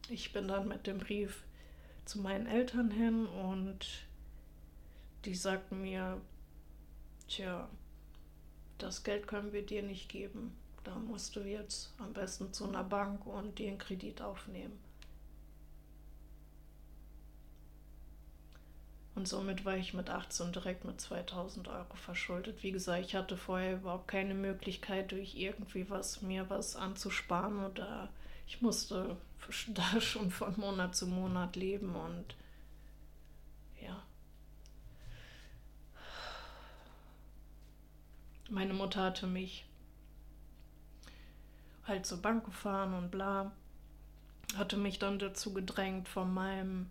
ich 0.10 0.34
bin 0.34 0.50
dann 0.50 0.68
mit 0.68 0.86
dem 0.86 0.98
Brief 0.98 1.44
zu 2.04 2.20
meinen 2.20 2.48
Eltern 2.48 2.92
hin 2.92 3.28
und 3.28 4.06
die 5.24 5.36
sagten 5.36 5.82
mir, 5.82 6.20
tja, 7.30 7.70
das 8.78 9.04
Geld 9.04 9.28
können 9.28 9.54
wir 9.54 9.66
dir 9.66 9.84
nicht 9.84 10.10
geben. 10.10 10.54
Da 10.84 10.96
musst 10.96 11.36
du 11.36 11.42
jetzt 11.42 11.94
am 11.98 12.14
besten 12.14 12.54
zu 12.54 12.68
einer 12.68 12.84
Bank 12.84 13.26
und 13.26 13.60
dir 13.60 13.70
einen 13.70 13.78
Kredit 13.78 14.22
aufnehmen. 14.22 14.80
Und 19.20 19.28
somit 19.28 19.66
war 19.66 19.76
ich 19.76 19.94
mit 19.94 20.10
18 20.10 20.54
direkt 20.54 20.86
mit 20.86 21.02
2000 21.02 21.68
Euro 21.68 21.94
verschuldet. 21.96 22.64
Wie 22.64 22.72
gesagt, 22.72 23.06
ich 23.06 23.16
hatte 23.16 23.36
vorher 23.36 23.74
überhaupt 23.74 24.08
keine 24.08 24.34
Möglichkeit, 24.34 25.12
durch 25.12 25.36
irgendwie 25.36 25.90
was 25.90 26.22
mir 26.22 26.50
was 26.50 26.78
anzusparen 26.78 27.66
oder 27.66 28.08
ich 28.48 28.62
musste 28.62 29.18
da 29.68 30.00
schon 30.00 30.32
von 30.32 30.58
Monat 30.58 30.96
zu 30.96 31.06
Monat 31.06 31.58
leben 31.58 31.96
und 31.96 32.36
ja. 33.82 34.02
Meine 38.50 38.74
Mutter 38.74 39.04
hatte 39.04 39.28
mich 39.28 39.66
halt 41.90 42.06
zur 42.06 42.22
Bank 42.22 42.46
gefahren 42.46 42.94
und 42.94 43.12
bla. 43.12 43.52
Hatte 44.56 44.78
mich 44.78 45.00
dann 45.00 45.20
dazu 45.20 45.54
gedrängt 45.54 46.08
von 46.08 46.34
meinem, 46.34 46.90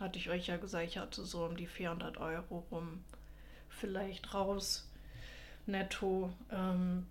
hatte 0.00 0.18
ich 0.18 0.28
euch 0.30 0.48
ja 0.48 0.56
gesagt, 0.56 0.86
ich 0.86 0.98
hatte 0.98 1.24
so 1.24 1.44
um 1.44 1.56
die 1.56 1.66
400 1.66 2.18
Euro 2.18 2.66
rum 2.70 3.04
vielleicht 3.68 4.34
raus, 4.34 4.90
netto. 5.66 6.32
Ähm, 6.50 7.06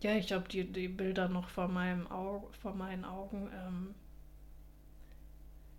ja, 0.00 0.12
ich 0.12 0.32
habe 0.32 0.48
die, 0.48 0.70
die 0.70 0.88
Bilder 0.88 1.28
noch 1.28 1.48
vor, 1.48 1.68
meinem 1.68 2.10
Au 2.10 2.50
vor 2.60 2.74
meinen 2.74 3.04
Augen. 3.04 3.50
Ähm, 3.54 3.94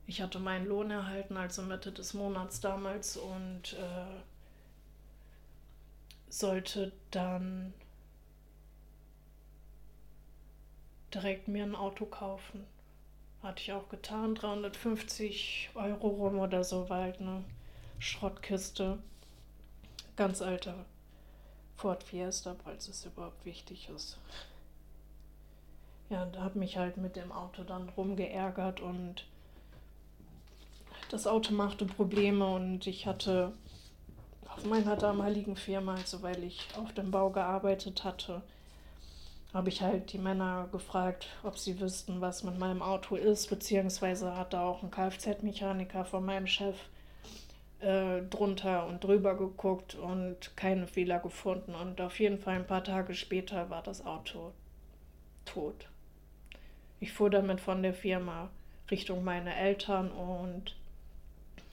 ich 0.08 0.22
hatte 0.22 0.40
meinen 0.40 0.66
Lohn 0.66 0.90
erhalten, 0.90 1.36
also 1.38 1.62
Mitte 1.62 1.92
des 1.92 2.14
Monats 2.14 2.62
damals 2.62 3.18
und 3.18 3.74
äh, 3.74 4.22
sollte 6.30 6.94
dann 7.12 7.74
direkt 11.18 11.48
mir 11.48 11.64
ein 11.64 11.76
Auto 11.76 12.06
kaufen. 12.06 12.66
Hatte 13.42 13.62
ich 13.62 13.74
auch 13.74 13.90
getan, 13.90 14.36
350 14.36 15.72
Euro 15.74 16.08
rum 16.08 16.40
oder 16.40 16.64
so, 16.64 16.90
war 16.90 17.02
halt 17.02 17.20
eine 17.20 17.44
Schrottkiste. 17.98 19.00
Ganz 20.16 20.42
alter 20.42 20.86
Ford 21.76 22.04
Fiesta, 22.04 22.56
falls 22.64 22.88
es 22.88 23.06
überhaupt 23.06 23.46
wichtig 23.46 23.90
ist. 23.96 24.20
Ja, 26.10 26.26
da 26.26 26.42
habe 26.42 26.60
mich 26.60 26.78
halt 26.78 26.98
mit 26.98 27.16
dem 27.16 27.32
Auto 27.32 27.64
dann 27.64 27.90
rumgeärgert 27.90 28.80
und 28.80 29.26
das 31.10 31.26
Auto 31.26 31.54
machte 31.54 31.86
Probleme 31.86 32.46
und 32.46 32.86
ich 32.86 33.08
hatte 33.08 33.54
auf 34.48 34.66
meiner 34.66 34.96
damaligen 34.96 35.56
Firma, 35.56 35.96
also 35.96 36.22
weil 36.22 36.44
ich 36.44 36.68
auf 36.78 36.94
dem 36.94 37.12
Bau 37.12 37.30
gearbeitet 37.30 38.04
hatte, 38.04 38.42
habe 39.54 39.70
ich 39.70 39.82
halt 39.82 40.12
die 40.14 40.18
Männer 40.18 40.68
gefragt, 40.72 41.28
ob 41.44 41.58
sie 41.58 41.80
wüssten, 41.80 42.22
was 42.22 42.44
mit 42.44 42.60
meinem 42.60 42.82
Auto 42.82 43.16
ist, 43.16 43.50
beziehungsweise 43.50 44.36
hatte 44.36 44.60
auch 44.60 44.84
ein 44.84 44.92
Kfz-Mechaniker 44.92 46.06
von 46.06 46.26
meinem 46.26 46.48
Chef 46.48 46.76
äh, 47.80 48.22
drunter 48.24 48.88
und 48.88 49.04
drüber 49.04 49.36
geguckt 49.36 49.96
und 49.96 50.56
keine 50.56 50.88
Fehler 50.88 51.20
gefunden. 51.20 51.76
Und 51.76 52.02
auf 52.02 52.20
jeden 52.20 52.40
Fall 52.40 52.56
ein 52.56 52.68
paar 52.68 52.84
Tage 52.84 53.14
später 53.14 53.70
war 53.70 53.84
das 53.84 54.06
Auto 54.06 54.52
tot. 55.46 55.88
Ich 57.00 57.14
fuhr 57.14 57.30
damit 57.30 57.62
von 57.62 57.84
der 57.84 57.94
Firma 57.94 58.50
Richtung 58.90 59.24
meine 59.24 59.56
Eltern 59.56 60.12
und 60.12 60.76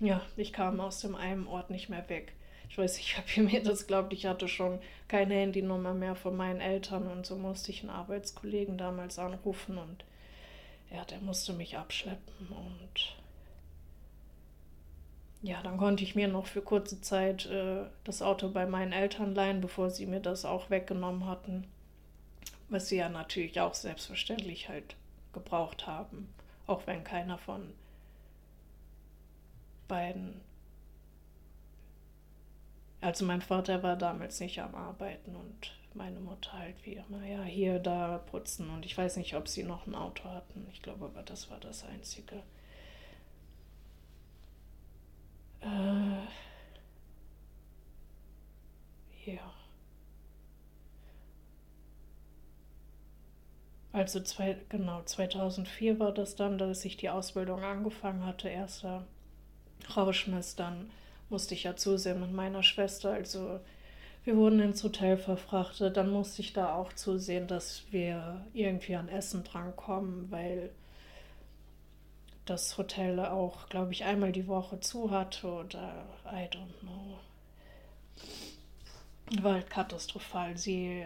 ja, 0.01 0.21
ich 0.37 0.53
kam 0.53 0.81
aus 0.81 1.01
dem 1.01 1.15
einen 1.15 1.47
Ort 1.47 1.71
nicht 1.71 1.89
mehr 1.89 2.09
weg. 2.09 2.33
Ich 2.75 2.79
weiß, 2.79 2.99
ich 2.99 3.17
habe 3.17 3.41
mir 3.43 3.63
das 3.63 3.87
glaubt, 3.87 4.13
ich 4.13 4.27
hatte 4.27 4.49
schon 4.49 4.81
keine 5.07 5.35
Handynummer 5.35 5.95
mehr 5.95 6.17
von 6.17 6.37
meinen 6.37 6.61
Eltern 6.61 7.07
und 7.07 7.25
so 7.25 7.37
musste 7.37 7.71
ich 7.71 7.83
einen 7.83 7.91
Arbeitskollegen 7.91 8.77
damals 8.77 9.21
anrufen 9.21 9.79
und 9.79 10.05
ja, 10.91 11.05
der 11.05 11.21
musste 11.21 11.53
mich 11.53 11.79
abschleppen 11.79 12.49
und 12.49 13.17
ja, 15.43 15.63
dann 15.63 15.77
konnte 15.77 16.03
ich 16.03 16.17
mir 16.17 16.27
noch 16.27 16.47
für 16.47 16.63
kurze 16.63 17.01
Zeit 17.01 17.47
äh, 17.47 17.85
das 18.03 18.23
Auto 18.23 18.49
bei 18.49 18.67
meinen 18.67 18.93
Eltern 18.93 19.37
leihen, 19.37 19.61
bevor 19.61 19.91
sie 19.91 20.07
mir 20.07 20.21
das 20.21 20.45
auch 20.45 20.69
weggenommen 20.69 21.29
hatten. 21.29 21.69
Was 22.71 22.89
sie 22.89 22.97
ja 22.97 23.09
natürlich 23.09 23.61
auch 23.61 23.75
selbstverständlich 23.75 24.69
halt 24.69 24.97
gebraucht 25.33 25.87
haben, 25.87 26.29
auch 26.67 26.89
wenn 26.89 27.05
keiner 27.05 27.39
von 27.39 27.73
beiden. 29.87 30.41
Also 33.05 33.27
mein 33.27 33.43
Vater 33.43 33.83
war 33.83 33.97
damals 33.97 34.41
nicht 34.41 34.59
am 34.63 34.75
Arbeiten 34.75 35.37
und 35.37 35.77
meine 35.93 36.21
Mutter 36.21 36.55
halt 36.55 36.75
wie 36.87 36.95
immer, 36.95 37.23
ja, 37.23 37.43
hier, 37.43 37.79
da 37.79 38.17
putzen. 38.17 38.71
Und 38.71 38.87
ich 38.87 38.97
weiß 38.97 39.19
nicht, 39.19 39.37
ob 39.37 39.47
sie 39.47 39.63
noch 39.63 39.87
ein 39.87 39.95
Auto 39.95 40.25
hatten. 40.25 40.67
Ich 40.73 40.81
glaube 40.81 41.05
aber, 41.05 41.23
das 41.23 41.51
war 41.51 41.61
das 41.61 41.85
Einzige. 41.85 42.43
Äh, 45.61 45.67
ja. 49.27 49.53
Also 53.93 54.21
zwei, 54.23 54.57
genau, 54.71 55.03
2004 55.03 55.99
war 56.01 56.13
das 56.13 56.37
dann, 56.37 56.57
dass 56.57 56.83
ich 56.87 56.97
die 56.97 57.11
Ausbildung 57.11 57.63
angefangen 57.65 58.25
hatte, 58.25 58.49
erster 58.49 59.07
Rauschmiss. 59.95 60.57
Dann 60.57 60.91
musste 61.35 61.55
ich 61.55 61.65
ja 61.65 61.75
zusehen 61.75 62.21
mit 62.21 62.33
meiner 62.33 62.63
Schwester. 62.63 63.11
Also 63.11 63.59
wir 64.23 64.37
wurden 64.37 64.61
ins 64.61 64.85
Hotel 64.85 65.17
verfrachtet. 65.17 65.97
Dann 65.97 66.09
musste 66.11 66.43
ich 66.43 66.53
da 66.53 66.77
auch 66.77 66.93
zusehen, 66.93 67.49
dass 67.49 67.83
wir 67.91 68.47
irgendwie 68.53 68.95
an 68.95 69.09
Essen 69.09 69.43
drankommen, 69.43 70.31
weil 70.31 70.71
das 72.45 72.79
Hotel 72.79 73.19
auch, 73.19 73.69
glaube 73.69 73.91
ich, 73.91 74.05
einmal 74.05 74.31
die 74.31 74.47
Woche 74.47 74.79
zu 74.79 75.11
hatte 75.11 75.49
oder 75.49 76.05
I 76.25 76.47
don't 76.55 76.79
know. 76.83 77.19
War 79.43 79.55
halt 79.55 79.71
katastrophal. 79.71 80.57
Sie 80.57 81.05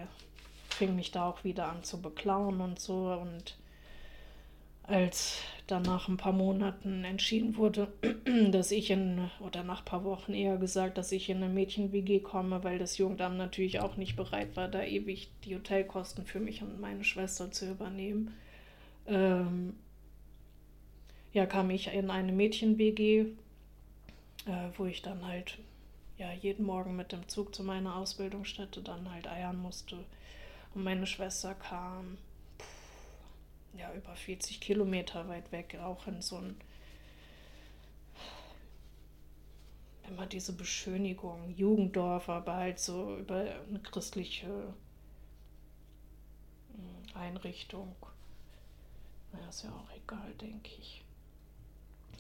fing 0.69 0.95
mich 0.95 1.11
da 1.11 1.27
auch 1.27 1.43
wieder 1.43 1.69
an 1.69 1.85
zu 1.85 2.03
beklauen 2.03 2.61
und 2.61 2.79
so. 2.79 3.13
Und 3.13 3.57
als 4.89 5.43
dann 5.67 5.83
nach 5.83 6.09
ein 6.09 6.17
paar 6.17 6.33
Monaten 6.33 7.05
entschieden 7.05 7.57
wurde, 7.57 7.89
dass 8.51 8.71
ich 8.71 8.91
in, 8.91 9.31
oder 9.41 9.63
nach 9.63 9.81
ein 9.81 9.85
paar 9.85 10.03
Wochen 10.03 10.33
eher 10.33 10.57
gesagt, 10.57 10.97
dass 10.97 11.13
ich 11.13 11.29
in 11.29 11.37
eine 11.43 11.53
Mädchen-WG 11.53 12.21
komme, 12.21 12.65
weil 12.65 12.79
das 12.79 12.97
Jugendamt 12.97 13.37
natürlich 13.37 13.81
auch 13.81 13.97
nicht 13.97 14.17
bereit 14.17 14.57
war, 14.57 14.69
da 14.69 14.83
ewig 14.83 15.31
die 15.45 15.55
Hotelkosten 15.55 16.25
für 16.25 16.41
mich 16.41 16.63
und 16.63 16.81
meine 16.81 17.05
Schwester 17.05 17.51
zu 17.53 17.71
übernehmen. 17.71 18.35
Ähm, 19.07 19.75
ja, 21.35 21.45
kam 21.45 21.69
ich 21.69 21.93
in 21.93 22.11
eine 22.11 22.33
Mädchen-WG, 22.33 23.21
äh, 23.21 24.69
wo 24.79 24.87
ich 24.87 25.03
dann 25.03 25.27
halt 25.27 25.59
ja, 26.17 26.33
jeden 26.33 26.65
Morgen 26.65 26.97
mit 26.97 27.13
dem 27.13 27.29
Zug 27.29 27.55
zu 27.55 27.63
meiner 27.63 27.95
Ausbildungsstätte 27.97 28.81
dann 28.81 29.13
halt 29.13 29.29
eiern 29.29 29.61
musste. 29.61 29.99
Und 30.75 30.83
meine 30.83 31.07
Schwester 31.07 31.55
kam 31.55 32.17
ja 33.77 33.93
über 33.95 34.15
40 34.15 34.61
Kilometer 34.61 35.29
weit 35.29 35.51
weg, 35.53 35.79
auch 35.83 36.07
in 36.07 36.21
so 36.21 36.37
ein 36.37 36.57
immer 40.09 40.27
diese 40.27 40.53
Beschönigung, 40.53 41.55
Jugenddorf, 41.55 42.29
aber 42.29 42.55
halt 42.55 42.79
so 42.79 43.17
über 43.17 43.45
eine 43.69 43.81
christliche 43.81 44.47
hm, 46.73 47.15
Einrichtung. 47.15 47.95
Naja, 49.33 49.49
ist 49.49 49.65
ja 49.65 49.71
auch 49.71 49.91
egal, 49.95 50.33
denke 50.41 50.71
ich. 50.79 51.05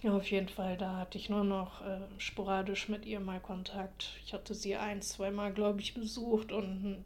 Ja, 0.02 0.12
auf 0.16 0.30
jeden 0.30 0.48
Fall, 0.48 0.76
da 0.76 0.96
hatte 0.96 1.18
ich 1.18 1.28
nur 1.28 1.42
noch 1.42 1.84
äh, 1.84 2.00
sporadisch 2.18 2.88
mit 2.88 3.04
ihr 3.04 3.18
mal 3.18 3.40
Kontakt. 3.40 4.20
Ich 4.24 4.32
hatte 4.32 4.54
sie 4.54 4.76
ein, 4.76 5.02
zweimal, 5.02 5.52
glaube 5.52 5.80
ich, 5.80 5.94
besucht 5.94 6.52
und 6.52 7.04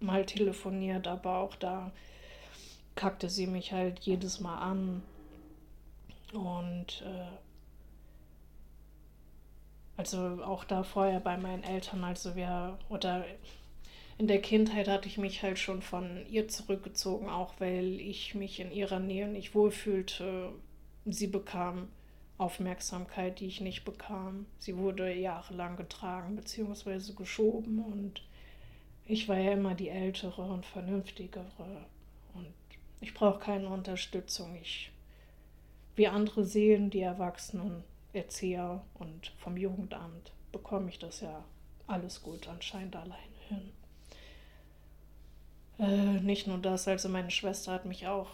mal 0.00 0.26
telefoniert, 0.26 1.06
aber 1.06 1.38
auch 1.38 1.54
da 1.54 1.92
kackte 2.94 3.28
sie 3.28 3.46
mich 3.46 3.72
halt 3.72 4.00
jedes 4.00 4.40
Mal 4.40 4.58
an. 4.58 5.02
Und 6.32 7.02
äh, 7.06 7.36
also 9.96 10.42
auch 10.42 10.64
da 10.64 10.82
vorher 10.82 11.20
bei 11.20 11.36
meinen 11.36 11.62
Eltern, 11.62 12.02
also 12.04 12.34
wir, 12.34 12.78
oder 12.88 13.24
in 14.18 14.26
der 14.28 14.40
Kindheit 14.40 14.88
hatte 14.88 15.08
ich 15.08 15.18
mich 15.18 15.42
halt 15.42 15.58
schon 15.58 15.82
von 15.82 16.24
ihr 16.28 16.48
zurückgezogen, 16.48 17.28
auch 17.28 17.54
weil 17.58 18.00
ich 18.00 18.34
mich 18.34 18.60
in 18.60 18.72
ihrer 18.72 19.00
Nähe 19.00 19.28
nicht 19.28 19.54
wohlfühlte. 19.54 20.52
Sie 21.04 21.26
bekam 21.26 21.88
Aufmerksamkeit, 22.38 23.40
die 23.40 23.46
ich 23.46 23.60
nicht 23.60 23.84
bekam. 23.84 24.46
Sie 24.58 24.76
wurde 24.76 25.12
jahrelang 25.12 25.76
getragen 25.76 26.36
bzw. 26.36 27.12
geschoben 27.14 27.80
und 27.80 28.22
ich 29.06 29.28
war 29.28 29.38
ja 29.38 29.52
immer 29.52 29.74
die 29.74 29.90
ältere 29.90 30.42
und 30.42 30.64
vernünftigere 30.64 31.86
ich 33.04 33.12
brauche 33.12 33.38
keine 33.38 33.68
Unterstützung. 33.68 34.56
Ich, 34.62 34.90
wie 35.94 36.08
andere 36.08 36.44
sehen, 36.44 36.88
die 36.88 37.02
Erwachsenen, 37.02 37.84
Erzieher 38.14 38.82
und 38.94 39.32
vom 39.38 39.58
Jugendamt, 39.58 40.32
bekomme 40.52 40.88
ich 40.88 40.98
das 40.98 41.20
ja 41.20 41.44
alles 41.86 42.22
gut 42.22 42.48
anscheinend 42.48 42.96
alleine 42.96 43.38
hin. 43.48 43.72
Äh, 45.78 46.20
nicht 46.22 46.46
nur 46.46 46.58
das, 46.58 46.88
also 46.88 47.10
meine 47.10 47.30
Schwester 47.30 47.72
hat 47.72 47.84
mich 47.84 48.06
auch 48.06 48.28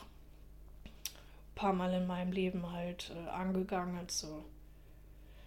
paar 1.56 1.72
Mal 1.72 1.92
in 1.92 2.06
meinem 2.06 2.30
Leben 2.30 2.70
halt 2.70 3.12
äh, 3.14 3.28
angegangen. 3.28 3.98
Also 3.98 4.44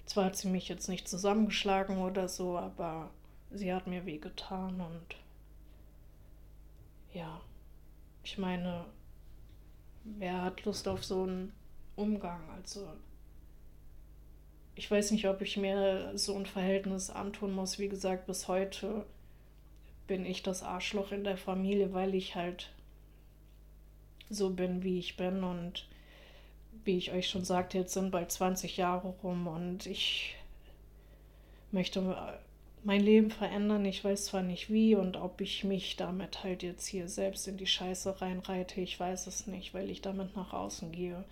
zwar 0.06 0.26
hat 0.26 0.36
sie 0.36 0.50
mich 0.50 0.68
jetzt 0.68 0.90
nicht 0.90 1.08
zusammengeschlagen 1.08 2.00
oder 2.00 2.28
so, 2.28 2.58
aber 2.58 3.10
sie 3.52 3.74
hat 3.74 3.88
mir 3.88 4.06
wehgetan 4.06 4.82
und 4.82 5.16
ja, 7.14 7.40
ich 8.24 8.38
meine, 8.38 8.86
wer 10.04 10.42
hat 10.42 10.64
Lust 10.66 10.88
auf 10.88 11.04
so 11.04 11.24
einen 11.24 11.54
Umgang? 11.96 12.42
Also 12.56 12.88
ich 14.76 14.90
weiß 14.90 15.12
nicht, 15.12 15.28
ob 15.28 15.42
ich 15.42 15.58
mir 15.58 16.12
so 16.16 16.36
ein 16.36 16.46
Verhältnis 16.46 17.10
antun 17.10 17.54
muss. 17.54 17.80
Wie 17.80 17.90
gesagt, 17.90 18.26
bis 18.26 18.48
heute 18.48 19.06
bin 20.08 20.26
ich 20.26 20.44
das 20.44 20.64
Arschloch 20.64 21.12
in 21.12 21.24
der 21.24 21.38
Familie, 21.38 21.94
weil 21.94 22.16
ich 22.16 22.36
halt 22.36 22.72
so 24.30 24.50
bin, 24.50 24.84
wie 24.84 25.00
ich 25.00 25.16
bin 25.16 25.44
und 25.44 25.88
wie 26.86 26.98
ich 26.98 27.12
euch 27.12 27.30
schon 27.30 27.46
sagte, 27.46 27.78
jetzt 27.78 27.94
sind 27.94 28.12
bald 28.12 28.32
20 28.32 28.78
Jahre 28.78 29.14
rum 29.24 29.48
und 29.48 29.86
ich 29.86 30.36
möchte 31.72 32.02
mein 32.84 33.02
Leben 33.02 33.32
verändern. 33.32 33.86
Ich 33.86 34.04
weiß 34.04 34.26
zwar 34.26 34.44
nicht 34.44 34.70
wie 34.72 34.96
und 34.96 35.18
ob 35.18 35.42
ich 35.42 35.64
mich 35.64 35.96
damit 35.96 36.44
halt 36.44 36.64
jetzt 36.64 36.86
hier 36.86 37.08
selbst 37.08 37.48
in 37.48 37.58
die 37.58 37.68
Scheiße 37.68 38.22
reinreite, 38.22 38.82
ich 38.82 39.00
weiß 39.00 39.28
es 39.28 39.48
nicht, 39.48 39.74
weil 39.74 39.90
ich 39.90 40.02
damit 40.02 40.36
nach 40.36 40.54
außen 40.54 40.92
gehe. 40.92 41.24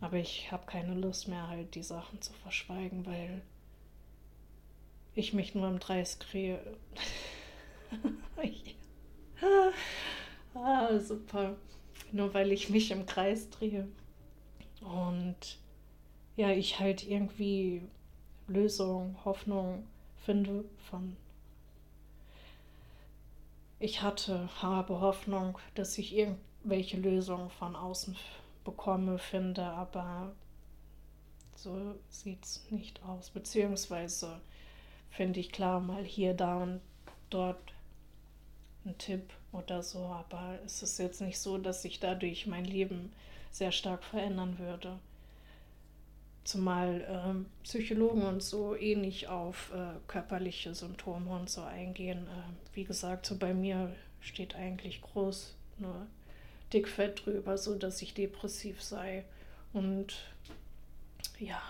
Aber 0.00 0.16
ich 0.16 0.50
habe 0.50 0.64
keine 0.66 0.94
Lust 0.94 1.28
mehr, 1.28 1.48
halt 1.48 1.74
die 1.74 1.82
Sachen 1.82 2.22
zu 2.22 2.32
verschweigen, 2.32 3.04
weil 3.04 3.42
ich 5.14 5.34
mich 5.34 5.54
nur 5.54 5.68
im 5.68 5.78
Dreis 5.78 6.18
kriege. 6.18 6.58
ah, 10.54 10.98
super. 10.98 11.56
Nur 12.12 12.32
weil 12.32 12.50
ich 12.52 12.70
mich 12.70 12.90
im 12.90 13.04
Kreis 13.04 13.50
drehe. 13.50 13.86
Und 14.80 15.58
ja, 16.36 16.50
ich 16.50 16.80
halt 16.80 17.06
irgendwie 17.06 17.82
Lösung, 18.48 19.16
Hoffnung 19.24 19.84
finde 20.24 20.64
von. 20.90 21.16
Ich 23.78 24.02
hatte, 24.02 24.48
habe 24.62 25.00
Hoffnung, 25.00 25.58
dass 25.74 25.96
ich 25.96 26.14
irgendwelche 26.14 26.98
Lösungen 26.98 27.50
von 27.50 27.74
außen 27.74 28.16
bekomme, 28.64 29.18
finde, 29.18 29.64
aber 29.64 30.32
so 31.56 31.94
sieht 32.08 32.44
es 32.44 32.70
nicht 32.70 33.02
aus. 33.04 33.30
Beziehungsweise 33.30 34.40
finde 35.10 35.40
ich 35.40 35.50
klar 35.52 35.80
mal 35.80 36.04
hier, 36.04 36.34
da 36.34 36.62
und 36.62 36.80
dort 37.30 37.72
einen 38.84 38.98
Tipp 38.98 39.32
oder 39.52 39.82
so, 39.82 39.98
aber 40.04 40.58
es 40.64 40.82
ist 40.82 40.98
jetzt 40.98 41.20
nicht 41.20 41.38
so, 41.38 41.58
dass 41.58 41.84
ich 41.84 42.00
dadurch 42.00 42.46
mein 42.46 42.64
Leben 42.64 43.12
sehr 43.50 43.72
stark 43.72 44.04
verändern 44.04 44.58
würde. 44.58 44.98
Zumal 46.44 47.06
ähm, 47.08 47.46
Psychologen 47.62 48.22
und 48.22 48.42
so 48.42 48.74
eh 48.74 48.96
nicht 48.96 49.28
auf 49.28 49.72
äh, 49.74 49.98
körperliche 50.06 50.74
Symptome 50.74 51.30
und 51.30 51.50
so 51.50 51.62
eingehen. 51.62 52.26
Äh, 52.26 52.74
wie 52.74 52.84
gesagt, 52.84 53.26
so 53.26 53.36
bei 53.36 53.54
mir 53.54 53.94
steht 54.20 54.54
eigentlich 54.54 55.02
groß 55.02 55.54
nur 55.78 56.06
dickfett 56.72 57.24
drüber, 57.24 57.58
so 57.58 57.74
dass 57.74 58.00
ich 58.02 58.14
depressiv 58.14 58.82
sei. 58.82 59.24
Und 59.72 60.14
ja, 61.38 61.60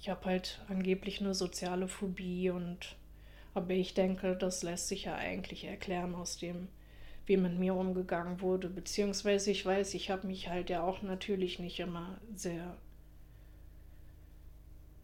ich 0.00 0.08
habe 0.08 0.24
halt 0.26 0.60
angeblich 0.68 1.20
eine 1.20 1.34
soziale 1.34 1.88
Phobie 1.88 2.50
und 2.50 2.96
aber 3.54 3.72
ich 3.72 3.94
denke, 3.94 4.36
das 4.36 4.62
lässt 4.62 4.88
sich 4.88 5.04
ja 5.04 5.14
eigentlich 5.14 5.64
erklären 5.64 6.14
aus 6.14 6.36
dem, 6.36 6.68
wie 7.24 7.38
mit 7.38 7.58
mir 7.58 7.74
umgegangen 7.74 8.42
wurde. 8.42 8.68
Beziehungsweise 8.68 9.50
ich 9.50 9.64
weiß, 9.64 9.94
ich 9.94 10.10
habe 10.10 10.26
mich 10.26 10.48
halt 10.48 10.68
ja 10.68 10.82
auch 10.82 11.00
natürlich 11.00 11.58
nicht 11.58 11.80
immer 11.80 12.18
sehr 12.34 12.76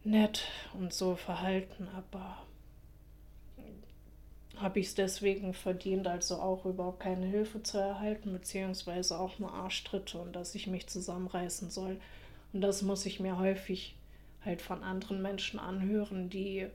nett 0.03 0.47
und 0.73 0.93
so 0.93 1.15
verhalten, 1.15 1.87
aber 1.95 2.37
habe 4.57 4.79
ich 4.79 4.87
es 4.87 4.95
deswegen 4.95 5.53
verdient, 5.53 6.07
also 6.07 6.35
auch 6.37 6.65
überhaupt 6.65 6.99
keine 6.99 7.25
Hilfe 7.25 7.63
zu 7.63 7.79
erhalten, 7.79 8.31
beziehungsweise 8.33 9.19
auch 9.19 9.39
nur 9.39 9.53
Arschtritte 9.53 10.19
und 10.19 10.33
dass 10.33 10.55
ich 10.55 10.67
mich 10.67 10.87
zusammenreißen 10.87 11.69
soll. 11.69 11.99
Und 12.53 12.61
das 12.61 12.81
muss 12.81 13.05
ich 13.05 13.19
mir 13.19 13.37
häufig 13.37 13.95
halt 14.45 14.61
von 14.61 14.83
anderen 14.83 15.21
Menschen 15.21 15.59
anhören, 15.59 16.29
die 16.29 16.67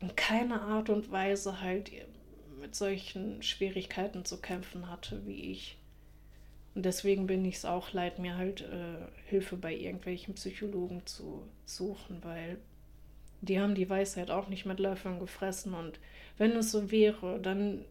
in 0.00 0.16
keiner 0.16 0.62
Art 0.62 0.88
und 0.90 1.12
Weise 1.12 1.60
halt 1.60 1.90
mit 2.60 2.74
solchen 2.74 3.42
Schwierigkeiten 3.42 4.24
zu 4.24 4.40
kämpfen 4.40 4.90
hatte 4.90 5.24
wie 5.26 5.52
ich. 5.52 5.76
Und 6.74 6.84
deswegen 6.84 7.26
bin 7.26 7.44
ich 7.44 7.56
es 7.56 7.64
auch 7.64 7.92
leid, 7.92 8.18
mir 8.18 8.36
halt 8.36 8.62
äh, 8.62 9.06
Hilfe 9.26 9.56
bei 9.56 9.74
irgendwelchen 9.74 10.34
Psychologen 10.34 11.04
zu 11.04 11.42
suchen, 11.64 12.18
weil 12.22 12.58
die 13.40 13.58
haben 13.58 13.74
die 13.74 13.88
Weisheit 13.88 14.30
auch 14.30 14.48
nicht 14.48 14.66
mit 14.66 14.78
Löffeln 14.78 15.18
gefressen. 15.18 15.74
Und 15.74 15.98
wenn 16.38 16.52
es 16.52 16.70
so 16.70 16.90
wäre, 16.90 17.40
dann 17.40 17.84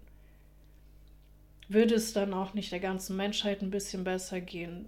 würde 1.67 1.95
es 1.95 2.13
dann 2.13 2.33
auch 2.33 2.53
nicht 2.53 2.71
der 2.71 2.79
ganzen 2.79 3.17
Menschheit 3.17 3.61
ein 3.61 3.71
bisschen 3.71 4.03
besser 4.03 4.41
gehen. 4.41 4.85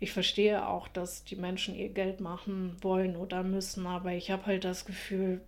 Ich 0.00 0.12
verstehe 0.12 0.66
auch, 0.66 0.88
dass 0.88 1.24
die 1.24 1.36
Menschen 1.36 1.76
ihr 1.76 1.90
Geld 1.90 2.20
machen 2.20 2.76
wollen 2.80 3.14
oder 3.14 3.44
müssen, 3.44 3.86
aber 3.86 4.12
ich 4.12 4.30
habe 4.30 4.46
halt 4.46 4.64
das 4.64 4.84
Gefühl, 4.84 5.40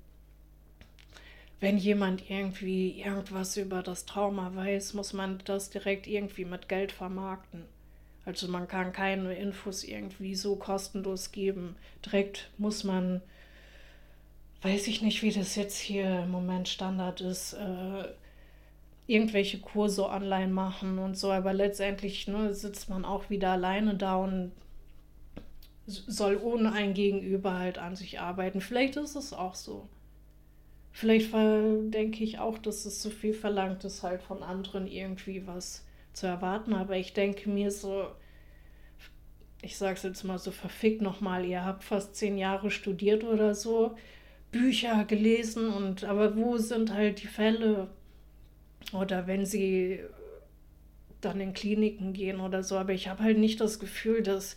wenn 1.60 1.78
jemand 1.78 2.30
irgendwie 2.30 3.00
irgendwas 3.00 3.56
über 3.56 3.82
das 3.82 4.06
Trauma 4.06 4.54
weiß, 4.54 4.94
muss 4.94 5.12
man 5.12 5.38
das 5.44 5.70
direkt 5.70 6.06
irgendwie 6.06 6.44
mit 6.44 6.68
Geld 6.68 6.92
vermarkten. 6.92 7.64
Also 8.26 8.48
man 8.48 8.68
kann 8.68 8.92
keine 8.92 9.34
Infos 9.34 9.84
irgendwie 9.84 10.34
so 10.34 10.56
kostenlos 10.56 11.30
geben. 11.32 11.76
Direkt 12.04 12.50
muss 12.58 12.84
man, 12.84 13.20
weiß 14.62 14.88
ich 14.88 15.02
nicht, 15.02 15.22
wie 15.22 15.30
das 15.30 15.56
jetzt 15.56 15.78
hier 15.78 16.20
im 16.20 16.30
Moment 16.30 16.68
Standard 16.68 17.20
ist, 17.20 17.52
äh, 17.54 18.04
irgendwelche 19.06 19.58
Kurse 19.58 20.08
online 20.08 20.52
machen 20.52 20.98
und 20.98 21.18
so, 21.18 21.30
aber 21.30 21.52
letztendlich 21.52 22.26
ne, 22.26 22.54
sitzt 22.54 22.88
man 22.88 23.04
auch 23.04 23.28
wieder 23.28 23.50
alleine 23.50 23.94
da 23.96 24.16
und 24.16 24.52
soll 25.86 26.38
ohne 26.42 26.72
ein 26.72 26.94
Gegenüber 26.94 27.58
halt 27.58 27.76
an 27.76 27.94
sich 27.94 28.20
arbeiten. 28.20 28.62
Vielleicht 28.62 28.96
ist 28.96 29.16
es 29.16 29.34
auch 29.34 29.54
so. 29.54 29.86
Vielleicht 30.96 31.32
denke 31.32 32.22
ich 32.22 32.38
auch, 32.38 32.56
dass 32.56 32.84
es 32.84 33.00
zu 33.00 33.08
so 33.08 33.14
viel 33.16 33.34
verlangt 33.34 33.82
ist, 33.82 34.04
halt 34.04 34.22
von 34.22 34.44
anderen 34.44 34.86
irgendwie 34.86 35.44
was 35.44 35.84
zu 36.12 36.28
erwarten. 36.28 36.72
Aber 36.72 36.96
ich 36.96 37.12
denke 37.12 37.50
mir 37.50 37.72
so, 37.72 38.06
ich 39.60 39.76
sage 39.76 39.94
es 39.94 40.04
jetzt 40.04 40.22
mal 40.22 40.38
so 40.38 40.52
verfickt 40.52 41.02
nochmal, 41.02 41.44
ihr 41.44 41.64
habt 41.64 41.82
fast 41.82 42.14
zehn 42.14 42.38
Jahre 42.38 42.70
studiert 42.70 43.24
oder 43.24 43.56
so, 43.56 43.96
Bücher 44.52 45.04
gelesen 45.04 45.68
und 45.68 46.04
aber 46.04 46.36
wo 46.36 46.58
sind 46.58 46.94
halt 46.94 47.22
die 47.22 47.26
Fälle? 47.26 47.88
Oder 48.92 49.26
wenn 49.26 49.46
sie 49.46 49.98
dann 51.20 51.40
in 51.40 51.54
Kliniken 51.54 52.12
gehen 52.12 52.38
oder 52.38 52.62
so. 52.62 52.76
Aber 52.76 52.92
ich 52.92 53.08
habe 53.08 53.24
halt 53.24 53.38
nicht 53.38 53.60
das 53.60 53.80
Gefühl, 53.80 54.22
dass 54.22 54.56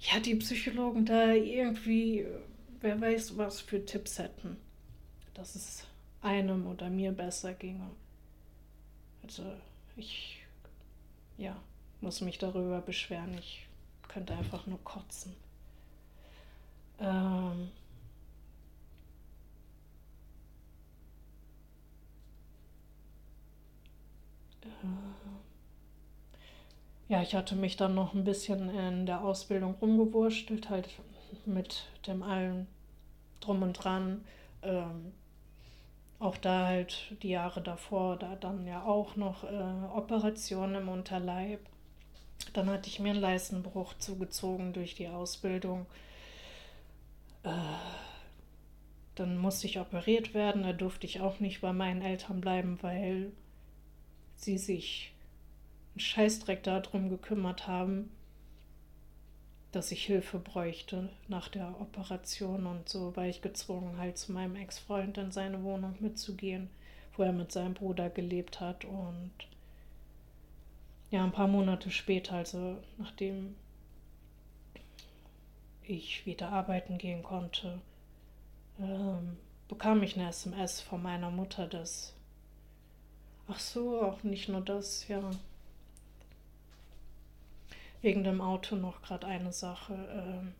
ja, 0.00 0.20
die 0.20 0.36
Psychologen 0.36 1.04
da 1.04 1.34
irgendwie 1.34 2.24
wer 2.82 3.00
weiß, 3.00 3.38
was 3.38 3.60
für 3.60 3.84
Tipps 3.84 4.18
hätten, 4.18 4.56
dass 5.34 5.54
es 5.54 5.86
einem 6.20 6.66
oder 6.66 6.90
mir 6.90 7.12
besser 7.12 7.54
ginge. 7.54 7.90
Also 9.22 9.44
ich, 9.96 10.44
ja, 11.38 11.56
muss 12.00 12.20
mich 12.20 12.38
darüber 12.38 12.80
beschweren. 12.80 13.34
Ich 13.38 13.66
könnte 14.08 14.34
einfach 14.34 14.66
nur 14.66 14.82
kotzen. 14.84 15.34
Ähm, 16.98 17.70
ja, 27.08 27.22
ich 27.22 27.34
hatte 27.34 27.54
mich 27.56 27.76
dann 27.76 27.94
noch 27.94 28.14
ein 28.14 28.24
bisschen 28.24 28.68
in 28.70 29.06
der 29.06 29.22
Ausbildung 29.22 29.74
rumgewurschtelt, 29.80 30.70
halt 30.70 30.88
mit 31.46 31.86
dem 32.06 32.22
allen 32.22 32.66
drum 33.46 33.62
und 33.62 33.74
dran. 33.74 34.24
Ähm, 34.62 35.12
auch 36.18 36.36
da 36.36 36.66
halt 36.66 37.16
die 37.22 37.30
Jahre 37.30 37.60
davor, 37.60 38.16
da 38.16 38.36
dann 38.36 38.66
ja 38.66 38.84
auch 38.84 39.16
noch 39.16 39.44
äh, 39.44 39.86
Operationen 39.94 40.82
im 40.82 40.88
Unterleib. 40.88 41.60
Dann 42.52 42.70
hatte 42.70 42.88
ich 42.88 43.00
mir 43.00 43.10
einen 43.10 43.20
Leistenbruch 43.20 43.94
zugezogen 43.98 44.72
durch 44.72 44.94
die 44.94 45.08
Ausbildung. 45.08 45.86
Äh, 47.42 47.50
dann 49.14 49.36
musste 49.36 49.66
ich 49.66 49.78
operiert 49.80 50.32
werden. 50.32 50.62
Da 50.62 50.72
durfte 50.72 51.06
ich 51.06 51.20
auch 51.20 51.40
nicht 51.40 51.60
bei 51.60 51.72
meinen 51.72 52.02
Eltern 52.02 52.40
bleiben, 52.40 52.78
weil 52.82 53.32
sie 54.36 54.58
sich 54.58 55.12
einen 55.94 56.00
Scheißdreck 56.00 56.62
darum 56.62 57.10
gekümmert 57.10 57.66
haben 57.66 58.10
dass 59.72 59.90
ich 59.90 60.04
Hilfe 60.04 60.38
bräuchte 60.38 61.08
nach 61.28 61.48
der 61.48 61.80
Operation 61.80 62.66
und 62.66 62.88
so 62.88 63.16
war 63.16 63.26
ich 63.26 63.40
gezwungen, 63.40 63.96
halt 63.96 64.18
zu 64.18 64.32
meinem 64.32 64.54
Ex-Freund 64.56 65.16
in 65.16 65.32
seine 65.32 65.62
Wohnung 65.64 65.96
mitzugehen, 66.00 66.68
wo 67.16 67.22
er 67.22 67.32
mit 67.32 67.50
seinem 67.52 67.72
Bruder 67.72 68.10
gelebt 68.10 68.60
hat. 68.60 68.84
Und 68.84 69.32
ja, 71.10 71.24
ein 71.24 71.32
paar 71.32 71.48
Monate 71.48 71.90
später, 71.90 72.34
also 72.34 72.76
nachdem 72.98 73.56
ich 75.84 76.26
wieder 76.26 76.50
arbeiten 76.50 76.98
gehen 76.98 77.22
konnte, 77.22 77.80
ähm, 78.78 79.38
bekam 79.68 80.02
ich 80.02 80.18
eine 80.18 80.28
SMS 80.28 80.82
von 80.82 81.02
meiner 81.02 81.30
Mutter, 81.30 81.66
dass, 81.66 82.14
ach 83.48 83.58
so, 83.58 84.02
auch 84.02 84.22
nicht 84.22 84.50
nur 84.50 84.60
das, 84.60 85.08
ja, 85.08 85.30
wegen 88.02 88.24
dem 88.24 88.40
Auto 88.40 88.76
noch 88.76 89.02
gerade 89.02 89.26
eine 89.26 89.52
Sache. 89.52 89.94
Ähm, 89.94 90.52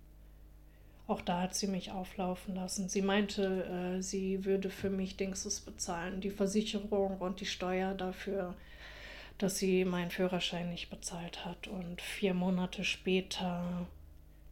auch 1.07 1.20
da 1.20 1.43
hat 1.43 1.55
sie 1.55 1.66
mich 1.66 1.90
auflaufen 1.90 2.55
lassen. 2.55 2.88
Sie 2.88 3.03
meinte, 3.03 3.64
äh, 3.99 4.03
sie 4.03 4.45
würde 4.45 4.70
für 4.70 4.90
mich 4.90 5.16
Dingses 5.16 5.61
bezahlen, 5.61 6.20
die 6.20 6.30
Versicherung 6.30 7.18
und 7.18 7.40
die 7.40 7.47
Steuer 7.47 7.95
dafür, 7.95 8.55
dass 9.38 9.59
sie 9.59 9.84
meinen 9.84 10.11
Führerschein 10.11 10.70
nicht 10.70 10.88
bezahlt 10.88 11.45
hat. 11.45 11.66
Und 11.66 12.01
vier 12.01 12.34
Monate 12.34 12.84
später 12.84 13.86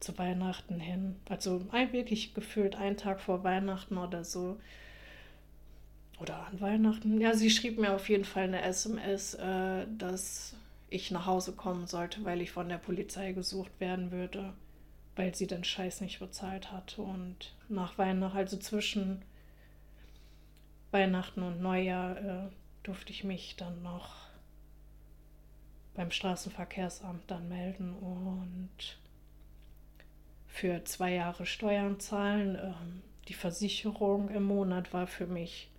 zu 0.01 0.19
Weihnachten 0.19 0.81
hin, 0.81 1.17
also 1.29 1.63
wirklich 1.73 2.35
gefühlt 2.35 2.75
einen 2.75 2.97
Tag 2.97 3.21
vor 3.21 3.45
Weihnachten 3.45 3.99
oder 3.99 4.25
so, 4.25 4.59
oder 6.21 6.47
an 6.47 6.61
Weihnachten, 6.61 7.21
ja, 7.21 7.35
sie 7.35 7.51
schrieb 7.51 7.79
mir 7.79 7.95
auf 7.95 8.09
jeden 8.09 8.25
Fall 8.25 8.45
eine 8.45 8.63
SMS, 8.63 9.35
äh, 9.35 9.87
dass 9.97 10.55
ich 10.91 11.11
nach 11.11 11.27
Hause 11.27 11.53
kommen 11.53 11.87
sollte, 11.87 12.25
weil 12.25 12.41
ich 12.41 12.51
von 12.51 12.69
der 12.69 12.79
Polizei 12.79 13.33
gesucht 13.33 13.73
werden 13.79 14.11
würde, 14.11 14.53
weil 15.17 15.35
sie 15.35 15.47
den 15.47 15.65
Scheiß 15.65 16.01
nicht 16.01 16.19
bezahlt 16.19 16.73
hatte. 16.73 17.03
Und 17.03 17.55
nach 17.69 17.97
Weihnachten, 17.97 18.37
also 18.37 18.57
zwischen 18.59 19.23
Weihnachten 20.91 21.43
und 21.43 21.61
Neujahr, 21.63 22.19
äh, 22.19 22.49
durfte 22.83 23.13
ich 23.13 23.25
mich 23.25 23.57
dann 23.57 23.83
noch 23.83 24.31
beim 25.95 26.11
Straßenverkehrsamt 26.11 27.31
dann 27.31 27.49
melden 27.49 27.95
und 27.95 28.99
für 30.47 30.85
zwei 30.85 31.15
Jahre 31.15 31.47
Steuern 31.47 32.01
zahlen. 32.01 32.57
Ähm, 32.61 33.03
die 33.29 33.35
Versicherung 33.35 34.29
im 34.31 34.43
Monat 34.43 34.93
war 34.93 35.07
für 35.07 35.27
mich 35.27 35.70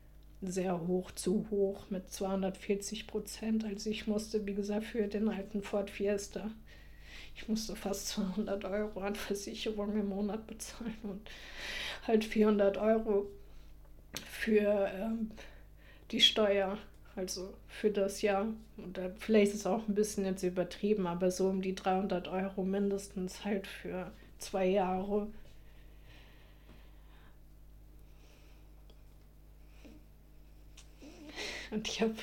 sehr 0.41 0.87
hoch, 0.87 1.11
zu 1.11 1.47
hoch 1.51 1.89
mit 1.89 2.11
240 2.11 3.07
Prozent. 3.07 3.63
Also 3.65 3.89
ich 3.89 4.07
musste, 4.07 4.45
wie 4.45 4.53
gesagt, 4.53 4.85
für 4.85 5.07
den 5.07 5.29
alten 5.29 5.61
Ford 5.61 5.89
Fiesta, 5.89 6.51
ich 7.35 7.47
musste 7.47 7.75
fast 7.75 8.09
200 8.09 8.65
Euro 8.65 8.99
an 9.01 9.15
Versicherung 9.15 9.95
im 9.97 10.09
Monat 10.09 10.47
bezahlen 10.47 10.97
und 11.03 11.29
halt 12.05 12.25
400 12.25 12.77
Euro 12.77 13.27
für 14.25 14.91
ähm, 14.93 15.31
die 16.11 16.19
Steuer 16.19 16.77
also 17.15 17.53
für 17.67 17.89
das 17.89 18.21
Jahr. 18.21 18.47
Und 18.77 18.97
da, 18.97 19.11
vielleicht 19.19 19.53
ist 19.53 19.61
es 19.61 19.65
auch 19.65 19.87
ein 19.87 19.95
bisschen 19.95 20.25
jetzt 20.25 20.43
übertrieben, 20.43 21.07
aber 21.07 21.31
so 21.31 21.47
um 21.47 21.61
die 21.61 21.75
300 21.75 22.27
Euro 22.27 22.63
mindestens 22.63 23.43
halt 23.45 23.67
für 23.67 24.11
zwei 24.37 24.67
Jahre. 24.67 25.27
Und 31.71 31.87
ich 31.87 32.01
habe, 32.01 32.15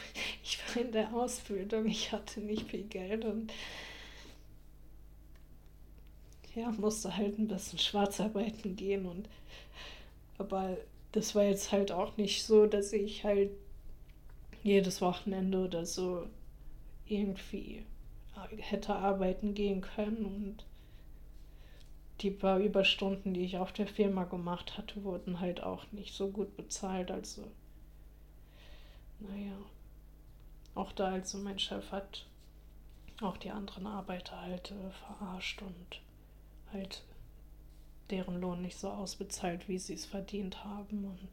ich 0.44 0.58
war 0.68 0.82
in 0.82 0.92
der 0.92 1.12
Ausbildung, 1.12 1.86
ich 1.86 2.12
hatte 2.12 2.40
nicht 2.40 2.70
viel 2.70 2.84
Geld 2.84 3.24
und 3.24 3.52
ja, 6.54 6.70
musste 6.70 7.16
halt 7.16 7.38
ein 7.38 7.48
bisschen 7.48 7.78
schwarz 7.78 8.20
arbeiten 8.20 8.76
gehen 8.76 9.06
und 9.06 9.28
aber 10.38 10.76
das 11.12 11.34
war 11.34 11.44
jetzt 11.44 11.72
halt 11.72 11.92
auch 11.92 12.16
nicht 12.16 12.44
so, 12.44 12.66
dass 12.66 12.92
ich 12.92 13.24
halt 13.24 13.50
jedes 14.62 15.00
Wochenende 15.00 15.58
oder 15.58 15.84
so 15.86 16.26
irgendwie 17.06 17.84
hätte 18.58 18.94
arbeiten 18.94 19.54
gehen 19.54 19.80
können 19.80 20.24
und 20.24 20.64
die 22.20 22.30
paar 22.30 22.58
Überstunden, 22.58 23.34
die 23.34 23.44
ich 23.44 23.58
auf 23.58 23.72
der 23.72 23.86
Firma 23.86 24.24
gemacht 24.24 24.76
hatte, 24.76 25.04
wurden 25.04 25.40
halt 25.40 25.62
auch 25.62 25.84
nicht 25.92 26.14
so 26.14 26.28
gut 26.28 26.56
bezahlt. 26.56 27.10
Also, 27.10 27.44
naja, 29.20 29.56
auch 30.74 30.92
da, 30.92 31.08
also 31.08 31.38
mein 31.38 31.58
Chef 31.58 31.90
hat 31.90 32.26
auch 33.20 33.36
die 33.36 33.50
anderen 33.50 33.86
Arbeiter 33.86 34.40
halt 34.40 34.70
äh, 34.70 34.90
verarscht 34.90 35.62
und 35.62 36.00
halt 36.72 37.02
deren 38.10 38.40
Lohn 38.40 38.62
nicht 38.62 38.78
so 38.78 38.90
ausbezahlt, 38.90 39.68
wie 39.68 39.78
sie 39.78 39.94
es 39.94 40.06
verdient 40.06 40.64
haben. 40.64 41.04
Und 41.04 41.28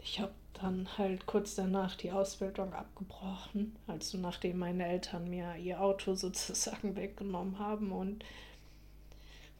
ich 0.00 0.20
habe 0.20 0.34
dann 0.54 0.88
halt 0.98 1.26
kurz 1.26 1.54
danach 1.54 1.94
die 1.96 2.12
Ausbildung 2.12 2.72
abgebrochen, 2.72 3.76
also 3.86 4.18
nachdem 4.18 4.58
meine 4.58 4.86
Eltern 4.86 5.28
mir 5.28 5.56
ihr 5.56 5.80
Auto 5.80 6.14
sozusagen 6.16 6.96
weggenommen 6.96 7.58
haben 7.58 7.92
und 7.92 8.24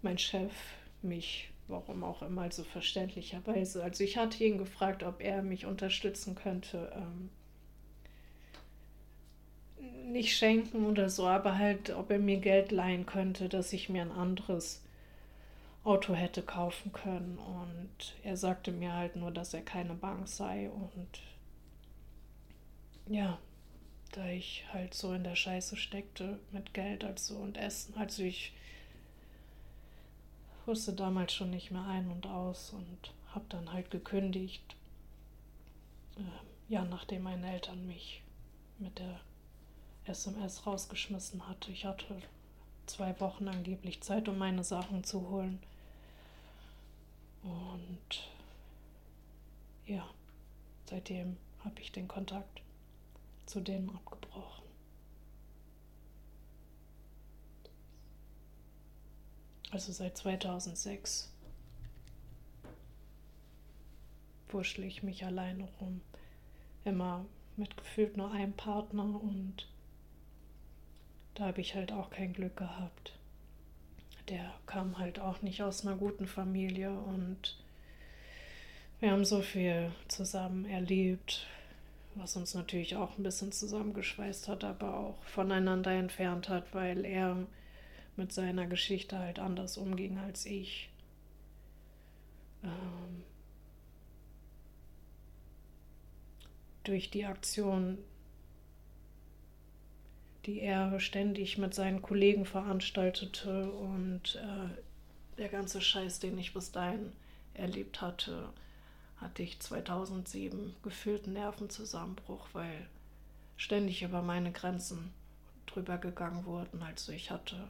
mein 0.02 0.18
Chef 0.18 0.52
mich, 1.02 1.50
warum 1.68 2.04
auch 2.04 2.22
immer, 2.22 2.50
so 2.50 2.64
verständlicherweise, 2.64 3.82
also 3.82 4.04
ich 4.04 4.16
hatte 4.16 4.44
ihn 4.44 4.58
gefragt, 4.58 5.02
ob 5.02 5.20
er 5.20 5.42
mich 5.42 5.66
unterstützen 5.66 6.34
könnte, 6.34 6.92
ähm, 6.94 7.30
nicht 10.06 10.36
schenken 10.36 10.86
oder 10.86 11.10
so, 11.10 11.26
aber 11.26 11.58
halt, 11.58 11.90
ob 11.90 12.10
er 12.10 12.18
mir 12.18 12.38
Geld 12.38 12.70
leihen 12.70 13.06
könnte, 13.06 13.48
dass 13.48 13.72
ich 13.72 13.88
mir 13.88 14.02
ein 14.02 14.12
anderes 14.12 14.82
Auto 15.84 16.14
hätte 16.14 16.42
kaufen 16.42 16.92
können. 16.92 17.38
Und 17.38 18.14
er 18.22 18.36
sagte 18.36 18.72
mir 18.72 18.92
halt 18.92 19.16
nur, 19.16 19.30
dass 19.30 19.54
er 19.54 19.62
keine 19.62 19.94
Bank 19.94 20.28
sei. 20.28 20.70
Und 20.70 21.20
ja, 23.08 23.38
da 24.12 24.26
ich 24.28 24.64
halt 24.72 24.94
so 24.94 25.12
in 25.12 25.24
der 25.24 25.36
Scheiße 25.36 25.76
steckte 25.76 26.38
mit 26.52 26.74
Geld 26.74 27.04
also 27.04 27.36
und 27.36 27.56
Essen. 27.56 27.94
Also 27.96 28.22
ich 28.22 28.52
wusste 30.66 30.92
damals 30.92 31.32
schon 31.32 31.50
nicht 31.50 31.70
mehr 31.70 31.86
ein 31.86 32.10
und 32.10 32.26
aus 32.26 32.72
und 32.72 33.12
habe 33.34 33.44
dann 33.48 33.72
halt 33.72 33.90
gekündigt. 33.90 34.76
Äh, 36.16 36.72
ja, 36.72 36.84
nachdem 36.84 37.22
meine 37.22 37.52
Eltern 37.52 37.86
mich 37.86 38.22
mit 38.78 38.98
der 38.98 39.20
SMS 40.04 40.66
rausgeschmissen 40.66 41.48
hatte. 41.48 41.70
Ich 41.70 41.84
hatte 41.84 42.22
zwei 42.86 43.18
Wochen 43.20 43.48
angeblich 43.48 44.00
Zeit, 44.02 44.28
um 44.28 44.38
meine 44.38 44.64
Sachen 44.64 45.04
zu 45.04 45.28
holen. 45.28 45.60
Und 47.42 48.28
ja, 49.86 50.04
seitdem 50.88 51.36
habe 51.64 51.80
ich 51.80 51.92
den 51.92 52.08
Kontakt 52.08 52.62
zu 53.46 53.60
denen 53.60 53.90
abgebrochen. 53.90 54.65
Also 59.76 59.92
seit 59.92 60.16
2006 60.16 61.30
wurschtel 64.48 64.84
ich 64.84 65.02
mich 65.02 65.22
alleine 65.22 65.68
rum. 65.78 66.00
Immer 66.86 67.26
mit 67.58 67.76
gefühlt 67.76 68.16
nur 68.16 68.30
einem 68.30 68.54
Partner 68.54 69.04
und 69.04 69.68
da 71.34 71.44
habe 71.48 71.60
ich 71.60 71.74
halt 71.74 71.92
auch 71.92 72.08
kein 72.08 72.32
Glück 72.32 72.56
gehabt. 72.56 73.18
Der 74.30 74.50
kam 74.64 74.96
halt 74.96 75.18
auch 75.18 75.42
nicht 75.42 75.62
aus 75.62 75.86
einer 75.86 75.96
guten 75.96 76.26
Familie 76.26 76.90
und 76.90 77.58
wir 79.00 79.10
haben 79.10 79.26
so 79.26 79.42
viel 79.42 79.92
zusammen 80.08 80.64
erlebt, 80.64 81.46
was 82.14 82.34
uns 82.34 82.54
natürlich 82.54 82.96
auch 82.96 83.18
ein 83.18 83.22
bisschen 83.22 83.52
zusammengeschweißt 83.52 84.48
hat, 84.48 84.64
aber 84.64 84.96
auch 84.96 85.22
voneinander 85.24 85.90
entfernt 85.90 86.48
hat, 86.48 86.72
weil 86.72 87.04
er 87.04 87.46
mit 88.16 88.32
seiner 88.32 88.66
Geschichte 88.66 89.18
halt 89.18 89.38
anders 89.38 89.76
umging 89.76 90.18
als 90.18 90.46
ich. 90.46 90.90
Ähm, 92.62 93.22
durch 96.84 97.10
die 97.10 97.24
Aktion 97.24 97.98
die 100.46 100.60
er 100.60 100.98
ständig 101.00 101.58
mit 101.58 101.74
seinen 101.74 102.02
Kollegen 102.02 102.46
veranstaltete 102.46 103.70
und 103.70 104.36
äh, 104.36 105.38
der 105.38 105.48
ganze 105.48 105.80
Scheiß, 105.80 106.20
den 106.20 106.38
ich 106.38 106.54
bis 106.54 106.70
dahin 106.70 107.12
erlebt 107.54 108.00
hatte, 108.00 108.48
hatte 109.16 109.42
ich 109.42 109.58
2007 109.58 110.76
gefühlten 110.82 111.32
Nervenzusammenbruch, 111.32 112.46
weil 112.52 112.86
ständig 113.56 114.02
über 114.02 114.22
meine 114.22 114.52
Grenzen 114.52 115.12
drüber 115.66 115.98
gegangen 115.98 116.44
wurden. 116.44 116.82
Also 116.82 117.12
ich 117.12 117.30
hatte 117.30 117.68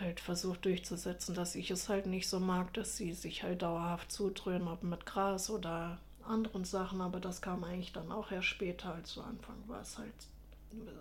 halt 0.00 0.20
versucht 0.20 0.64
durchzusetzen, 0.64 1.34
dass 1.34 1.54
ich 1.54 1.70
es 1.70 1.88
halt 1.88 2.06
nicht 2.06 2.28
so 2.28 2.40
mag, 2.40 2.72
dass 2.74 2.96
sie 2.96 3.12
sich 3.12 3.42
halt 3.42 3.62
dauerhaft 3.62 4.10
zudröhnen, 4.10 4.68
ob 4.68 4.82
mit 4.82 5.06
Gras 5.06 5.50
oder 5.50 5.98
anderen 6.26 6.64
Sachen, 6.64 7.00
aber 7.00 7.20
das 7.20 7.42
kam 7.42 7.64
eigentlich 7.64 7.92
dann 7.92 8.10
auch 8.10 8.30
erst 8.30 8.48
später, 8.48 8.94
als 8.94 9.10
zu 9.10 9.22
Anfang 9.22 9.56
war 9.66 9.82
es 9.82 9.98
halt 9.98 10.12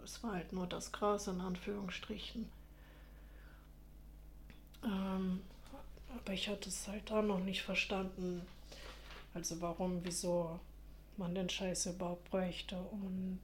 es 0.04 0.24
war 0.24 0.34
halt 0.34 0.54
nur 0.54 0.68
das 0.68 0.92
Gras 0.92 1.28
in 1.28 1.42
Anführungsstrichen. 1.42 2.50
Ähm, 4.84 5.42
aber 6.16 6.34
ich 6.34 6.50
hatte 6.50 6.70
es 6.70 6.88
halt 6.88 7.10
da 7.10 7.22
noch 7.22 7.40
nicht 7.40 7.62
verstanden. 7.62 8.46
Also 9.34 9.62
warum, 9.62 10.02
wieso 10.04 10.60
man 11.18 11.34
den 11.34 11.50
Scheiß 11.50 11.88
überhaupt 11.88 12.30
bräuchte. 12.30 12.78
Und 12.78 13.42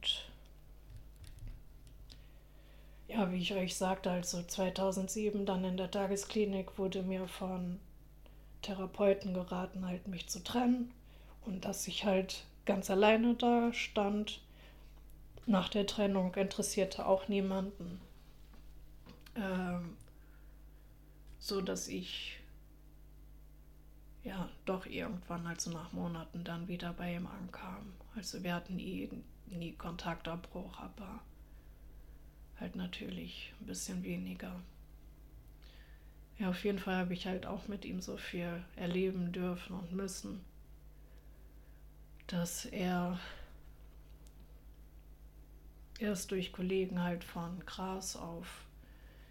ja, 3.10 3.32
wie 3.32 3.38
ich 3.38 3.54
euch 3.54 3.76
sagte, 3.76 4.10
also 4.10 4.42
2007 4.42 5.44
dann 5.44 5.64
in 5.64 5.76
der 5.76 5.90
Tagesklinik 5.90 6.78
wurde 6.78 7.02
mir 7.02 7.26
von 7.26 7.80
Therapeuten 8.62 9.34
geraten, 9.34 9.86
halt 9.86 10.06
mich 10.06 10.28
zu 10.28 10.42
trennen 10.44 10.92
und 11.44 11.64
dass 11.64 11.88
ich 11.88 12.04
halt 12.04 12.44
ganz 12.66 12.90
alleine 12.90 13.34
da 13.34 13.72
stand 13.72 14.40
nach 15.46 15.68
der 15.68 15.86
Trennung 15.86 16.34
interessierte 16.34 17.06
auch 17.06 17.26
niemanden. 17.26 18.00
Ähm, 19.34 19.96
so 21.40 21.60
dass 21.60 21.88
ich 21.88 22.38
ja 24.22 24.48
doch 24.66 24.86
irgendwann, 24.86 25.46
also 25.46 25.70
nach 25.70 25.92
Monaten, 25.92 26.44
dann 26.44 26.68
wieder 26.68 26.92
bei 26.92 27.14
ihm 27.14 27.26
ankam. 27.26 27.94
Also 28.14 28.42
wir 28.44 28.54
hatten 28.54 28.76
nie, 28.76 29.08
nie 29.46 29.72
Kontaktabbruch, 29.72 30.78
aber 30.78 31.20
halt 32.60 32.76
natürlich 32.76 33.52
ein 33.60 33.66
bisschen 33.66 34.04
weniger. 34.04 34.60
Ja, 36.38 36.50
auf 36.50 36.64
jeden 36.64 36.78
Fall 36.78 36.96
habe 36.96 37.14
ich 37.14 37.26
halt 37.26 37.46
auch 37.46 37.68
mit 37.68 37.84
ihm 37.84 38.00
so 38.00 38.16
viel 38.16 38.62
erleben 38.76 39.32
dürfen 39.32 39.76
und 39.76 39.92
müssen, 39.92 40.40
dass 42.26 42.64
er 42.66 43.18
erst 45.98 46.30
durch 46.30 46.52
Kollegen 46.52 47.02
halt 47.02 47.24
von 47.24 47.60
Gras 47.66 48.16
auf 48.16 48.64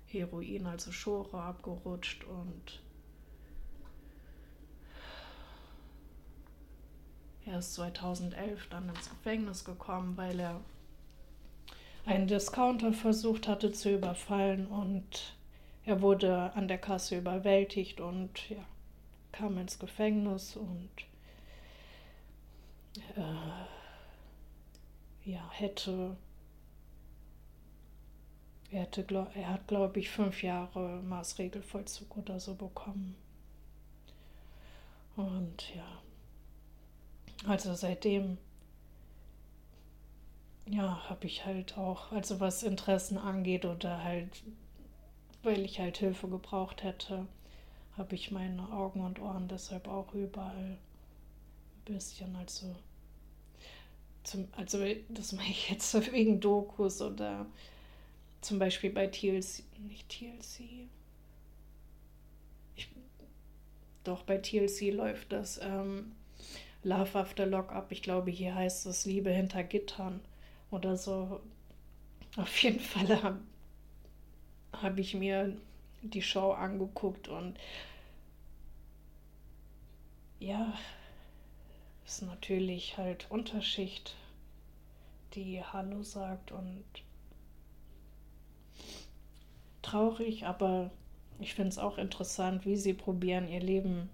Heroin, 0.08 0.68
also 0.68 0.92
Schore, 0.92 1.42
abgerutscht 1.42 2.24
und 2.26 2.82
er 7.46 7.60
ist 7.60 7.74
2011 7.74 8.68
dann 8.70 8.90
ins 8.90 9.10
Gefängnis 9.10 9.66
gekommen, 9.66 10.16
weil 10.16 10.40
er 10.40 10.62
einen 12.06 12.28
Discounter 12.28 12.94
versucht 12.94 13.48
hatte 13.48 13.72
zu 13.72 13.94
überfallen 13.94 14.68
und 14.68 15.36
er 15.86 16.02
wurde 16.02 16.54
an 16.54 16.68
der 16.68 16.78
Kasse 16.78 17.18
überwältigt 17.18 18.00
und 18.02 18.50
ja, 18.50 18.64
kam 19.32 19.58
ins 19.58 19.80
Gefängnis 19.80 20.56
und 20.56 20.90
äh, 23.16 23.22
ja, 25.30 25.50
hätte 25.52 26.16
er, 28.72 28.82
hatte, 28.82 29.28
er 29.34 29.50
hat, 29.50 29.68
glaube 29.68 30.00
ich, 30.00 30.10
fünf 30.10 30.44
Jahre 30.44 31.02
Maßregelvollzug 31.02 32.18
oder 32.18 32.40
so 32.40 32.54
bekommen. 32.54 33.16
Und 35.16 35.76
ja, 35.76 36.02
Also 37.46 37.74
seitdem, 37.74 38.38
ja, 40.72 41.10
habe 41.10 41.26
ich 41.26 41.46
halt 41.46 41.78
auch, 41.78 42.12
also 42.12 42.40
was 42.40 42.64
Interessen 42.64 43.18
angeht 43.18 43.66
oder 43.66 44.04
halt, 44.04 44.30
weil 45.44 45.66
ich 45.66 45.80
halt 45.80 45.98
Hilfe 45.98 46.28
gebraucht 46.28 46.84
hätte, 46.84 47.26
habe 47.98 48.16
ich 48.16 48.32
meine 48.32 48.72
Augen 48.72 49.02
und 49.02 49.20
Ohren 49.20 49.48
deshalb 49.48 49.88
auch 49.88 50.14
überall 50.14 50.78
ein 50.78 50.80
bisschen, 51.86 52.36
also 52.36 52.76
zum, 54.24 54.48
also 54.56 54.80
das 55.10 55.32
mache 55.32 55.50
ich 55.50 55.70
jetzt 55.70 55.94
wegen 56.14 56.40
Dokus 56.40 57.02
oder 57.02 57.46
zum 58.42 58.60
Beispiel 58.60 58.92
bei 58.92 59.08
TLC, 59.08 59.64
nicht 59.80 60.08
TLC, 60.10 60.88
doch 64.04 64.24
bei 64.24 64.38
TLC 64.38 64.92
läuft 64.92 65.32
das 65.32 65.60
ähm, 65.62 66.14
Love 66.84 67.20
After 67.20 67.46
Lockup, 67.46 67.92
ich 67.92 68.02
glaube 68.02 68.32
hier 68.32 68.56
heißt 68.56 68.86
es 68.86 69.06
Liebe 69.06 69.32
hinter 69.32 69.64
Gittern 69.64 70.22
oder 70.72 70.98
so. 70.98 71.42
Auf 72.38 72.62
jeden 72.64 72.80
Fall 72.80 73.22
habe 73.24 73.40
hab 74.74 74.98
ich 74.98 75.14
mir 75.14 75.58
die 76.02 76.22
Show 76.22 76.52
angeguckt 76.52 77.28
und 77.28 77.58
ja, 80.40 80.74
ist 82.06 82.22
natürlich 82.22 82.98
halt 82.98 83.30
Unterschicht, 83.30 84.16
die 85.36 85.64
Hallo 85.64 86.02
sagt 86.04 86.52
und 86.52 86.84
traurig, 89.82 90.46
aber 90.46 90.92
ich 91.40 91.54
finde 91.54 91.70
es 91.70 91.78
auch 91.78 91.98
interessant, 91.98 92.66
wie 92.66 92.78
sie 92.78 92.94
probieren, 92.94 93.48
ihr 93.48 93.60
Leben 93.60 94.10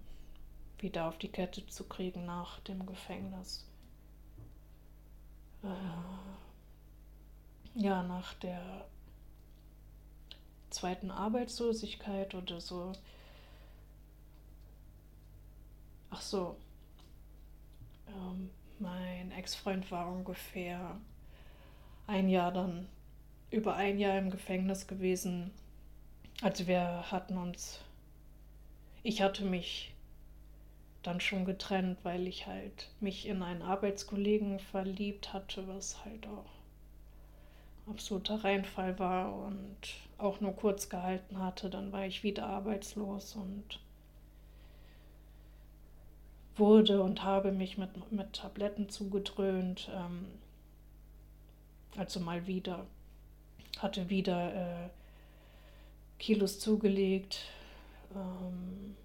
wieder 0.78 1.08
auf 1.08 1.18
die 1.18 1.28
Kette 1.28 1.66
zu 1.66 1.84
kriegen 1.84 2.26
nach 2.26 2.60
dem 2.60 2.84
Gefängnis. 2.86 3.66
Äh, 5.62 5.68
ja, 7.76 8.02
nach 8.02 8.32
der 8.34 8.86
zweiten 10.70 11.10
Arbeitslosigkeit 11.10 12.34
oder 12.34 12.60
so. 12.60 12.92
Ach 16.10 16.20
so. 16.22 16.56
Ähm, 18.08 18.50
mein 18.78 19.30
Ex-Freund 19.32 19.90
war 19.90 20.10
ungefähr 20.10 20.98
ein 22.06 22.28
Jahr 22.28 22.52
dann, 22.52 22.88
über 23.50 23.74
ein 23.76 23.98
Jahr 23.98 24.18
im 24.18 24.30
Gefängnis 24.30 24.86
gewesen. 24.86 25.50
Also 26.42 26.66
wir 26.66 27.10
hatten 27.10 27.36
uns, 27.36 27.80
ich 29.02 29.20
hatte 29.20 29.44
mich 29.44 29.94
dann 31.02 31.20
schon 31.20 31.44
getrennt, 31.44 31.98
weil 32.04 32.26
ich 32.26 32.46
halt 32.46 32.90
mich 33.00 33.26
in 33.26 33.42
einen 33.42 33.62
Arbeitskollegen 33.62 34.60
verliebt 34.60 35.32
hatte, 35.32 35.68
was 35.68 36.04
halt 36.04 36.26
auch 36.26 36.55
absoluter 37.88 38.42
Reinfall 38.42 38.98
war 38.98 39.34
und 39.34 39.76
auch 40.18 40.40
nur 40.40 40.54
kurz 40.54 40.88
gehalten 40.88 41.38
hatte. 41.38 41.70
Dann 41.70 41.92
war 41.92 42.06
ich 42.06 42.22
wieder 42.22 42.46
arbeitslos 42.46 43.36
und 43.36 43.80
wurde 46.56 47.02
und 47.02 47.22
habe 47.22 47.52
mich 47.52 47.78
mit, 47.78 48.12
mit 48.12 48.32
Tabletten 48.32 48.88
zugedröhnt. 48.88 49.90
Ähm, 49.94 50.26
also 51.96 52.20
mal 52.20 52.46
wieder, 52.46 52.86
hatte 53.78 54.08
wieder 54.10 54.54
äh, 54.84 54.88
Kilos 56.18 56.58
zugelegt. 56.58 57.40
Ähm, 58.14 58.96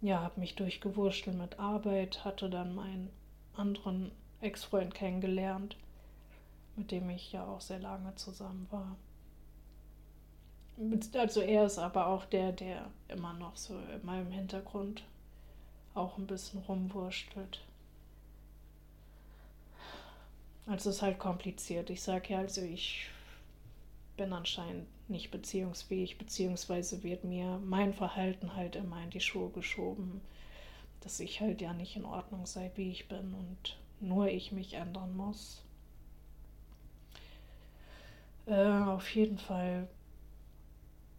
ja, 0.00 0.20
habe 0.20 0.40
mich 0.40 0.56
durchgewurschtelt 0.56 1.36
mit 1.38 1.58
Arbeit, 1.58 2.24
hatte 2.24 2.50
dann 2.50 2.74
meinen 2.74 3.10
anderen 3.54 4.10
Ex-Freund 4.42 4.94
kennengelernt, 4.94 5.76
mit 6.76 6.90
dem 6.90 7.08
ich 7.10 7.32
ja 7.32 7.46
auch 7.46 7.60
sehr 7.60 7.78
lange 7.78 8.14
zusammen 8.16 8.66
war. 8.70 8.96
Also 11.14 11.40
er 11.40 11.66
ist 11.66 11.78
aber 11.78 12.06
auch 12.06 12.24
der, 12.24 12.52
der 12.52 12.90
immer 13.08 13.34
noch 13.34 13.56
so 13.56 13.78
in 13.78 14.04
meinem 14.04 14.30
Hintergrund 14.30 15.04
auch 15.94 16.16
ein 16.18 16.26
bisschen 16.26 16.60
rumwurschtelt. 16.60 17.60
Also 20.66 20.90
es 20.90 20.96
ist 20.96 21.02
halt 21.02 21.18
kompliziert. 21.18 21.90
Ich 21.90 22.02
sage 22.02 22.32
ja, 22.32 22.38
also 22.38 22.62
ich 22.62 23.08
bin 24.16 24.32
anscheinend 24.32 24.86
nicht 25.08 25.30
beziehungsfähig, 25.30 26.18
beziehungsweise 26.18 27.02
wird 27.02 27.24
mir 27.24 27.58
mein 27.64 27.92
Verhalten 27.92 28.56
halt 28.56 28.76
immer 28.76 29.02
in 29.02 29.10
die 29.10 29.20
Schuhe 29.20 29.50
geschoben, 29.50 30.20
dass 31.00 31.20
ich 31.20 31.40
halt 31.40 31.60
ja 31.60 31.74
nicht 31.74 31.96
in 31.96 32.04
Ordnung 32.04 32.46
sei, 32.46 32.70
wie 32.76 32.90
ich 32.90 33.08
bin 33.08 33.34
und 33.34 33.76
nur 34.02 34.28
ich 34.28 34.52
mich 34.52 34.74
ändern 34.74 35.16
muss. 35.16 35.64
Äh, 38.46 38.82
auf 38.82 39.14
jeden 39.14 39.38
Fall, 39.38 39.88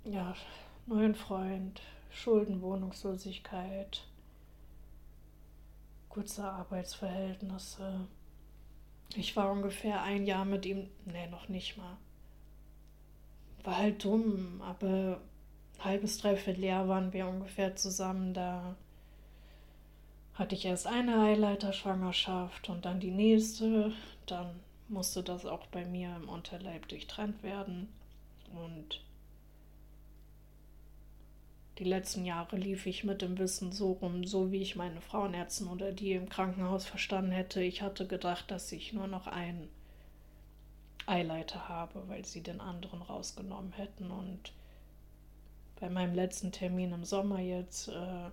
ja, 0.03 0.35
neuen 0.85 1.15
Freund, 1.15 1.81
Schulden, 2.11 2.61
Wohnungslosigkeit, 2.61 4.05
kurze 6.09 6.43
Arbeitsverhältnisse. 6.43 8.07
Ich 9.15 9.35
war 9.35 9.51
ungefähr 9.51 10.01
ein 10.01 10.25
Jahr 10.25 10.45
mit 10.45 10.65
ihm, 10.65 10.89
nee, 11.05 11.27
noch 11.27 11.47
nicht 11.47 11.77
mal. 11.77 11.97
War 13.63 13.77
halt 13.77 14.03
dumm, 14.03 14.61
aber 14.61 15.21
halbes, 15.79 16.17
dreiviertel 16.17 16.65
Jahr 16.65 16.87
waren 16.89 17.13
wir 17.13 17.27
ungefähr 17.27 17.75
zusammen. 17.75 18.33
Da 18.33 18.75
hatte 20.35 20.55
ich 20.55 20.65
erst 20.65 20.87
eine 20.87 21.21
Eileiterschwangerschaft 21.21 22.69
und 22.69 22.85
dann 22.85 22.99
die 22.99 23.11
nächste. 23.11 23.91
Dann 24.25 24.59
musste 24.87 25.23
das 25.23 25.45
auch 25.45 25.67
bei 25.67 25.85
mir 25.85 26.15
im 26.15 26.29
Unterleib 26.29 26.87
durchtrennt 26.87 27.43
werden. 27.43 27.87
Und 28.53 29.01
die 31.79 31.83
letzten 31.83 32.25
Jahre 32.25 32.55
lief 32.55 32.85
ich 32.85 33.03
mit 33.03 33.21
dem 33.21 33.37
Wissen 33.37 33.71
so 33.71 33.93
rum, 33.93 34.25
so 34.25 34.51
wie 34.51 34.61
ich 34.61 34.75
meine 34.75 35.01
Frauenärztin 35.01 35.67
oder 35.67 35.91
die 35.91 36.13
im 36.13 36.29
Krankenhaus 36.29 36.85
verstanden 36.85 37.31
hätte. 37.31 37.61
Ich 37.61 37.81
hatte 37.81 38.07
gedacht, 38.07 38.49
dass 38.51 38.71
ich 38.71 38.93
nur 38.93 39.07
noch 39.07 39.27
einen 39.27 39.69
Eileiter 41.05 41.67
habe, 41.67 42.07
weil 42.07 42.25
sie 42.25 42.41
den 42.41 42.61
anderen 42.61 43.01
rausgenommen 43.01 43.73
hätten. 43.73 44.11
Und 44.11 44.53
bei 45.79 45.89
meinem 45.89 46.15
letzten 46.15 46.51
Termin 46.51 46.91
im 46.91 47.03
Sommer 47.03 47.39
jetzt 47.39 47.89
äh, 47.89 48.29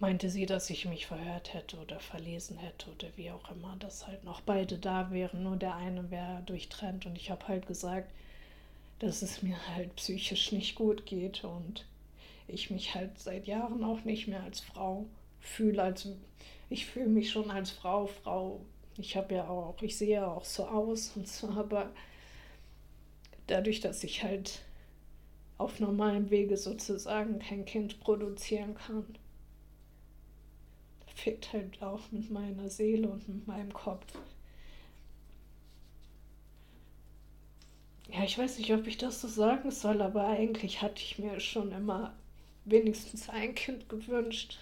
meinte 0.00 0.30
sie, 0.30 0.46
dass 0.46 0.70
ich 0.70 0.86
mich 0.86 1.06
verhört 1.06 1.52
hätte 1.52 1.76
oder 1.76 2.00
verlesen 2.00 2.56
hätte 2.56 2.90
oder 2.90 3.08
wie 3.16 3.30
auch 3.30 3.50
immer, 3.50 3.76
dass 3.78 4.06
halt 4.06 4.24
noch 4.24 4.40
beide 4.40 4.78
da 4.78 5.10
wären, 5.10 5.42
nur 5.42 5.56
der 5.56 5.76
eine 5.76 6.10
wäre 6.10 6.42
durchtrennt. 6.46 7.06
Und 7.06 7.16
ich 7.16 7.30
habe 7.30 7.46
halt 7.48 7.66
gesagt, 7.66 8.10
dass 8.98 9.22
es 9.22 9.42
mir 9.42 9.56
halt 9.68 9.94
psychisch 9.96 10.52
nicht 10.52 10.74
gut 10.74 11.06
geht 11.06 11.44
und 11.44 11.86
ich 12.48 12.70
mich 12.70 12.94
halt 12.94 13.18
seit 13.18 13.46
Jahren 13.46 13.84
auch 13.84 14.04
nicht 14.04 14.26
mehr 14.26 14.42
als 14.42 14.60
Frau 14.60 15.06
fühle. 15.38 15.82
Also 15.82 16.16
ich 16.70 16.86
fühle 16.86 17.08
mich 17.08 17.30
schon 17.30 17.50
als 17.50 17.70
Frau, 17.70 18.06
Frau. 18.06 18.60
Ich 18.96 19.16
habe 19.16 19.34
ja 19.34 19.48
auch, 19.48 19.80
ich 19.82 19.96
sehe 19.98 20.16
ja 20.16 20.26
auch 20.28 20.44
so 20.44 20.66
aus 20.66 21.12
und 21.14 21.28
so, 21.28 21.48
aber 21.56 21.90
dadurch, 23.46 23.80
dass 23.80 24.02
ich 24.02 24.22
halt 24.22 24.62
auf 25.58 25.78
normalem 25.78 26.30
Wege 26.30 26.56
sozusagen 26.56 27.38
kein 27.38 27.66
Kind 27.66 28.00
produzieren 28.00 28.74
kann, 28.74 29.04
fickt 31.20 31.52
halt 31.52 31.82
auch 31.82 32.10
mit 32.10 32.30
meiner 32.30 32.68
Seele 32.70 33.08
und 33.08 33.28
mit 33.28 33.46
meinem 33.46 33.72
Kopf. 33.72 34.06
Ja, 38.12 38.24
ich 38.24 38.36
weiß 38.36 38.58
nicht, 38.58 38.72
ob 38.72 38.86
ich 38.86 38.98
das 38.98 39.20
so 39.20 39.28
sagen 39.28 39.70
soll, 39.70 40.02
aber 40.02 40.26
eigentlich 40.26 40.82
hatte 40.82 41.02
ich 41.02 41.18
mir 41.18 41.38
schon 41.38 41.72
immer 41.72 42.14
wenigstens 42.64 43.28
ein 43.28 43.54
Kind 43.54 43.88
gewünscht. 43.88 44.58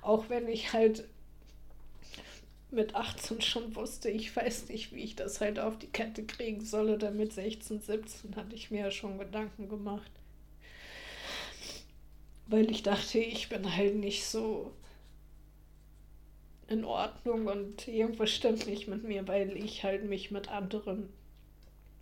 Auch 0.00 0.28
wenn 0.28 0.48
ich 0.48 0.72
halt 0.72 1.04
mit 2.70 2.94
18 2.94 3.42
schon 3.42 3.76
wusste, 3.76 4.08
ich 4.08 4.34
weiß 4.34 4.68
nicht, 4.68 4.92
wie 4.92 5.02
ich 5.02 5.16
das 5.16 5.40
halt 5.40 5.58
auf 5.58 5.78
die 5.78 5.88
Kette 5.88 6.24
kriegen 6.24 6.64
soll. 6.64 6.90
Oder 6.90 7.10
mit 7.10 7.32
16, 7.32 7.80
17 7.80 8.36
hatte 8.36 8.54
ich 8.54 8.70
mir 8.70 8.80
ja 8.80 8.90
schon 8.90 9.18
Gedanken 9.18 9.68
gemacht. 9.68 10.10
Weil 12.46 12.70
ich 12.70 12.82
dachte, 12.82 13.18
ich 13.18 13.50
bin 13.50 13.76
halt 13.76 13.96
nicht 13.96 14.24
so 14.24 14.72
in 16.68 16.84
Ordnung 16.84 17.46
und 17.46 17.88
irgendwas 17.88 18.30
stimmt 18.30 18.66
nicht 18.66 18.88
mit 18.88 19.04
mir, 19.04 19.26
weil 19.28 19.56
ich 19.56 19.84
halt 19.84 20.04
mich 20.04 20.30
mit 20.30 20.50
anderen 20.50 21.08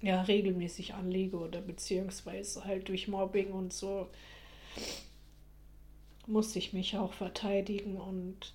ja 0.01 0.23
regelmäßig 0.23 0.95
anlege 0.95 1.39
oder 1.39 1.61
beziehungsweise 1.61 2.65
halt 2.65 2.89
durch 2.89 3.09
Mobbing 3.09 3.53
und 3.53 3.73
so 3.73 4.09
musste 6.27 6.59
ich 6.59 6.73
mich 6.73 6.97
auch 6.97 7.13
verteidigen 7.13 7.97
und 7.97 8.55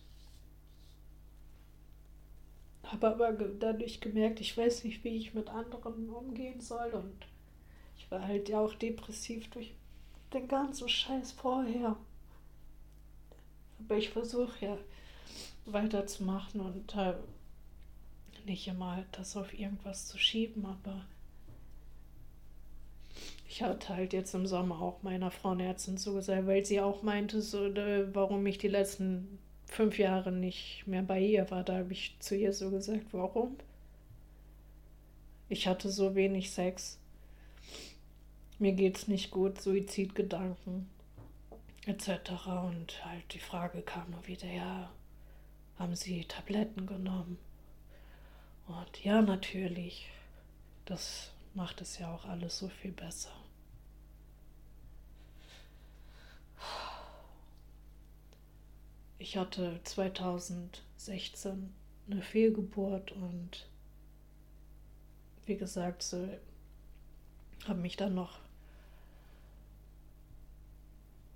habe 2.84 3.08
aber 3.08 3.34
dadurch 3.34 4.00
gemerkt, 4.00 4.40
ich 4.40 4.56
weiß 4.58 4.84
nicht, 4.84 5.04
wie 5.04 5.18
ich 5.18 5.34
mit 5.34 5.50
anderen 5.50 6.10
umgehen 6.10 6.62
soll 6.62 6.92
und 6.94 7.28
ich 7.98 8.10
war 8.10 8.28
halt 8.28 8.50
ja 8.50 8.60
auch 8.60 8.74
depressiv 8.74 9.50
durch 9.50 9.74
den 10.34 10.48
ganzen 10.48 10.88
Scheiß 10.88 11.32
vorher. 11.34 11.98
Aber 13.80 13.98
ich 13.98 14.10
versuche 14.10 14.66
ja 14.66 14.78
weiterzumachen 15.66 16.62
und 16.62 16.96
äh, 16.96 17.14
nicht 18.46 18.68
immer 18.68 19.04
das 19.12 19.36
auf 19.36 19.58
irgendwas 19.58 20.08
zu 20.08 20.18
schieben, 20.18 20.66
aber 20.66 21.06
ich 23.48 23.64
hatte 23.64 23.96
halt 23.96 24.14
jetzt 24.14 24.34
im 24.34 24.46
Sommer 24.46 24.82
auch 24.82 25.02
meiner 25.02 25.32
Frauenärztin 25.32 25.98
zugesagt, 25.98 26.46
weil 26.46 26.66
sie 26.66 26.82
auch 26.82 27.04
meinte, 27.04 27.42
so, 27.42 27.60
warum 28.14 28.46
ich 28.46 28.58
die 28.58 28.68
letzten 28.68 29.40
fünf 29.66 29.98
Jahre 29.98 30.32
nicht 30.32 30.86
mehr 30.86 31.02
bei 31.02 31.20
ihr 31.20 31.50
war. 31.52 31.64
Da 31.64 31.78
habe 31.78 31.94
ich 31.94 32.16
zu 32.20 32.36
ihr 32.36 32.54
so 32.54 32.70
gesagt, 32.72 33.08
warum? 33.12 33.56
Ich 35.50 35.68
hatte 35.68 35.90
so 35.90 36.16
wenig 36.16 36.52
Sex. 36.52 37.00
Mir 38.58 38.74
geht's 38.74 39.08
nicht 39.08 39.32
gut, 39.32 39.62
Suizidgedanken 39.62 40.90
etc. 41.86 42.10
Und 42.64 43.06
halt 43.06 43.34
die 43.34 43.40
Frage 43.40 43.82
kam 43.82 44.10
nur 44.12 44.26
wieder, 44.28 44.48
ja, 44.48 44.90
haben 45.78 45.96
Sie 45.96 46.26
Tabletten 46.26 46.86
genommen? 46.86 47.38
Und 48.68 49.04
ja, 49.04 49.22
natürlich. 49.22 50.10
Das 50.86 51.32
macht 51.54 51.82
es 51.82 51.98
ja 51.98 52.14
auch 52.14 52.26
alles 52.26 52.60
so 52.60 52.70
viel 52.70 52.92
besser. 52.92 53.32
Ich 59.18 59.38
hatte 59.38 59.80
2016 59.84 61.74
eine 62.08 62.22
Fehlgeburt 62.22 63.12
und 63.12 63.68
wie 65.46 65.58
gesagt, 65.58 66.04
so 66.04 66.28
habe 67.68 67.80
mich 67.80 67.98
dann 67.98 68.14
noch 68.14 68.40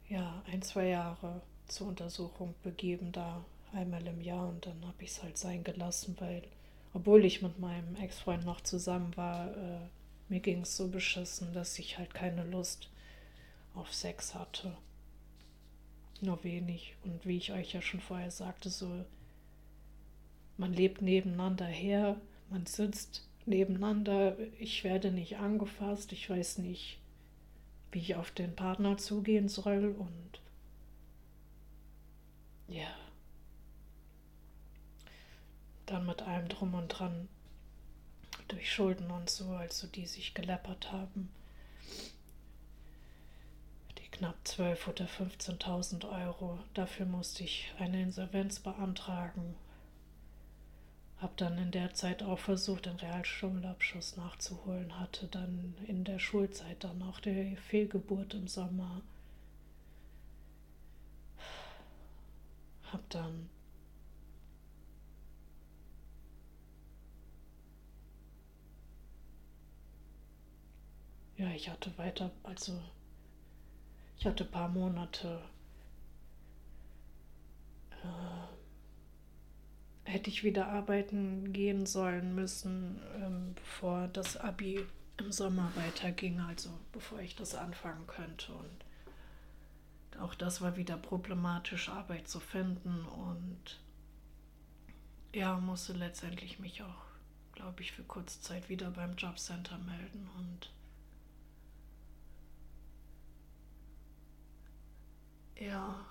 ja, 0.07 0.43
ein, 0.47 0.61
zwei 0.61 0.87
Jahre 0.87 1.41
zur 1.67 1.87
Untersuchung 1.87 2.53
begeben, 2.63 3.11
da 3.11 3.43
einmal 3.73 4.05
im 4.07 4.21
Jahr 4.21 4.47
und 4.47 4.65
dann 4.65 4.85
habe 4.85 5.03
ich 5.03 5.11
es 5.11 5.23
halt 5.23 5.37
sein 5.37 5.63
gelassen, 5.63 6.15
weil 6.19 6.43
obwohl 6.93 7.25
ich 7.25 7.41
mit 7.41 7.59
meinem 7.59 7.95
Ex-Freund 7.95 8.45
noch 8.45 8.61
zusammen 8.61 9.15
war, 9.15 9.55
äh, 9.55 9.79
mir 10.27 10.39
ging 10.39 10.61
es 10.61 10.75
so 10.75 10.87
beschissen, 10.87 11.53
dass 11.53 11.77
ich 11.79 11.97
halt 11.97 12.13
keine 12.13 12.43
Lust 12.45 12.89
auf 13.75 13.93
Sex 13.93 14.35
hatte. 14.35 14.75
Nur 16.21 16.43
wenig. 16.43 16.95
Und 17.03 17.25
wie 17.25 17.37
ich 17.37 17.51
euch 17.51 17.73
ja 17.73 17.81
schon 17.81 17.99
vorher 17.99 18.31
sagte, 18.31 18.69
so, 18.69 19.05
man 20.57 20.73
lebt 20.73 21.01
nebeneinander 21.01 21.65
her, 21.65 22.19
man 22.49 22.65
sitzt 22.65 23.27
nebeneinander, 23.45 24.37
ich 24.59 24.83
werde 24.83 25.11
nicht 25.11 25.37
angefasst, 25.37 26.11
ich 26.11 26.29
weiß 26.29 26.59
nicht, 26.59 26.99
wie 27.91 27.99
ich 27.99 28.15
auf 28.15 28.31
den 28.31 28.55
Partner 28.55 28.97
zugehen 28.97 29.47
soll 29.47 29.95
und 29.97 30.41
ja, 32.67 32.87
dann 35.91 36.05
mit 36.05 36.21
allem 36.21 36.47
drum 36.47 36.73
und 36.73 36.87
dran 36.87 37.27
durch 38.47 38.71
Schulden 38.71 39.11
und 39.11 39.29
so, 39.29 39.49
also 39.51 39.87
die 39.87 40.05
sich 40.05 40.33
geleppert 40.33 40.91
haben. 40.91 41.29
Die 43.97 44.07
knapp 44.09 44.35
12.000 44.45 44.89
oder 44.89 45.05
15.000 45.05 46.25
Euro. 46.25 46.59
Dafür 46.73 47.05
musste 47.05 47.43
ich 47.43 47.73
eine 47.79 48.01
Insolvenz 48.01 48.59
beantragen. 48.59 49.55
Hab 51.21 51.35
dann 51.37 51.57
in 51.57 51.71
der 51.71 51.93
Zeit 51.93 52.23
auch 52.23 52.39
versucht, 52.39 52.85
den 52.85 52.95
Realschulabschluss 52.95 54.15
nachzuholen, 54.15 54.99
hatte 54.99 55.27
dann 55.27 55.75
in 55.85 56.05
der 56.05 56.19
Schulzeit 56.19 56.83
dann 56.83 57.01
auch 57.03 57.19
die 57.19 57.57
Fehlgeburt 57.57 58.33
im 58.33 58.47
Sommer. 58.47 59.01
Hab 62.91 63.07
dann 63.09 63.49
ja, 71.39 71.49
ich 71.51 71.69
hatte 71.69 71.97
weiter, 71.97 72.31
also 72.43 72.77
ich 74.17 74.25
hatte 74.25 74.43
ein 74.43 74.51
paar 74.51 74.67
Monate, 74.67 75.41
äh, 77.91 78.49
hätte 80.03 80.29
ich 80.29 80.43
wieder 80.43 80.67
arbeiten 80.67 81.53
gehen 81.53 81.85
sollen 81.85 82.35
müssen, 82.35 82.99
ähm, 83.15 83.53
bevor 83.55 84.09
das 84.09 84.35
ABI 84.35 84.85
im 85.17 85.31
Sommer 85.31 85.71
weiterging, 85.75 86.41
also 86.41 86.71
bevor 86.91 87.21
ich 87.21 87.37
das 87.37 87.55
anfangen 87.55 88.05
könnte. 88.05 88.51
Und 88.51 88.85
auch 90.19 90.35
das 90.35 90.59
war 90.59 90.75
wieder 90.75 90.97
problematisch, 90.97 91.87
Arbeit 91.87 92.27
zu 92.27 92.41
finden 92.41 93.05
und 93.05 93.79
ja, 95.33 95.57
musste 95.57 95.93
letztendlich 95.93 96.59
mich 96.59 96.83
auch, 96.83 97.05
glaube 97.53 97.81
ich, 97.81 97.93
für 97.93 98.03
kurze 98.03 98.41
Zeit 98.41 98.67
wieder 98.67 98.91
beim 98.91 99.15
Jobcenter 99.15 99.77
melden 99.77 100.29
und 100.37 100.69
Ja. 105.59 106.05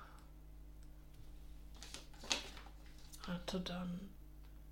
Hatte 3.27 3.61
dann 3.61 4.01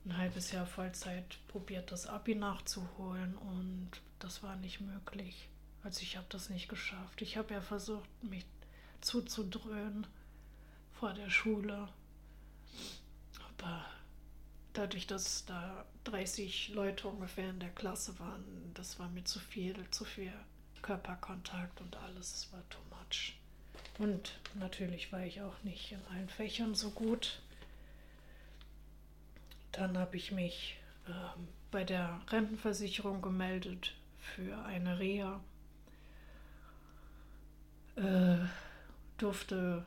ein 0.05 0.17
halbes 0.17 0.53
Jahr 0.53 0.67
Vollzeit 0.67 1.39
probiert, 1.49 1.91
das 1.91 2.07
Abi 2.07 2.35
nachzuholen 2.35 3.37
und 3.37 3.91
das 4.19 4.43
war 4.43 4.57
nicht 4.57 4.81
möglich. 4.81 5.49
Also 5.83 6.03
ich 6.03 6.17
habe 6.17 6.27
das 6.29 6.51
nicht 6.51 6.69
geschafft. 6.69 7.23
Ich 7.23 7.37
habe 7.37 7.55
ja 7.55 7.61
versucht, 7.61 8.09
mich 8.23 8.45
zuzudröhnen 9.01 10.07
vor 10.93 11.13
der 11.13 11.31
Schule. 11.31 11.89
Aber 13.59 13.85
dadurch, 14.73 15.07
dass 15.07 15.45
da 15.47 15.87
30 16.05 16.71
Leute 16.71 17.09
ungefähr 17.09 17.51
in 17.51 17.61
der 17.61 17.71
Klasse 17.71 18.19
waren, 18.19 18.73
das 18.75 18.99
war 18.99 19.09
mir 19.09 19.25
zu 19.25 19.39
viel, 19.39 19.89
zu 19.91 20.05
viel 20.05 20.33
Körperkontakt 20.83 21.81
und 21.81 21.97
alles, 21.97 22.35
es 22.35 22.53
war 22.53 22.69
too 22.69 22.79
much. 22.91 23.39
Und 23.99 24.39
natürlich 24.55 25.11
war 25.13 25.25
ich 25.25 25.41
auch 25.41 25.63
nicht 25.63 25.93
in 25.93 26.05
allen 26.13 26.29
Fächern 26.29 26.75
so 26.75 26.91
gut. 26.91 27.41
Dann 29.73 29.97
habe 29.97 30.17
ich 30.17 30.33
mich 30.33 30.77
äh, 31.07 31.13
bei 31.71 31.85
der 31.85 32.21
Rentenversicherung 32.29 33.23
gemeldet 33.23 33.95
für 34.19 34.59
eine 34.65 34.99
Reha. 34.99 35.41
Äh, 37.97 38.39
durfte 39.17 39.87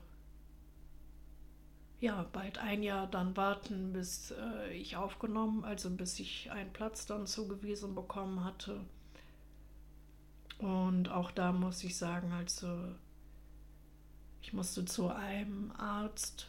ja 2.00 2.26
bald 2.32 2.58
ein 2.58 2.82
Jahr 2.82 3.06
dann 3.06 3.36
warten, 3.36 3.92
bis 3.92 4.32
äh, 4.32 4.72
ich 4.72 4.96
aufgenommen, 4.96 5.64
also 5.64 5.90
bis 5.90 6.18
ich 6.18 6.50
einen 6.50 6.72
Platz 6.72 7.06
dann 7.06 7.26
zugewiesen 7.26 7.94
bekommen 7.94 8.44
hatte. 8.44 8.80
Und 10.58 11.08
auch 11.10 11.30
da 11.30 11.52
muss 11.52 11.84
ich 11.84 11.96
sagen, 11.96 12.32
also 12.32 12.94
ich 14.42 14.52
musste 14.52 14.84
zu 14.84 15.08
einem 15.08 15.72
Arzt, 15.72 16.48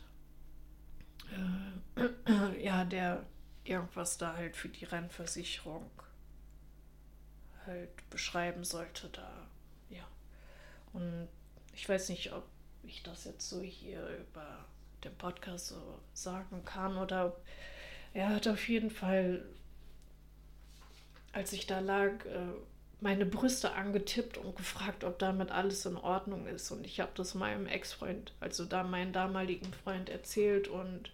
äh, 1.96 2.60
ja, 2.64 2.86
der 2.86 3.26
irgendwas 3.64 4.18
da 4.18 4.36
halt 4.36 4.56
für 4.56 4.70
die 4.70 4.86
Rennversicherung 4.86 5.90
halt 7.66 8.10
beschreiben 8.10 8.64
sollte, 8.64 9.10
da, 9.10 9.48
ja. 9.90 10.08
Und 10.94 11.28
ich 11.74 11.88
weiß 11.88 12.10
nicht, 12.10 12.34
ob 12.34 12.46
ich 12.84 13.04
das 13.04 13.26
jetzt 13.26 13.48
so 13.48 13.62
hier 13.62 14.08
über 14.18 14.66
den 15.04 15.16
Podcast 15.18 15.68
so 15.68 16.00
sagen 16.14 16.64
kann 16.66 16.98
oder 16.98 17.36
er 18.14 18.30
hat 18.30 18.48
auf 18.48 18.68
jeden 18.68 18.92
Fall, 18.92 19.46
als 21.32 21.54
ich 21.54 21.66
da 21.68 21.80
lag, 21.80 22.26
äh, 22.26 22.54
meine 23.02 23.26
Brüste 23.26 23.74
angetippt 23.74 24.38
und 24.38 24.56
gefragt, 24.56 25.04
ob 25.04 25.18
damit 25.18 25.52
alles 25.52 25.86
in 25.88 25.98
Ordnung 25.98 26.48
ist. 26.48 26.70
Und 26.72 26.86
ich 26.86 27.00
habe 27.00 27.12
das 27.16 27.34
meinem 27.34 27.66
Ex-Freund, 27.66 28.32
also 28.40 28.64
da 28.64 28.84
meinen 28.84 29.12
damaligen 29.12 29.74
Freund, 29.84 30.08
erzählt 30.08 30.68
und 30.68 31.12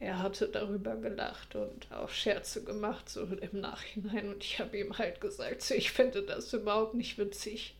er 0.00 0.18
hatte 0.22 0.48
darüber 0.48 0.96
gelacht 0.96 1.54
und 1.54 1.92
auch 1.92 2.08
Scherze 2.08 2.64
gemacht, 2.64 3.10
so 3.10 3.24
im 3.24 3.60
Nachhinein. 3.60 4.30
Und 4.30 4.42
ich 4.42 4.58
habe 4.58 4.78
ihm 4.78 4.96
halt 4.96 5.20
gesagt, 5.20 5.60
so, 5.60 5.74
ich 5.74 5.92
finde 5.92 6.22
das 6.22 6.54
überhaupt 6.54 6.94
nicht 6.94 7.18
witzig. 7.18 7.76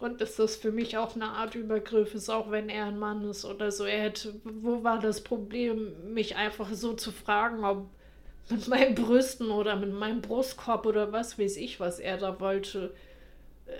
Und 0.00 0.20
dass 0.20 0.34
das 0.34 0.56
für 0.56 0.72
mich 0.72 0.96
auch 0.96 1.14
eine 1.14 1.28
Art 1.28 1.54
Übergriff 1.54 2.12
ist, 2.14 2.28
auch 2.28 2.50
wenn 2.50 2.68
er 2.68 2.86
ein 2.86 2.98
Mann 2.98 3.22
ist 3.22 3.44
oder 3.44 3.70
so. 3.70 3.84
Er 3.84 4.02
hätte, 4.02 4.34
wo 4.42 4.82
war 4.82 4.98
das 4.98 5.22
Problem, 5.22 6.12
mich 6.12 6.34
einfach 6.34 6.72
so 6.72 6.94
zu 6.94 7.12
fragen, 7.12 7.64
ob 7.64 7.88
mit 8.50 8.68
meinen 8.68 8.94
Brüsten 8.94 9.50
oder 9.50 9.76
mit 9.76 9.92
meinem 9.92 10.20
Brustkorb 10.22 10.86
oder 10.86 11.12
was 11.12 11.38
weiß 11.38 11.56
ich, 11.56 11.80
was 11.80 11.98
er 12.00 12.18
da 12.18 12.40
wollte. 12.40 12.94
Äh, 13.66 13.72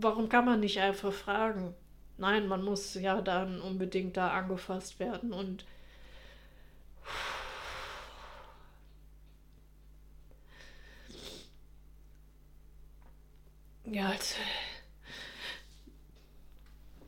warum 0.00 0.28
kann 0.30 0.44
man 0.46 0.60
nicht 0.60 0.78
einfach 0.80 1.12
fragen? 1.12 1.74
Nein, 2.18 2.46
man 2.48 2.64
muss 2.64 2.94
ja 2.94 3.20
dann 3.20 3.60
unbedingt 3.60 4.16
da 4.16 4.28
angefasst 4.30 4.98
werden 5.00 5.32
und 5.32 5.64
ja, 13.84 14.08
also, 14.10 14.36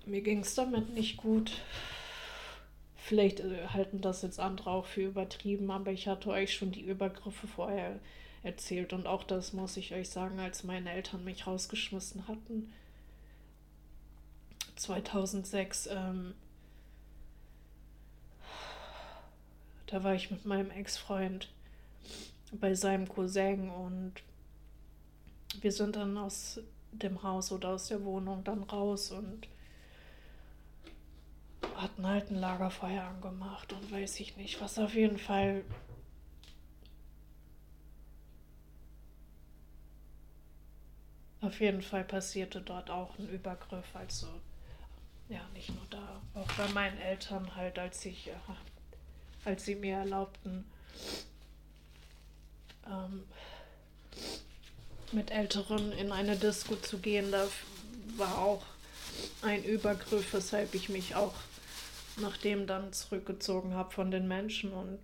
mir 0.06 0.22
ging 0.22 0.40
es 0.40 0.55
damit 0.55 0.90
nicht 0.94 1.16
gut. 1.18 1.52
Vielleicht 3.06 3.40
äh, 3.40 3.66
halten 3.68 4.01
das 4.01 4.22
jetzt 4.22 4.40
andere 4.40 4.70
auch 4.70 4.86
für 4.86 5.02
übertrieben, 5.02 5.70
aber 5.70 5.93
ich 5.93 6.09
hatte 6.09 6.31
euch 6.31 6.55
schon 6.55 6.72
die 6.72 6.81
Übergriffe 6.81 7.47
vorher 7.47 8.01
erzählt 8.43 8.94
und 8.94 9.06
auch 9.06 9.24
das 9.24 9.52
muss 9.52 9.76
ich 9.76 9.93
euch 9.93 10.09
sagen, 10.09 10.40
als 10.40 10.64
meine 10.64 10.90
Eltern 10.90 11.22
mich 11.22 11.47
rausgeschmissen 11.47 12.26
hatten. 12.28 12.72
2006, 14.76 15.89
ähm, 15.93 16.32
da 19.85 20.02
war 20.02 20.14
ich 20.14 20.31
mit 20.31 20.47
meinem 20.47 20.70
Ex-Freund 20.70 21.51
bei 22.52 22.74
seinem 22.74 23.06
Cousin 23.06 23.68
und 23.68 24.14
wir 25.60 25.72
sind 25.72 25.97
dann 25.97 26.16
aus 26.16 26.59
dem 26.90 27.22
Haus 27.22 27.52
oder 27.52 27.68
aus 27.68 27.89
der 27.89 28.02
Wohnung 28.02 28.44
dann 28.44 28.62
raus 28.62 29.10
und 29.10 29.47
hatten 31.76 32.06
halt 32.06 32.30
ein 32.30 32.36
Lagerfeuer 32.36 33.02
angemacht 33.02 33.72
und 33.72 33.90
weiß 33.90 34.20
ich 34.20 34.36
nicht, 34.36 34.60
was 34.60 34.78
auf 34.78 34.94
jeden 34.94 35.18
Fall 35.18 35.64
auf 41.40 41.60
jeden 41.60 41.82
Fall 41.82 42.05
passierte 42.05 42.60
dort 42.60 42.90
auch 42.90 43.18
ein 43.18 43.28
Übergriff, 43.28 43.84
also 43.94 44.28
ja, 45.28 45.40
nicht 45.52 45.70
nur 45.70 45.86
da, 45.90 46.20
auch 46.34 46.51
bei 46.52 46.68
meinen 46.68 46.98
Eltern 46.98 47.55
halt, 47.55 47.78
als 47.78 48.05
ich, 48.05 48.28
äh, 48.28 48.34
als 49.44 49.64
sie 49.64 49.74
mir 49.74 49.96
erlaubten, 49.96 50.64
ähm, 52.86 53.24
mit 55.12 55.30
Älteren 55.30 55.92
in 55.92 56.12
eine 56.12 56.36
Disco 56.36 56.76
zu 56.76 56.98
gehen, 56.98 57.30
da 57.30 57.46
war 58.16 58.38
auch 58.38 58.62
ein 59.42 59.64
Übergriff, 59.64 60.32
weshalb 60.32 60.74
ich 60.74 60.88
mich 60.88 61.14
auch 61.14 61.34
nachdem 62.20 62.66
dann 62.66 62.92
zurückgezogen 62.92 63.74
habe 63.74 63.92
von 63.92 64.10
den 64.10 64.28
Menschen 64.28 64.72
und 64.72 64.98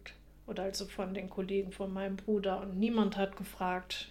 oder 0.46 0.64
also 0.64 0.84
von 0.86 1.14
den 1.14 1.30
Kollegen 1.30 1.70
von 1.70 1.92
meinem 1.92 2.16
Bruder. 2.16 2.60
Und 2.60 2.78
niemand 2.78 3.16
hat 3.16 3.36
gefragt, 3.36 4.08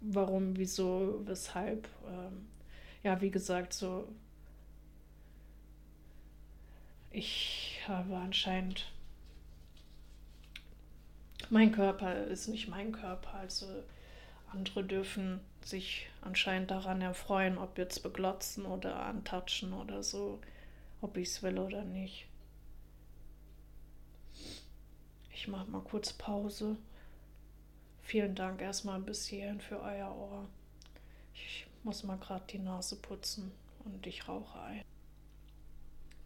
warum, 0.00 0.56
wieso, 0.56 1.20
weshalb. 1.26 1.88
Ähm, 2.08 2.48
ja, 3.02 3.20
wie 3.20 3.30
gesagt, 3.30 3.72
so 3.72 4.08
ich 7.10 7.80
habe 7.86 8.16
anscheinend 8.16 8.86
mein 11.50 11.72
Körper 11.72 12.24
ist 12.26 12.46
nicht 12.46 12.68
mein 12.68 12.92
Körper, 12.92 13.34
also 13.34 13.66
andere 14.52 14.84
dürfen 14.84 15.40
sich 15.62 16.06
anscheinend 16.20 16.70
daran 16.70 17.02
erfreuen, 17.02 17.58
ob 17.58 17.78
jetzt 17.78 18.02
beglotzen 18.02 18.64
oder 18.64 19.02
antatschen 19.02 19.72
oder 19.72 20.02
so 20.02 20.40
ob 21.00 21.16
ich 21.16 21.28
es 21.28 21.42
will 21.42 21.58
oder 21.58 21.84
nicht. 21.84 22.26
Ich 25.32 25.48
mache 25.48 25.70
mal 25.70 25.80
kurz 25.82 26.12
Pause. 26.12 26.76
Vielen 28.02 28.34
Dank 28.34 28.60
erstmal 28.60 29.00
bis 29.00 29.26
hierhin 29.26 29.60
für 29.60 29.80
euer 29.80 30.14
Ohr. 30.14 30.46
Ich 31.34 31.66
muss 31.82 32.02
mal 32.02 32.18
gerade 32.18 32.44
die 32.50 32.58
Nase 32.58 32.96
putzen 32.96 33.50
und 33.84 34.06
ich 34.06 34.28
rauche 34.28 34.60
ein. 34.60 34.84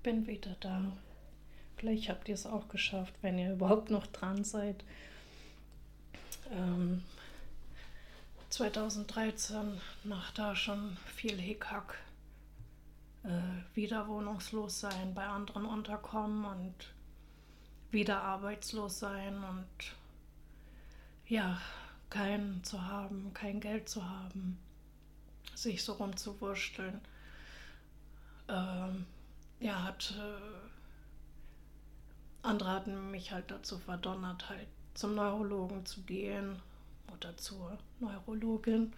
Bin 0.02 0.26
wieder 0.26 0.56
da. 0.60 0.92
Vielleicht 1.76 2.09
habt 2.09 2.28
ihr 2.28 2.34
es 2.34 2.46
auch 2.46 2.68
geschafft, 2.68 3.14
wenn 3.22 3.38
ihr 3.38 3.52
überhaupt 3.52 3.90
noch 3.90 4.06
dran 4.06 4.44
seid. 4.44 4.84
Ähm, 6.51 7.02
2013, 8.51 9.80
nach 10.05 10.32
da 10.32 10.55
schon 10.55 10.96
viel 11.16 11.38
Hickhack 11.40 11.98
äh, 13.24 13.76
wieder 13.76 14.06
wohnungslos 14.09 14.80
sein, 14.80 15.14
bei 15.14 15.26
anderen 15.26 15.64
unterkommen 15.64 16.44
und 16.44 16.74
wieder 17.90 18.22
arbeitslos 18.22 18.98
sein 18.98 19.42
und 19.44 19.66
ja, 21.26 21.59
kein 22.10 22.62
zu 22.64 22.86
haben, 22.86 23.32
kein 23.34 23.60
Geld 23.60 23.88
zu 23.88 24.09
haben, 24.09 24.59
sich 25.55 25.82
so 25.82 25.94
rumzuwursteln. 25.94 27.01
Ähm, 28.48 29.06
ja, 29.60 29.82
hat 29.82 30.14
äh, 30.18 30.64
andere 32.42 32.70
hatten 32.70 33.10
mich 33.10 33.32
halt 33.32 33.51
dazu 33.51 33.78
verdonnert, 33.78 34.48
halt 34.51 34.68
zum 34.92 35.14
Neurologen 35.14 35.86
zu 35.86 36.02
gehen 36.02 36.60
oder 37.12 37.36
zur 37.36 37.78
Neurologin 38.01 38.92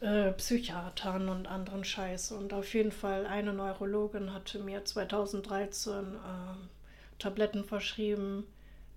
äh, 0.00 0.32
Psychiatern 0.32 1.28
und 1.28 1.46
anderen 1.46 1.84
Scheiß. 1.84 2.32
Und 2.32 2.52
auf 2.52 2.74
jeden 2.74 2.92
Fall 2.92 3.26
eine 3.26 3.52
Neurologin 3.52 4.32
hatte 4.32 4.58
mir 4.58 4.84
2013 4.84 6.14
äh, 6.14 7.18
Tabletten 7.18 7.64
verschrieben, 7.64 8.44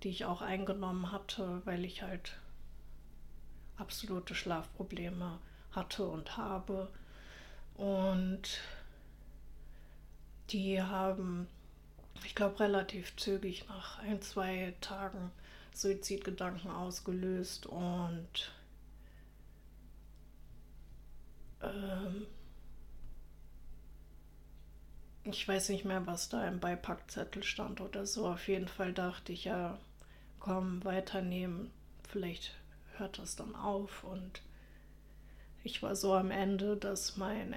die 0.02 0.10
ich 0.10 0.24
auch 0.24 0.42
eingenommen 0.42 1.12
hatte, 1.12 1.62
weil 1.64 1.84
ich 1.84 2.02
halt 2.02 2.32
absolute 3.76 4.34
Schlafprobleme 4.34 5.38
hatte 5.72 6.04
und 6.04 6.36
habe. 6.36 6.88
Und 7.76 8.60
die 10.50 10.82
haben, 10.82 11.48
ich 12.24 12.34
glaube, 12.34 12.60
relativ 12.60 13.16
zügig 13.16 13.68
nach 13.68 13.98
ein, 14.00 14.20
zwei 14.22 14.74
Tagen 14.80 15.30
Suizidgedanken 15.72 16.70
ausgelöst 16.70 17.66
und 17.66 18.52
ähm, 21.62 22.26
ich 25.24 25.46
weiß 25.46 25.68
nicht 25.70 25.84
mehr, 25.84 26.06
was 26.06 26.28
da 26.28 26.46
im 26.46 26.60
Beipackzettel 26.60 27.42
stand 27.42 27.80
oder 27.80 28.06
so. 28.06 28.28
Auf 28.28 28.48
jeden 28.48 28.68
Fall 28.68 28.92
dachte 28.92 29.32
ich 29.32 29.44
ja, 29.44 29.78
komm, 30.40 30.84
weiternehmen. 30.84 31.70
Vielleicht 32.08 32.54
hört 32.96 33.18
das 33.18 33.36
dann 33.36 33.54
auf. 33.54 34.04
Und 34.04 34.42
ich 35.64 35.82
war 35.82 35.96
so 35.96 36.14
am 36.14 36.30
Ende, 36.30 36.76
dass 36.76 37.16
mein 37.16 37.54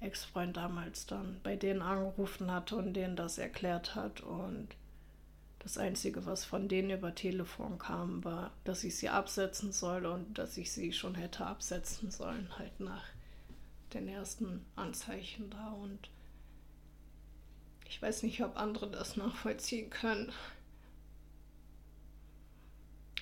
Ex-Freund 0.00 0.56
damals 0.56 1.06
dann 1.06 1.40
bei 1.42 1.56
denen 1.56 1.82
angerufen 1.82 2.50
hatte 2.50 2.76
und 2.76 2.94
denen 2.94 3.16
das 3.16 3.38
erklärt 3.38 3.94
hat. 3.94 4.22
Und 4.22 4.68
das 5.58 5.78
Einzige, 5.78 6.26
was 6.26 6.44
von 6.44 6.68
denen 6.68 6.90
über 6.90 7.14
Telefon 7.14 7.78
kam, 7.78 8.24
war, 8.24 8.52
dass 8.64 8.84
ich 8.84 8.96
sie 8.96 9.10
absetzen 9.10 9.70
soll 9.72 10.06
und 10.06 10.38
dass 10.38 10.56
ich 10.56 10.72
sie 10.72 10.92
schon 10.92 11.14
hätte 11.14 11.46
absetzen 11.46 12.10
sollen, 12.10 12.48
halt 12.58 12.80
nach 12.80 13.04
den 13.94 14.08
ersten 14.08 14.64
Anzeichen 14.76 15.50
da 15.50 15.70
und 15.72 16.10
ich 17.88 18.00
weiß 18.00 18.22
nicht, 18.22 18.42
ob 18.42 18.56
andere 18.56 18.90
das 18.90 19.16
nachvollziehen 19.16 19.90
können. 19.90 20.32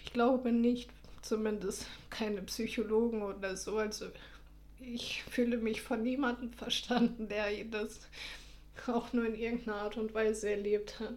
Ich 0.05 0.13
glaube 0.13 0.53
nicht, 0.53 0.91
zumindest 1.23 1.87
keine 2.09 2.43
Psychologen 2.43 3.23
oder 3.23 3.57
so. 3.57 3.79
Also 3.79 4.07
ich 4.81 5.25
fühle 5.25 5.59
mich 5.59 5.83
von 5.83 6.03
niemandem 6.03 6.53
verstanden, 6.53 7.29
der 7.29 7.65
das 7.65 8.01
auch 8.87 9.13
nur 9.13 9.27
in 9.27 9.35
irgendeiner 9.35 9.77
Art 9.77 9.97
und 9.97 10.15
Weise 10.15 10.51
erlebt 10.51 11.01
hat. 11.01 11.17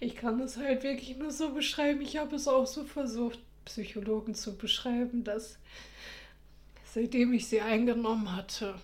Ich 0.00 0.16
kann 0.16 0.40
es 0.40 0.56
halt 0.56 0.82
wirklich 0.82 1.16
nur 1.16 1.30
so 1.30 1.52
beschreiben. 1.52 2.00
Ich 2.00 2.16
habe 2.16 2.36
es 2.36 2.48
auch 2.48 2.66
so 2.66 2.84
versucht, 2.84 3.38
Psychologen 3.64 4.34
zu 4.34 4.56
beschreiben, 4.56 5.22
dass 5.24 5.58
seitdem 6.92 7.32
ich 7.32 7.46
sie 7.46 7.62
eingenommen 7.62 8.36
hatte. 8.36 8.74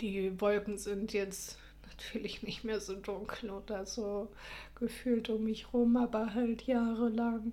Die 0.00 0.40
Wolken 0.40 0.78
sind 0.78 1.12
jetzt 1.12 1.58
natürlich 1.84 2.42
nicht 2.44 2.62
mehr 2.62 2.80
so 2.80 2.94
dunkel 2.94 3.50
oder 3.50 3.86
so 3.86 4.30
gefühlt 4.76 5.28
um 5.28 5.44
mich 5.44 5.72
rum, 5.72 5.96
aber 5.96 6.34
halt 6.34 6.62
jahrelang. 6.62 7.52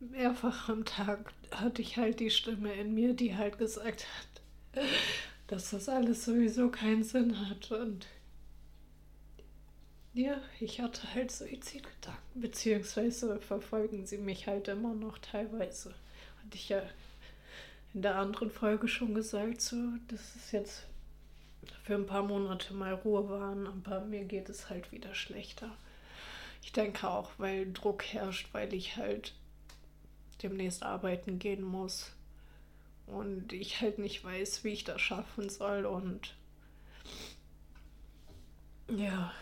Mehrfach 0.00 0.70
am 0.70 0.86
Tag 0.86 1.32
hatte 1.50 1.82
ich 1.82 1.98
halt 1.98 2.20
die 2.20 2.30
Stimme 2.30 2.72
in 2.72 2.94
mir, 2.94 3.12
die 3.12 3.36
halt 3.36 3.58
gesagt 3.58 4.06
hat, 4.06 4.84
dass 5.46 5.70
das 5.70 5.90
alles 5.90 6.24
sowieso 6.24 6.70
keinen 6.70 7.04
Sinn 7.04 7.48
hat 7.50 7.70
und 7.70 8.06
ja, 10.16 10.40
ich 10.60 10.80
hatte 10.80 11.12
halt 11.14 11.30
Suizidgedanken, 11.30 12.40
beziehungsweise 12.40 13.38
verfolgen 13.38 14.06
sie 14.06 14.16
mich 14.16 14.46
halt 14.46 14.66
immer 14.68 14.94
noch 14.94 15.18
teilweise. 15.18 15.94
Hatte 16.42 16.54
ich 16.54 16.70
ja 16.70 16.82
in 17.92 18.00
der 18.00 18.16
anderen 18.16 18.50
Folge 18.50 18.88
schon 18.88 19.14
gesagt, 19.14 19.60
so, 19.60 19.76
dass 20.08 20.36
es 20.36 20.52
jetzt 20.52 20.86
für 21.82 21.94
ein 21.94 22.06
paar 22.06 22.22
Monate 22.22 22.72
mal 22.72 22.94
Ruhe 22.94 23.28
waren, 23.28 23.66
aber 23.66 24.00
mir 24.00 24.24
geht 24.24 24.48
es 24.48 24.70
halt 24.70 24.90
wieder 24.90 25.14
schlechter. 25.14 25.76
Ich 26.62 26.72
denke 26.72 27.08
auch, 27.08 27.30
weil 27.36 27.70
Druck 27.72 28.04
herrscht, 28.04 28.48
weil 28.52 28.72
ich 28.72 28.96
halt 28.96 29.34
demnächst 30.42 30.82
arbeiten 30.82 31.38
gehen 31.38 31.62
muss 31.62 32.12
und 33.06 33.52
ich 33.52 33.82
halt 33.82 33.98
nicht 33.98 34.24
weiß, 34.24 34.64
wie 34.64 34.72
ich 34.72 34.84
das 34.84 35.00
schaffen 35.00 35.50
soll 35.50 35.84
und 35.84 36.34
ja, 38.88 39.32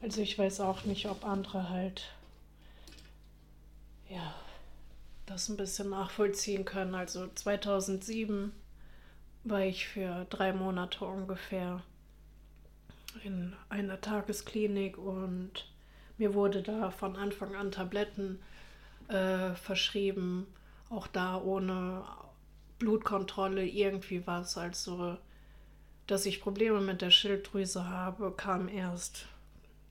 Also 0.00 0.20
ich 0.20 0.38
weiß 0.38 0.60
auch 0.60 0.84
nicht, 0.84 1.08
ob 1.08 1.24
andere 1.24 1.70
halt 1.70 2.12
ja 4.08 4.34
das 5.26 5.48
ein 5.48 5.56
bisschen 5.56 5.90
nachvollziehen 5.90 6.64
können. 6.64 6.94
Also 6.94 7.28
2007 7.34 8.52
war 9.44 9.60
ich 9.60 9.86
für 9.88 10.26
drei 10.30 10.52
Monate 10.52 11.04
ungefähr 11.04 11.82
in 13.24 13.54
einer 13.68 14.00
Tagesklinik 14.00 14.98
und 14.98 15.66
mir 16.16 16.34
wurde 16.34 16.62
da 16.62 16.90
von 16.90 17.16
Anfang 17.16 17.54
an 17.54 17.70
Tabletten 17.70 18.40
äh, 19.08 19.54
verschrieben, 19.54 20.46
auch 20.90 21.06
da 21.06 21.40
ohne 21.40 22.04
Blutkontrolle 22.78 23.66
irgendwie 23.66 24.26
was. 24.26 24.56
Also, 24.56 25.16
dass 26.06 26.26
ich 26.26 26.40
Probleme 26.40 26.80
mit 26.80 27.02
der 27.02 27.10
Schilddrüse 27.10 27.88
habe, 27.88 28.32
kam 28.36 28.68
erst 28.68 29.26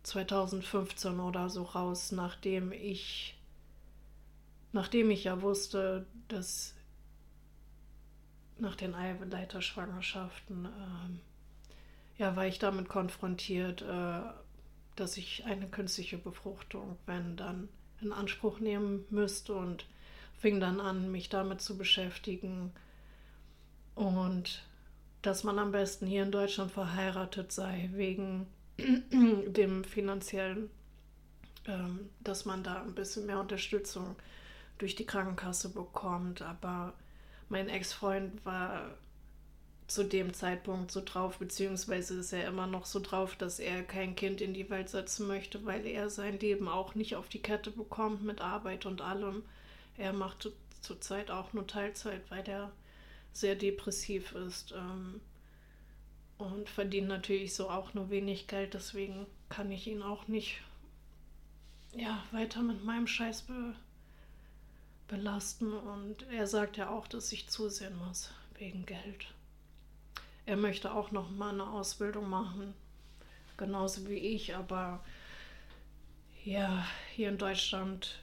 2015 0.08 1.20
oder 1.20 1.50
so 1.50 1.64
raus, 1.64 2.12
nachdem 2.12 2.72
ich, 2.72 3.38
nachdem 4.72 5.12
ich 5.12 5.26
ja 5.26 5.42
wusste, 5.42 6.06
dass 6.30 6.74
nach 8.58 8.76
den 8.76 8.96
Eileiterschwangerschaften 8.96 10.66
äh, 10.66 12.22
ja, 12.22 12.36
war 12.36 12.48
ich 12.48 12.58
damit 12.58 12.88
konfrontiert, 12.88 13.82
äh, 13.82 14.22
dass 14.96 15.18
ich 15.18 15.44
eine 15.46 15.68
künstliche 15.68 16.18
Befruchtung, 16.18 16.98
wenn 17.06 17.36
dann 17.36 17.68
in 18.02 18.14
Anspruch 18.14 18.60
nehmen 18.60 19.06
müsste 19.10 19.56
und 19.56 19.86
fing 20.40 20.60
dann 20.60 20.80
an, 20.80 21.12
mich 21.12 21.30
damit 21.30 21.62
zu 21.62 21.78
beschäftigen. 21.78 22.72
Und 23.94 24.64
dass 25.22 25.44
man 25.44 25.60
am 25.60 25.72
besten 25.72 26.08
hier 26.08 26.24
in 26.24 26.32
Deutschland 26.32 26.72
verheiratet 26.72 27.52
sei, 27.52 27.90
wegen 27.94 28.48
dem 29.12 29.84
finanziellen, 29.84 30.70
ähm, 31.66 32.10
dass 32.20 32.46
man 32.46 32.64
da 32.64 32.82
ein 32.82 32.96
bisschen 32.96 33.26
mehr 33.26 33.40
Unterstützung 33.40 34.16
durch 34.78 34.96
die 34.96 35.06
Krankenkasse 35.06 35.70
bekommt. 35.70 36.42
Aber 36.42 36.94
mein 37.50 37.70
Ex-Freund 37.70 38.46
war 38.46 38.92
zu 39.88 40.04
dem 40.04 40.34
Zeitpunkt 40.34 40.92
so 40.92 41.02
drauf, 41.04 41.40
beziehungsweise 41.40 42.20
ist 42.20 42.34
er 42.34 42.48
immer 42.48 42.68
noch 42.68 42.86
so 42.86 43.00
drauf, 43.00 43.36
dass 43.36 43.60
er 43.60 43.84
kein 43.84 44.16
Kind 44.16 44.42
in 44.42 44.54
die 44.54 44.70
Welt 44.70 44.90
setzen 44.90 45.28
möchte, 45.28 45.66
weil 45.66 45.86
er 45.86 46.10
sein 46.10 46.40
Leben 46.40 46.68
auch 46.68 46.94
nicht 46.94 47.16
auf 47.16 47.30
die 47.30 47.42
Kette 47.42 47.72
bekommt 47.72 48.24
mit 48.24 48.42
Arbeit 48.42 48.86
und 48.86 49.02
allem. 49.02 49.44
Er 49.98 50.12
macht 50.12 50.52
zurzeit 50.82 51.32
auch 51.32 51.54
nur 51.54 51.66
Teilzeit, 51.66 52.22
weil 52.30 52.48
er 52.48 52.72
sehr 53.32 53.56
depressiv 53.56 54.34
ist 54.34 54.74
ähm, 54.74 55.22
und 56.38 56.70
verdient 56.70 57.08
natürlich 57.08 57.56
so 57.56 57.70
auch 57.70 57.94
nur 57.94 58.10
wenig 58.10 58.48
Geld. 58.48 58.74
Deswegen 58.74 59.26
kann 59.50 59.72
ich 59.72 59.88
ihn 59.88 60.02
auch 60.02 60.28
nicht 60.28 60.62
ja, 61.94 62.24
weiter 62.32 62.62
mit 62.62 62.84
meinem 62.84 63.08
Scheiß 63.08 63.44
be 63.44 63.74
belasten. 65.08 65.74
Und 65.74 66.24
er 66.32 66.48
sagt 66.48 66.78
ja 66.78 66.90
auch, 66.90 67.08
dass 67.08 67.32
ich 67.32 67.50
zusehen 67.50 67.98
muss 67.98 68.32
wegen 68.58 68.86
Geld. 68.86 69.34
Er 70.46 70.58
möchte 70.58 70.94
auch 70.94 71.12
noch 71.12 71.30
mal 71.30 71.52
eine 71.52 71.70
Ausbildung 71.70 72.30
machen, 72.30 72.74
genauso 73.58 74.08
wie 74.08 74.18
ich, 74.18 74.56
aber 74.56 75.04
ja, 76.44 76.86
hier 77.14 77.30
in 77.30 77.38
Deutschland, 77.38 78.20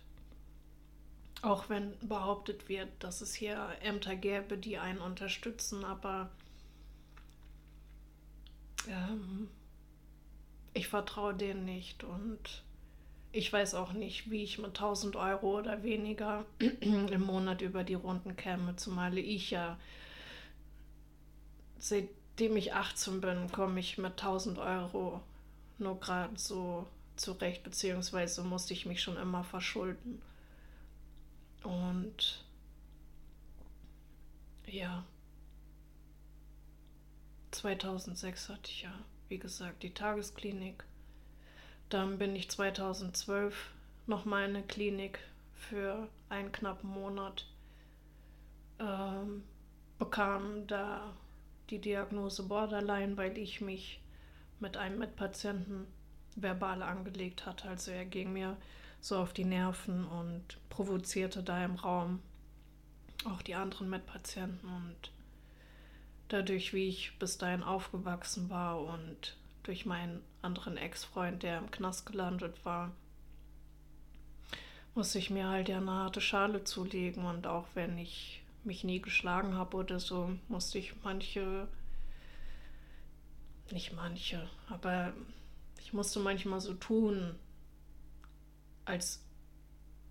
auch 1.43 1.69
wenn 1.69 1.93
behauptet 2.01 2.69
wird, 2.71 2.89
dass 3.01 3.21
es 3.21 3.35
hier 3.35 3.77
Ämter 3.83 4.17
gäbe, 4.17 4.57
die 4.57 4.79
einen 4.79 5.01
unterstützen, 5.01 5.85
aber 5.85 6.31
ähm, 8.89 9.49
ich 10.73 10.89
vertraue 10.89 11.35
denen 11.35 11.65
nicht 11.65 12.05
und 12.05 12.65
ich 13.33 13.53
weiß 13.53 13.75
auch 13.75 13.93
nicht, 13.93 14.31
wie 14.31 14.45
ich 14.45 14.59
mit 14.59 14.69
1000 14.69 15.17
Euro 15.17 15.59
oder 15.59 15.83
weniger 15.83 16.45
im 16.81 17.21
Monat 17.23 17.63
über 17.63 17.85
die 17.85 17.95
Runden 17.95 18.37
käme, 18.37 18.77
zumal 18.77 19.19
ich 19.19 19.51
ja 19.51 19.79
seitdem 21.85 22.57
ich 22.57 22.73
18 22.73 23.21
bin, 23.21 23.53
komme 23.53 23.79
ich 23.79 23.99
mit 23.99 24.13
1000 24.13 24.59
Euro 24.59 25.21
nur 25.79 26.01
gerade 26.01 26.39
so 26.39 26.87
zurecht, 27.17 27.63
beziehungsweise 27.63 28.43
musste 28.43 28.73
ich 28.73 28.87
mich 28.87 29.03
schon 29.03 29.19
immer 29.19 29.45
verschulden. 29.45 30.23
Und 31.63 32.43
ja, 34.67 35.05
2006 37.55 38.49
hatte 38.49 38.71
ich 38.71 38.83
ja, 38.83 38.93
wie 39.29 39.39
gesagt, 39.39 39.83
die 39.83 39.95
Tagesklinik. 39.95 40.85
Dann 41.89 42.19
bin 42.19 42.35
ich 42.35 42.51
2012 42.51 43.71
nochmal 44.07 44.49
in 44.49 44.57
eine 44.57 44.67
Klinik 44.67 45.21
für 45.55 46.09
einen 46.29 46.53
knappen 46.53 46.91
Monat. 46.91 47.47
Ähm, 48.79 49.45
bekam 49.99 50.67
da 50.67 51.15
die 51.71 51.81
Diagnose 51.81 52.43
Borderline, 52.43 53.17
weil 53.17 53.39
ich 53.39 53.61
mich 53.61 54.01
mit 54.61 54.77
einem 54.77 54.99
Mitpatienten 54.99 55.87
verbal 56.37 56.83
angelegt 56.83 57.47
hatte. 57.47 57.69
Also 57.69 57.93
er 57.93 58.05
ging 58.05 58.33
mir 58.33 58.57
so 59.01 59.17
auf 59.17 59.33
die 59.33 59.45
Nerven 59.45 60.05
und 60.07 60.59
provozierte 60.71 61.43
da 61.43 61.65
im 61.65 61.77
Raum 61.77 62.21
auch 63.25 63.43
die 63.43 63.55
anderen 63.55 63.89
Mitpatienten 63.89 64.69
und 64.69 65.14
dadurch, 66.29 66.73
wie 66.73 66.89
ich 66.89 67.19
bis 67.19 67.39
dahin 67.39 67.63
aufgewachsen 67.63 68.51
war 68.51 68.81
und 68.81 69.37
durch 69.63 69.87
meinen 69.87 70.23
anderen 70.43 70.77
Ex-Freund, 70.77 71.43
der 71.43 71.59
im 71.59 71.71
Knast 71.71 72.07
gelandet 72.07 72.65
war, 72.65 72.93
musste 74.95 75.19
ich 75.19 75.31
mir 75.31 75.49
halt 75.49 75.69
ja 75.69 75.79
eine 75.79 75.91
harte 75.91 76.21
Schale 76.21 76.65
zulegen 76.65 77.25
und 77.25 77.47
auch 77.47 77.67
wenn 77.75 77.99
ich 77.99 78.43
mich 78.63 78.85
nie 78.85 79.01
geschlagen 79.01 79.55
habe 79.55 79.77
oder 79.77 80.01
so, 80.01 80.31
musste 80.49 80.79
ich 80.79 80.95
manche, 81.03 81.69
nicht 83.71 83.93
manche, 83.93 84.49
aber 84.69 85.13
ich 85.81 85.93
musste 85.93 86.21
manchmal 86.21 86.61
so 86.61 86.75
tun, 86.75 87.35
als 88.85 89.23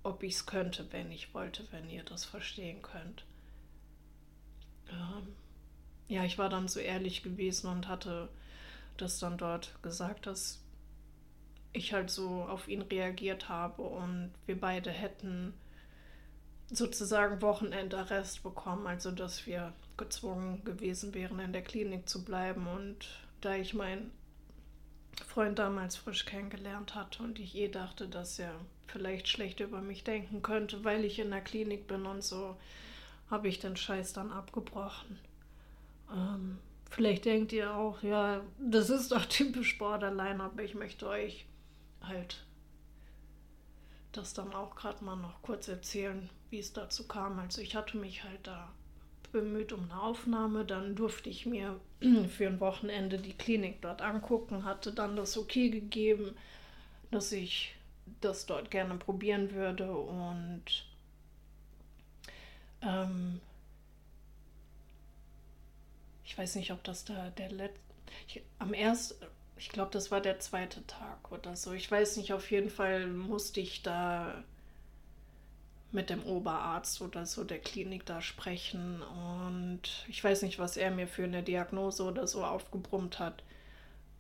ob 0.03 0.21
ich 0.23 0.33
es 0.33 0.45
könnte, 0.45 0.91
wenn 0.91 1.11
ich 1.11 1.33
wollte, 1.33 1.65
wenn 1.71 1.89
ihr 1.89 2.03
das 2.03 2.25
verstehen 2.25 2.81
könnt. 2.81 3.25
Ähm, 4.89 5.27
ja, 6.07 6.23
ich 6.23 6.37
war 6.37 6.49
dann 6.49 6.67
so 6.67 6.79
ehrlich 6.79 7.23
gewesen 7.23 7.67
und 7.67 7.87
hatte 7.87 8.29
das 8.97 9.19
dann 9.19 9.37
dort 9.37 9.81
gesagt, 9.81 10.27
dass 10.27 10.61
ich 11.73 11.93
halt 11.93 12.11
so 12.11 12.43
auf 12.43 12.67
ihn 12.67 12.83
reagiert 12.83 13.49
habe 13.49 13.81
und 13.81 14.31
wir 14.45 14.59
beide 14.59 14.91
hätten 14.91 15.53
sozusagen 16.69 17.41
Wochenendarrest 17.41 18.43
bekommen, 18.43 18.87
also 18.87 19.11
dass 19.11 19.45
wir 19.45 19.73
gezwungen 19.97 20.63
gewesen 20.63 21.13
wären, 21.13 21.39
in 21.39 21.53
der 21.53 21.61
Klinik 21.61 22.07
zu 22.07 22.23
bleiben. 22.23 22.67
Und 22.67 22.97
da 23.41 23.55
ich 23.55 23.73
meinen 23.73 24.11
Freund 25.27 25.59
damals 25.59 25.95
frisch 25.95 26.25
kennengelernt 26.25 26.95
hatte 26.95 27.23
und 27.23 27.39
ich 27.39 27.55
eh 27.55 27.67
dachte, 27.67 28.07
dass 28.07 28.39
er 28.39 28.53
vielleicht 28.87 29.27
schlecht 29.27 29.59
über 29.59 29.81
mich 29.81 30.03
denken 30.03 30.41
könnte, 30.41 30.83
weil 30.83 31.05
ich 31.05 31.19
in 31.19 31.31
der 31.31 31.41
Klinik 31.41 31.87
bin 31.87 32.05
und 32.05 32.23
so, 32.23 32.57
habe 33.29 33.47
ich 33.47 33.59
den 33.59 33.75
Scheiß 33.75 34.13
dann 34.13 34.31
abgebrochen. 34.31 35.19
Ähm, 36.13 36.59
vielleicht 36.89 37.25
denkt 37.25 37.51
ihr 37.51 37.73
auch, 37.73 38.01
ja, 38.03 38.41
das 38.59 38.89
ist 38.89 39.11
doch 39.11 39.25
typisch 39.25 39.77
Borderline, 39.77 40.43
aber 40.43 40.63
ich 40.63 40.75
möchte 40.75 41.07
euch 41.07 41.45
halt 42.01 42.45
das 44.11 44.33
dann 44.33 44.53
auch 44.53 44.75
gerade 44.75 45.03
mal 45.03 45.15
noch 45.15 45.41
kurz 45.41 45.67
erzählen, 45.67 46.29
wie 46.49 46.59
es 46.59 46.71
dazu 46.71 47.07
kam. 47.07 47.39
Also 47.39 47.61
ich 47.61 47.75
hatte 47.75 47.97
mich 47.97 48.23
halt 48.23 48.45
da 48.45 48.71
bemüht 49.31 49.73
um 49.73 49.83
eine 49.85 49.99
Aufnahme, 49.99 50.63
dann 50.63 50.95
durfte 50.95 51.29
ich 51.29 51.45
mir 51.45 51.79
für 52.29 52.47
ein 52.47 52.59
Wochenende 52.59 53.17
die 53.17 53.33
Klinik 53.33 53.81
dort 53.81 54.01
angucken, 54.01 54.63
hatte 54.63 54.93
dann 54.93 55.15
das 55.15 55.37
okay 55.37 55.69
gegeben, 55.69 56.35
dass 57.11 57.31
ich 57.31 57.75
das 58.21 58.45
dort 58.45 58.69
gerne 58.71 58.95
probieren 58.95 59.51
würde 59.51 59.91
und 59.91 60.63
ähm, 62.81 63.41
ich 66.25 66.37
weiß 66.37 66.55
nicht, 66.55 66.71
ob 66.71 66.83
das 66.83 67.05
da 67.05 67.29
der 67.31 67.51
letzte, 67.51 67.79
am 68.59 68.73
ersten, 68.73 69.25
ich 69.57 69.69
glaube, 69.69 69.91
das 69.91 70.11
war 70.11 70.21
der 70.21 70.39
zweite 70.39 70.85
Tag 70.87 71.31
oder 71.31 71.55
so. 71.55 71.73
Ich 71.73 71.89
weiß 71.89 72.17
nicht, 72.17 72.33
auf 72.33 72.51
jeden 72.51 72.69
Fall 72.69 73.07
musste 73.07 73.59
ich 73.59 73.81
da 73.83 74.43
mit 75.91 76.09
dem 76.09 76.23
Oberarzt 76.23 77.01
oder 77.01 77.25
so 77.25 77.43
der 77.43 77.59
Klinik 77.59 78.05
da 78.05 78.21
sprechen. 78.21 79.01
Und 79.01 80.05
ich 80.07 80.23
weiß 80.23 80.41
nicht, 80.41 80.59
was 80.59 80.75
er 80.75 80.91
mir 80.91 81.07
für 81.07 81.23
eine 81.23 81.43
Diagnose 81.43 82.03
oder 82.03 82.27
so 82.27 82.43
aufgebrummt 82.43 83.19
hat. 83.19 83.43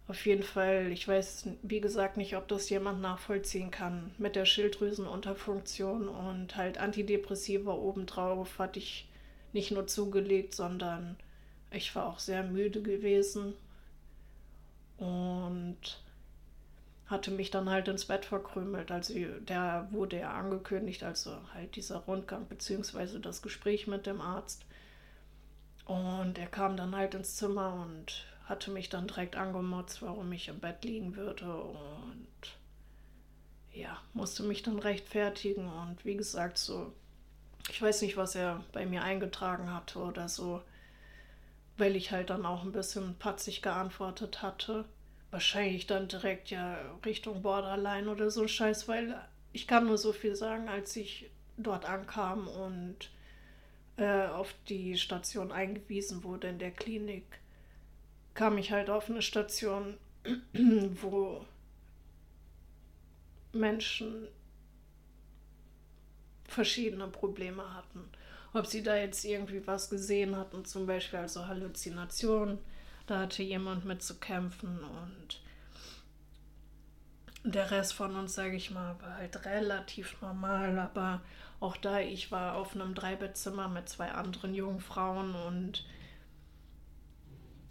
Auf 0.07 0.25
jeden 0.25 0.43
Fall, 0.43 0.91
ich 0.91 1.07
weiß, 1.07 1.47
wie 1.63 1.81
gesagt, 1.81 2.17
nicht, 2.17 2.35
ob 2.35 2.47
das 2.47 2.69
jemand 2.69 3.01
nachvollziehen 3.01 3.71
kann. 3.71 4.13
Mit 4.17 4.35
der 4.35 4.45
Schilddrüsenunterfunktion 4.45 6.09
und 6.09 6.55
halt 6.55 6.77
Antidepressiva 6.77 7.73
obendrauf 7.73 8.59
hatte 8.59 8.79
ich 8.79 9.09
nicht 9.53 9.71
nur 9.71 9.87
zugelegt, 9.87 10.53
sondern 10.53 11.15
ich 11.73 11.95
war 11.95 12.07
auch 12.07 12.19
sehr 12.19 12.43
müde 12.43 12.81
gewesen. 12.81 13.53
Und 14.97 16.03
hatte 17.07 17.31
mich 17.31 17.51
dann 17.51 17.69
halt 17.69 17.87
ins 17.87 18.05
Bett 18.05 18.25
verkrümelt. 18.25 18.91
Also 18.91 19.13
der 19.13 19.87
wurde 19.91 20.19
ja 20.19 20.33
angekündigt, 20.33 21.03
also 21.03 21.35
halt 21.53 21.75
dieser 21.75 21.97
Rundgang 21.97 22.47
beziehungsweise 22.47 23.19
das 23.19 23.41
Gespräch 23.41 23.87
mit 23.87 24.05
dem 24.05 24.21
Arzt. 24.21 24.65
Und 25.85 26.37
er 26.37 26.47
kam 26.47 26.77
dann 26.77 26.95
halt 26.95 27.13
ins 27.13 27.35
Zimmer 27.35 27.73
und 27.73 28.25
hatte 28.45 28.71
mich 28.71 28.89
dann 28.89 29.07
direkt 29.07 29.35
angemotzt, 29.35 30.01
warum 30.01 30.31
ich 30.31 30.47
im 30.47 30.59
Bett 30.59 30.83
liegen 30.83 31.15
würde 31.15 31.53
und 31.53 32.27
ja, 33.73 33.97
musste 34.13 34.43
mich 34.43 34.63
dann 34.63 34.79
rechtfertigen 34.79 35.67
und 35.67 36.05
wie 36.05 36.15
gesagt, 36.15 36.57
so, 36.57 36.93
ich 37.69 37.81
weiß 37.81 38.01
nicht, 38.01 38.17
was 38.17 38.35
er 38.35 38.63
bei 38.71 38.85
mir 38.85 39.03
eingetragen 39.03 39.73
hatte 39.73 39.99
oder 39.99 40.29
so, 40.29 40.61
weil 41.77 41.95
ich 41.95 42.11
halt 42.11 42.29
dann 42.29 42.45
auch 42.45 42.63
ein 42.63 42.71
bisschen 42.71 43.15
patzig 43.15 43.61
geantwortet 43.61 44.41
hatte. 44.41 44.85
Wahrscheinlich 45.31 45.87
dann 45.87 46.07
direkt 46.07 46.51
ja 46.51 46.77
Richtung 47.05 47.41
Borderline 47.41 48.09
oder 48.09 48.29
so 48.29 48.47
Scheiß, 48.47 48.87
weil 48.87 49.19
ich 49.51 49.67
kann 49.67 49.87
nur 49.87 49.97
so 49.97 50.13
viel 50.13 50.35
sagen, 50.35 50.69
als 50.69 50.95
ich 50.95 51.29
dort 51.57 51.85
ankam 51.85 52.47
und 52.47 53.09
äh, 53.97 54.25
auf 54.27 54.53
die 54.69 54.97
Station 54.97 55.51
eingewiesen 55.51 56.23
wurde 56.23 56.47
in 56.47 56.59
der 56.59 56.71
Klinik, 56.71 57.25
kam 58.33 58.57
ich 58.57 58.71
halt 58.71 58.89
auf 58.89 59.09
eine 59.09 59.21
Station, 59.21 59.97
wo 60.53 61.45
Menschen 63.51 64.27
verschiedene 66.45 67.07
Probleme 67.07 67.73
hatten. 67.73 68.09
Ob 68.53 68.67
sie 68.67 68.83
da 68.83 68.95
jetzt 68.95 69.25
irgendwie 69.25 69.65
was 69.65 69.89
gesehen 69.89 70.35
hatten, 70.35 70.63
zum 70.65 70.85
Beispiel 70.85 71.19
also 71.19 71.47
Halluzinationen, 71.47 72.59
da 73.07 73.19
hatte 73.19 73.43
jemand 73.43 73.85
mit 73.85 74.03
zu 74.03 74.19
kämpfen 74.19 74.79
und 74.83 75.41
der 77.43 77.71
Rest 77.71 77.93
von 77.93 78.15
uns, 78.15 78.35
sage 78.35 78.55
ich 78.55 78.71
mal, 78.71 78.95
war 79.01 79.17
halt 79.17 79.45
relativ 79.45 80.21
normal, 80.21 80.79
aber 80.79 81.21
auch 81.59 81.77
da, 81.77 81.99
ich 81.99 82.31
war 82.31 82.55
auf 82.55 82.75
einem 82.75 82.93
Dreibettzimmer 82.93 83.67
mit 83.67 83.89
zwei 83.89 84.11
anderen 84.11 84.53
jungen 84.53 84.79
Frauen 84.79 85.35
und 85.35 85.85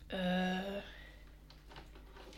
äh, 0.08 0.80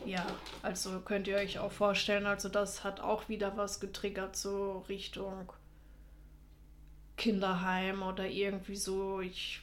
ja, 0.05 0.27
also 0.63 1.01
könnt 1.01 1.27
ihr 1.29 1.37
euch 1.37 1.59
auch 1.59 1.73
vorstellen, 1.73 2.27
also 2.27 2.49
das 2.49 2.85
hat 2.85 3.01
auch 3.01 3.29
wieder 3.29 3.57
was 3.57 3.81
getriggert, 3.81 4.37
so 4.37 4.85
Richtung 4.89 5.53
Kinderheim 7.17 8.03
oder 8.03 8.27
irgendwie 8.27 8.77
so. 8.77 9.21
Ich 9.21 9.63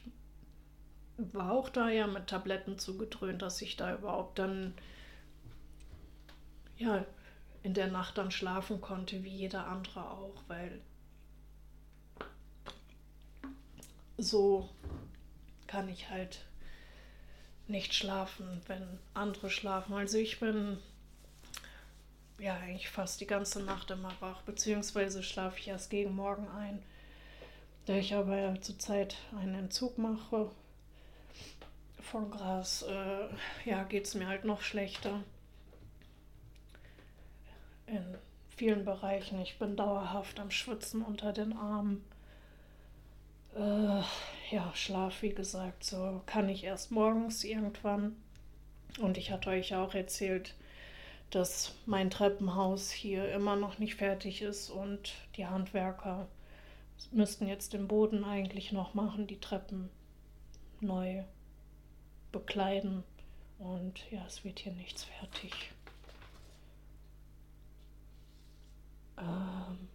war 1.17 1.51
auch 1.51 1.69
da 1.69 1.89
ja 1.89 2.07
mit 2.07 2.27
Tabletten 2.27 2.79
zugedröhnt, 2.79 3.41
dass 3.41 3.61
ich 3.61 3.77
da 3.77 3.93
überhaupt 3.93 4.39
dann 4.39 4.73
ja 6.77 7.05
in 7.63 7.73
der 7.73 7.87
Nacht 7.87 8.17
dann 8.17 8.31
schlafen 8.31 8.81
konnte, 8.81 9.23
wie 9.23 9.29
jeder 9.29 9.67
andere 9.67 10.09
auch, 10.09 10.43
weil 10.47 10.81
so 14.17 14.69
kann 15.67 15.89
ich 15.89 16.09
halt 16.09 16.45
nicht 17.67 17.93
schlafen, 17.93 18.61
wenn 18.67 18.99
andere 19.13 19.49
schlafen. 19.49 19.93
Also 19.93 20.17
ich 20.17 20.39
bin 20.39 20.79
ja 22.39 22.55
eigentlich 22.55 22.89
fast 22.89 23.21
die 23.21 23.27
ganze 23.27 23.63
Nacht 23.63 23.91
immer 23.91 24.13
wach, 24.19 24.41
beziehungsweise 24.41 25.23
schlafe 25.23 25.59
ich 25.59 25.67
erst 25.67 25.89
gegen 25.89 26.15
Morgen 26.15 26.47
ein. 26.49 26.83
Da 27.85 27.95
ich 27.95 28.13
aber 28.13 28.59
zurzeit 28.61 29.15
einen 29.39 29.55
Entzug 29.55 29.97
mache 29.97 30.51
von 31.99 32.29
Gras, 32.29 32.83
äh, 32.83 33.69
ja, 33.69 33.83
geht 33.83 34.05
es 34.05 34.15
mir 34.15 34.27
halt 34.27 34.45
noch 34.45 34.61
schlechter. 34.61 35.23
In 37.87 38.17
vielen 38.55 38.85
Bereichen. 38.85 39.41
Ich 39.41 39.57
bin 39.57 39.75
dauerhaft 39.75 40.39
am 40.39 40.51
Schwitzen 40.51 41.01
unter 41.01 41.33
den 41.33 41.53
Armen. 41.53 42.05
Äh, 43.55 44.01
ja, 44.51 44.71
Schlaf, 44.75 45.23
wie 45.23 45.33
gesagt, 45.33 45.83
so 45.83 46.21
kann 46.27 46.47
ich 46.47 46.63
erst 46.63 46.91
morgens 46.91 47.43
irgendwann. 47.43 48.15
Und 48.99 49.17
ich 49.17 49.31
hatte 49.31 49.49
euch 49.49 49.73
auch 49.73 49.95
erzählt, 49.95 50.53
dass 51.31 51.73
mein 51.85 52.09
Treppenhaus 52.09 52.91
hier 52.91 53.31
immer 53.31 53.55
noch 53.55 53.79
nicht 53.79 53.95
fertig 53.95 54.41
ist 54.41 54.69
und 54.69 55.13
die 55.37 55.47
Handwerker 55.47 56.27
müssten 57.11 57.47
jetzt 57.47 57.73
den 57.73 57.87
Boden 57.87 58.23
eigentlich 58.23 58.71
noch 58.71 58.93
machen, 58.93 59.27
die 59.27 59.39
Treppen 59.39 59.89
neu 60.79 61.23
bekleiden. 62.31 63.03
Und 63.59 64.09
ja, 64.11 64.25
es 64.25 64.43
wird 64.43 64.59
hier 64.59 64.73
nichts 64.73 65.03
fertig. 65.03 65.71
Ähm 69.17 69.87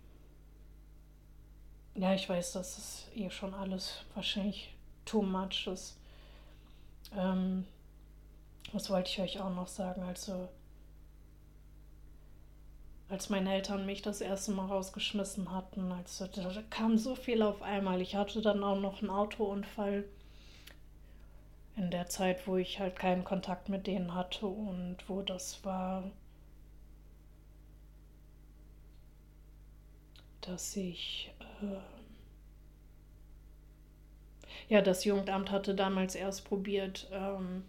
ja, 1.96 2.14
ich 2.14 2.28
weiß, 2.28 2.52
dass 2.52 2.78
es 2.78 3.08
eh 3.14 3.30
schon 3.30 3.54
alles 3.54 4.04
wahrscheinlich 4.14 4.74
too 5.04 5.22
much 5.22 5.66
ist. 5.66 5.98
Ähm, 7.12 7.66
was 8.72 8.90
wollte 8.90 9.10
ich 9.10 9.20
euch 9.20 9.40
auch 9.40 9.54
noch 9.54 9.68
sagen? 9.68 10.02
Also, 10.02 10.48
als 13.08 13.30
meine 13.30 13.54
Eltern 13.54 13.86
mich 13.86 14.02
das 14.02 14.20
erste 14.20 14.50
Mal 14.52 14.66
rausgeschmissen 14.66 15.52
hatten, 15.52 15.92
also 15.92 16.26
da 16.26 16.62
kam 16.70 16.98
so 16.98 17.14
viel 17.14 17.42
auf 17.42 17.62
einmal. 17.62 18.00
Ich 18.00 18.16
hatte 18.16 18.42
dann 18.42 18.64
auch 18.64 18.80
noch 18.80 19.00
einen 19.00 19.10
Autounfall 19.10 20.04
in 21.76 21.90
der 21.90 22.06
Zeit, 22.08 22.46
wo 22.46 22.56
ich 22.56 22.80
halt 22.80 22.96
keinen 22.96 23.24
Kontakt 23.24 23.68
mit 23.68 23.86
denen 23.86 24.14
hatte 24.14 24.46
und 24.46 24.96
wo 25.08 25.22
das 25.22 25.64
war, 25.64 26.10
dass 30.40 30.74
ich 30.76 31.32
äh, 31.62 31.76
ja, 34.68 34.82
das 34.82 35.04
Jugendamt 35.04 35.50
hatte 35.50 35.74
damals 35.74 36.14
erst 36.14 36.44
probiert, 36.44 37.08
ähm, 37.12 37.64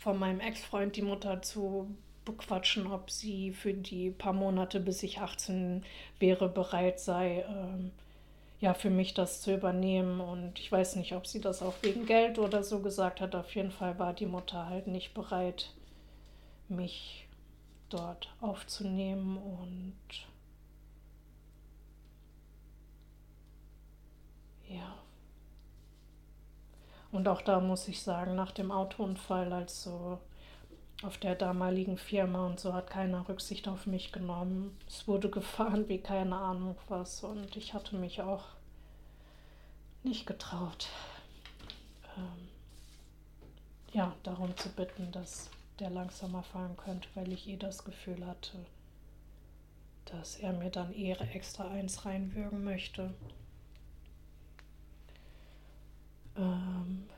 von 0.00 0.18
meinem 0.18 0.40
Ex-Freund 0.40 0.96
die 0.96 1.02
Mutter 1.02 1.42
zu 1.42 1.88
bequatschen, 2.24 2.86
ob 2.86 3.10
sie 3.10 3.52
für 3.52 3.74
die 3.74 4.10
paar 4.10 4.32
Monate, 4.32 4.80
bis 4.80 5.02
ich 5.02 5.20
18 5.20 5.84
wäre, 6.18 6.48
bereit 6.48 7.00
sei, 7.00 7.44
ähm, 7.48 7.90
ja, 8.60 8.74
für 8.74 8.90
mich 8.90 9.14
das 9.14 9.42
zu 9.42 9.54
übernehmen. 9.54 10.20
Und 10.20 10.58
ich 10.58 10.70
weiß 10.70 10.96
nicht, 10.96 11.14
ob 11.14 11.26
sie 11.26 11.40
das 11.40 11.62
auch 11.62 11.74
wegen 11.82 12.06
Geld 12.06 12.38
oder 12.38 12.62
so 12.64 12.80
gesagt 12.80 13.20
hat. 13.20 13.34
Auf 13.34 13.54
jeden 13.54 13.70
Fall 13.70 13.98
war 13.98 14.12
die 14.12 14.26
Mutter 14.26 14.68
halt 14.68 14.86
nicht 14.86 15.14
bereit, 15.14 15.72
mich 16.68 17.28
dort 17.90 18.34
aufzunehmen 18.40 19.36
und 19.38 19.94
Ja. 24.68 24.94
Und 27.12 27.28
auch 27.28 27.42
da 27.42 27.60
muss 27.60 27.86
ich 27.88 28.02
sagen, 28.02 28.34
nach 28.34 28.50
dem 28.50 28.70
Autounfall, 28.72 29.52
also 29.52 30.18
auf 31.02 31.18
der 31.18 31.34
damaligen 31.34 31.98
Firma 31.98 32.46
und 32.46 32.60
so 32.60 32.72
hat 32.72 32.88
keiner 32.88 33.28
Rücksicht 33.28 33.68
auf 33.68 33.86
mich 33.86 34.12
genommen. 34.12 34.76
Es 34.86 35.06
wurde 35.06 35.28
gefahren 35.28 35.88
wie 35.88 35.98
keine 35.98 36.36
Ahnung 36.36 36.76
was 36.88 37.22
und 37.24 37.56
ich 37.56 37.74
hatte 37.74 37.96
mich 37.96 38.22
auch 38.22 38.44
nicht 40.02 40.26
getraut, 40.26 40.88
ähm, 42.16 42.48
ja, 43.92 44.14
darum 44.22 44.56
zu 44.56 44.68
bitten, 44.70 45.10
dass 45.12 45.50
der 45.78 45.90
langsamer 45.90 46.42
fahren 46.42 46.76
könnte, 46.76 47.08
weil 47.14 47.32
ich 47.32 47.48
eh 47.48 47.56
das 47.56 47.84
Gefühl 47.84 48.24
hatte, 48.26 48.58
dass 50.04 50.36
er 50.36 50.52
mir 50.52 50.70
dann 50.70 50.92
Ehre 50.92 51.28
extra 51.30 51.68
eins 51.68 52.04
reinwürgen 52.04 52.64
möchte. 52.64 53.14
Ähm 56.36 57.08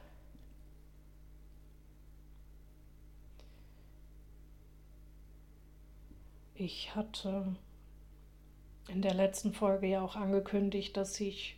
ich 6.58 6.94
hatte 6.94 7.56
in 8.88 9.02
der 9.02 9.14
letzten 9.14 9.52
Folge 9.52 9.86
ja 9.86 10.02
auch 10.02 10.16
angekündigt, 10.16 10.96
dass 10.96 11.20
ich 11.20 11.56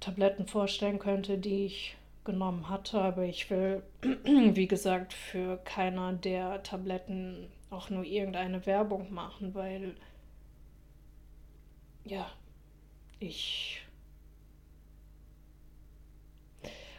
Tabletten 0.00 0.46
vorstellen 0.46 0.98
könnte, 0.98 1.38
die 1.38 1.66
ich 1.66 1.96
genommen 2.24 2.68
hatte, 2.68 3.00
aber 3.00 3.24
ich 3.24 3.50
will, 3.50 3.82
wie 4.24 4.68
gesagt, 4.68 5.12
für 5.12 5.56
keiner 5.58 6.12
der 6.12 6.62
Tabletten 6.62 7.48
auch 7.70 7.90
nur 7.90 8.04
irgendeine 8.04 8.64
Werbung 8.66 9.12
machen, 9.12 9.54
weil 9.54 9.96
ja, 12.04 12.30
ich 13.18 13.82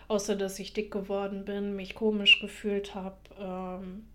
außer 0.08 0.36
dass 0.36 0.60
ich 0.60 0.74
dick 0.74 0.92
geworden 0.92 1.46
bin, 1.46 1.76
mich 1.76 1.96
komisch 1.96 2.40
gefühlt 2.40 2.94
habe. 2.94 3.18
Ähm, 3.40 4.06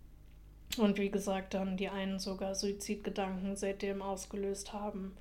und 0.77 0.97
wie 0.97 1.09
gesagt, 1.09 1.53
dann 1.53 1.77
die 1.77 1.89
einen 1.89 2.19
sogar 2.19 2.55
Suizidgedanken 2.55 3.55
seitdem 3.55 4.01
ausgelöst 4.01 4.73
haben. 4.73 5.17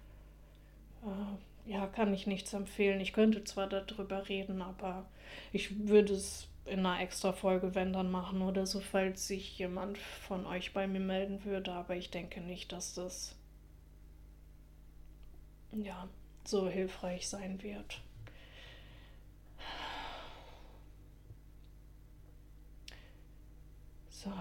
Äh, 1.03 1.71
ja, 1.71 1.87
kann 1.87 2.15
ich 2.15 2.27
nichts 2.27 2.53
empfehlen. 2.53 3.01
Ich 3.01 3.13
könnte 3.13 3.45
zwar 3.45 3.67
darüber 3.69 4.29
reden, 4.29 4.63
aber 4.63 5.07
ich 5.53 5.89
würde 5.89 6.15
es 6.15 6.49
in 6.65 6.81
einer 6.81 7.01
extra 7.01 7.33
Folge, 7.33 7.75
wenn 7.75 7.93
dann 7.93 8.11
machen 8.11 8.43
oder 8.43 8.67
so, 8.67 8.81
falls 8.81 9.27
sich 9.27 9.59
jemand 9.59 9.99
von 9.99 10.47
euch 10.47 10.73
bei 10.73 10.87
mir 10.87 11.01
melden 11.01 11.45
würde. 11.45 11.73
Aber 11.73 11.97
ich 11.97 12.11
denke 12.11 12.41
nicht, 12.41 12.73
dass 12.73 12.95
das 12.95 13.35
ja 15.73 16.09
so 16.45 16.69
hilfreich 16.69 17.29
sein 17.29 17.63
wird. 17.63 18.03
So, 24.11 24.33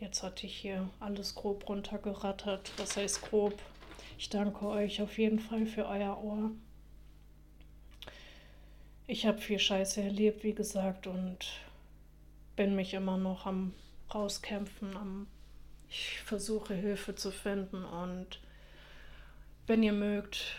jetzt 0.00 0.22
hatte 0.22 0.46
ich 0.46 0.56
hier 0.56 0.88
alles 1.00 1.34
grob 1.34 1.68
runtergerattert. 1.68 2.72
Was 2.76 2.96
heißt 2.96 3.22
grob? 3.22 3.58
Ich 4.18 4.28
danke 4.28 4.66
euch 4.66 5.02
auf 5.02 5.18
jeden 5.18 5.38
Fall 5.38 5.66
für 5.66 5.86
euer 5.86 6.22
Ohr. 6.22 6.50
Ich 9.06 9.26
habe 9.26 9.38
viel 9.38 9.58
Scheiße 9.58 10.02
erlebt, 10.02 10.44
wie 10.44 10.54
gesagt, 10.54 11.06
und 11.06 11.46
bin 12.56 12.74
mich 12.74 12.94
immer 12.94 13.16
noch 13.16 13.46
am 13.46 13.74
rauskämpfen, 14.12 14.96
am 14.96 15.26
ich 15.90 16.20
versuche 16.20 16.74
Hilfe 16.74 17.14
zu 17.14 17.30
finden 17.30 17.82
und 17.82 18.40
wenn 19.66 19.82
ihr 19.82 19.94
mögt, 19.94 20.56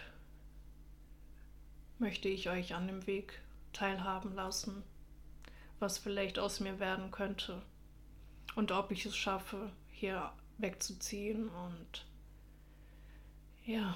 möchte 1.99 2.29
ich 2.29 2.49
euch 2.49 2.73
an 2.73 2.87
dem 2.87 3.05
Weg 3.05 3.39
teilhaben 3.71 4.33
lassen, 4.33 4.81
was 5.77 5.99
vielleicht 5.99 6.39
aus 6.39 6.59
mir 6.59 6.79
werden 6.79 7.11
könnte 7.11 7.61
und 8.59 8.73
ob 8.73 8.91
ich 8.91 9.05
es 9.05 9.15
schaffe, 9.15 9.71
hier 9.89 10.33
wegzuziehen 10.57 11.47
und 11.47 12.05
ja, 13.63 13.95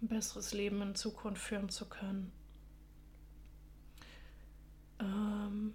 ein 0.00 0.06
besseres 0.06 0.54
Leben 0.54 0.80
in 0.82 0.94
Zukunft 0.94 1.42
führen 1.42 1.68
zu 1.68 1.88
können. 1.88 2.30
Ähm, 5.00 5.74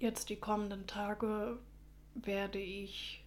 jetzt 0.00 0.28
die 0.28 0.40
kommenden 0.40 0.88
Tage 0.88 1.60
werde 2.14 2.58
ich 2.58 3.24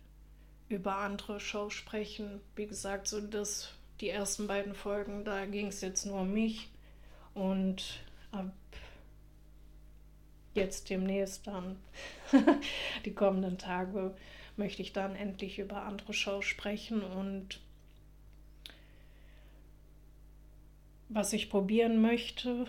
über 0.68 0.98
andere 0.98 1.40
Shows 1.40 1.72
sprechen. 1.72 2.42
Wie 2.58 2.68
gesagt, 2.68 3.08
so 3.08 3.22
das, 3.22 3.70
die 4.02 4.10
ersten 4.10 4.48
beiden 4.48 4.76
Folgen, 4.76 5.24
da 5.24 5.46
ging 5.46 5.68
es 5.68 5.80
jetzt 5.80 6.06
nur 6.06 6.22
um 6.22 6.34
mich. 6.34 6.70
Und 7.34 8.04
ab 8.32 8.52
jetzt 10.54 10.90
demnächst 10.90 11.48
dann 11.48 11.78
die 13.06 13.14
kommenden 13.14 13.58
Tage 13.58 14.14
möchte 14.56 14.82
ich 14.82 14.94
dann 14.94 15.16
endlich 15.16 15.60
über 15.60 15.84
andere 15.84 16.14
Shows 16.14 16.46
sprechen 16.46 17.02
und 17.02 17.60
was 21.10 21.34
ich 21.34 21.50
probieren 21.50 22.02
möchte, 22.02 22.66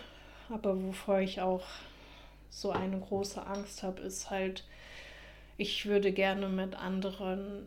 aber 0.48 0.82
wovor 0.82 1.20
ich 1.20 1.40
auch 1.40 1.64
so 2.50 2.70
eine 2.70 2.98
große 2.98 3.44
Angst 3.46 3.82
habe, 3.82 4.02
ist 4.02 4.30
halt, 4.30 4.64
ich 5.56 5.86
würde 5.86 6.12
gerne 6.12 6.48
mit 6.48 6.74
anderen 6.74 7.66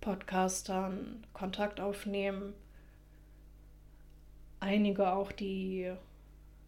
Podcastern 0.00 1.24
Kontakt 1.32 1.80
aufnehmen. 1.80 2.52
Einige 4.60 5.12
auch, 5.12 5.32
die 5.32 5.92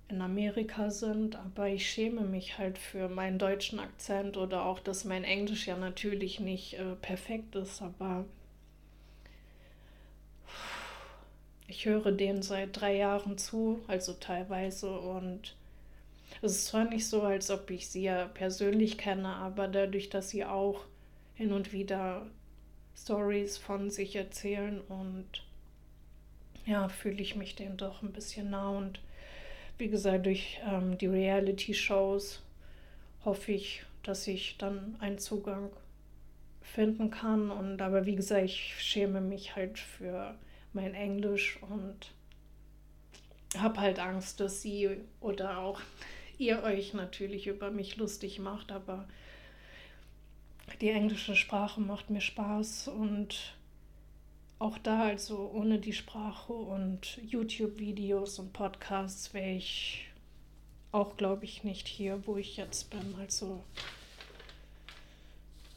in 0.09 0.23
Amerika 0.23 0.91
sind, 0.91 1.37
aber 1.37 1.69
ich 1.69 1.89
schäme 1.89 2.23
mich 2.23 2.59
halt 2.59 2.79
für 2.79 3.09
meinen 3.09 3.39
deutschen 3.39 3.79
Akzent 3.79 4.37
oder 4.37 4.65
auch, 4.65 4.81
dass 4.81 5.05
mein 5.05 5.25
Englisch 5.25 5.67
ja 5.67 5.77
natürlich 5.77 6.41
nicht 6.41 6.75
äh, 6.75 6.95
perfekt 6.97 7.55
ist, 7.55 7.83
aber 7.83 8.25
ich 11.67 11.85
höre 11.85 12.11
denen 12.11 12.43
seit 12.43 12.81
drei 12.81 12.97
Jahren 12.97 13.37
zu, 13.37 13.81
also 13.87 14.15
teilweise. 14.15 14.91
Und 14.91 15.55
es 16.41 16.53
ist 16.53 16.67
zwar 16.69 16.85
nicht 16.85 17.07
so, 17.07 17.23
als 17.23 17.51
ob 17.51 17.71
ich 17.71 17.89
sie 17.89 18.05
ja 18.05 18.27
persönlich 18.27 18.97
kenne, 18.97 19.29
aber 19.29 19.69
dadurch, 19.69 20.09
dass 20.09 20.31
sie 20.31 20.47
auch 20.47 20.81
hin 21.35 21.53
und 21.53 21.73
wieder 21.73 22.27
Stories 22.97 23.59
von 23.59 23.91
sich 23.91 24.17
erzählen 24.17 24.81
und 24.81 25.27
ja, 26.67 26.89
fühle 26.89 27.21
ich 27.21 27.37
mich 27.37 27.55
denen 27.55 27.77
doch 27.77 28.03
ein 28.03 28.13
bisschen 28.13 28.51
nah. 28.51 28.71
Und 28.71 29.01
wie 29.79 29.89
gesagt, 29.89 30.27
durch 30.27 30.61
ähm, 30.67 30.99
die 30.99 31.07
Reality-Shows 31.07 32.43
hoffe 33.25 33.53
ich, 33.53 33.85
dass 34.03 34.27
ich 34.27 34.57
dann 34.59 34.97
einen 35.01 35.19
Zugang 35.19 35.71
finden 36.61 37.11
kann. 37.11 37.51
Und 37.51 37.81
aber 37.81 38.07
wie 38.07 38.17
gesagt, 38.17 38.45
ich 38.45 38.75
schäme 38.79 39.21
mich 39.21 39.57
halt 39.57 39.79
für 39.79 40.35
mein 40.73 40.95
Englisch 40.95 41.59
und 41.63 42.13
habe 43.57 43.81
halt 43.81 43.99
Angst, 43.99 44.41
dass 44.41 44.63
sie 44.63 44.91
oder 45.21 45.59
auch 45.59 45.81
ihr 46.39 46.63
euch 46.63 46.95
natürlich 46.95 47.47
über 47.47 47.71
mich 47.71 47.97
lustig 47.97 48.39
macht, 48.39 48.71
aber 48.73 49.09
die 50.81 50.91
englische 50.91 51.35
Sprache 51.35 51.81
macht 51.81 52.11
mir 52.11 52.21
Spaß 52.21 52.89
und 52.89 53.57
auch 54.59 54.79
da, 54.79 55.05
also 55.05 55.51
ohne 55.55 55.79
die 55.79 55.93
Sprache 55.93 56.53
und 56.53 57.19
YouTube-Videos 57.19 58.39
und 58.39 58.53
Podcasts, 58.53 59.33
wäre 59.33 59.53
ich 59.53 60.09
auch, 60.91 61.17
glaube 61.17 61.45
ich, 61.45 61.65
nicht 61.65 61.87
hier, 61.87 62.27
wo 62.27 62.37
ich 62.37 62.57
jetzt 62.57 62.91
bin. 62.91 63.15
Also 63.21 63.63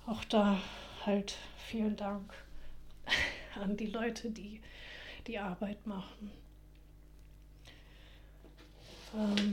auch 0.07 0.23
da 0.25 0.57
halt 1.05 1.37
vielen 1.57 1.95
Dank 1.95 2.33
an 3.61 3.77
die 3.77 3.87
Leute, 3.87 4.31
die 4.31 4.61
die 5.27 5.37
Arbeit 5.37 5.85
machen. 5.85 6.31
Ähm, 9.15 9.51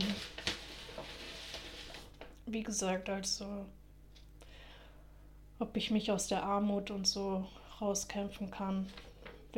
wie 2.47 2.63
gesagt, 2.63 3.11
also 3.11 3.67
ob 5.59 5.77
ich 5.77 5.91
mich 5.91 6.11
aus 6.11 6.29
der 6.29 6.45
Armut 6.45 6.91
und 6.91 7.07
so 7.07 7.47
rauskämpfen 7.81 8.51
kann, 8.51 8.87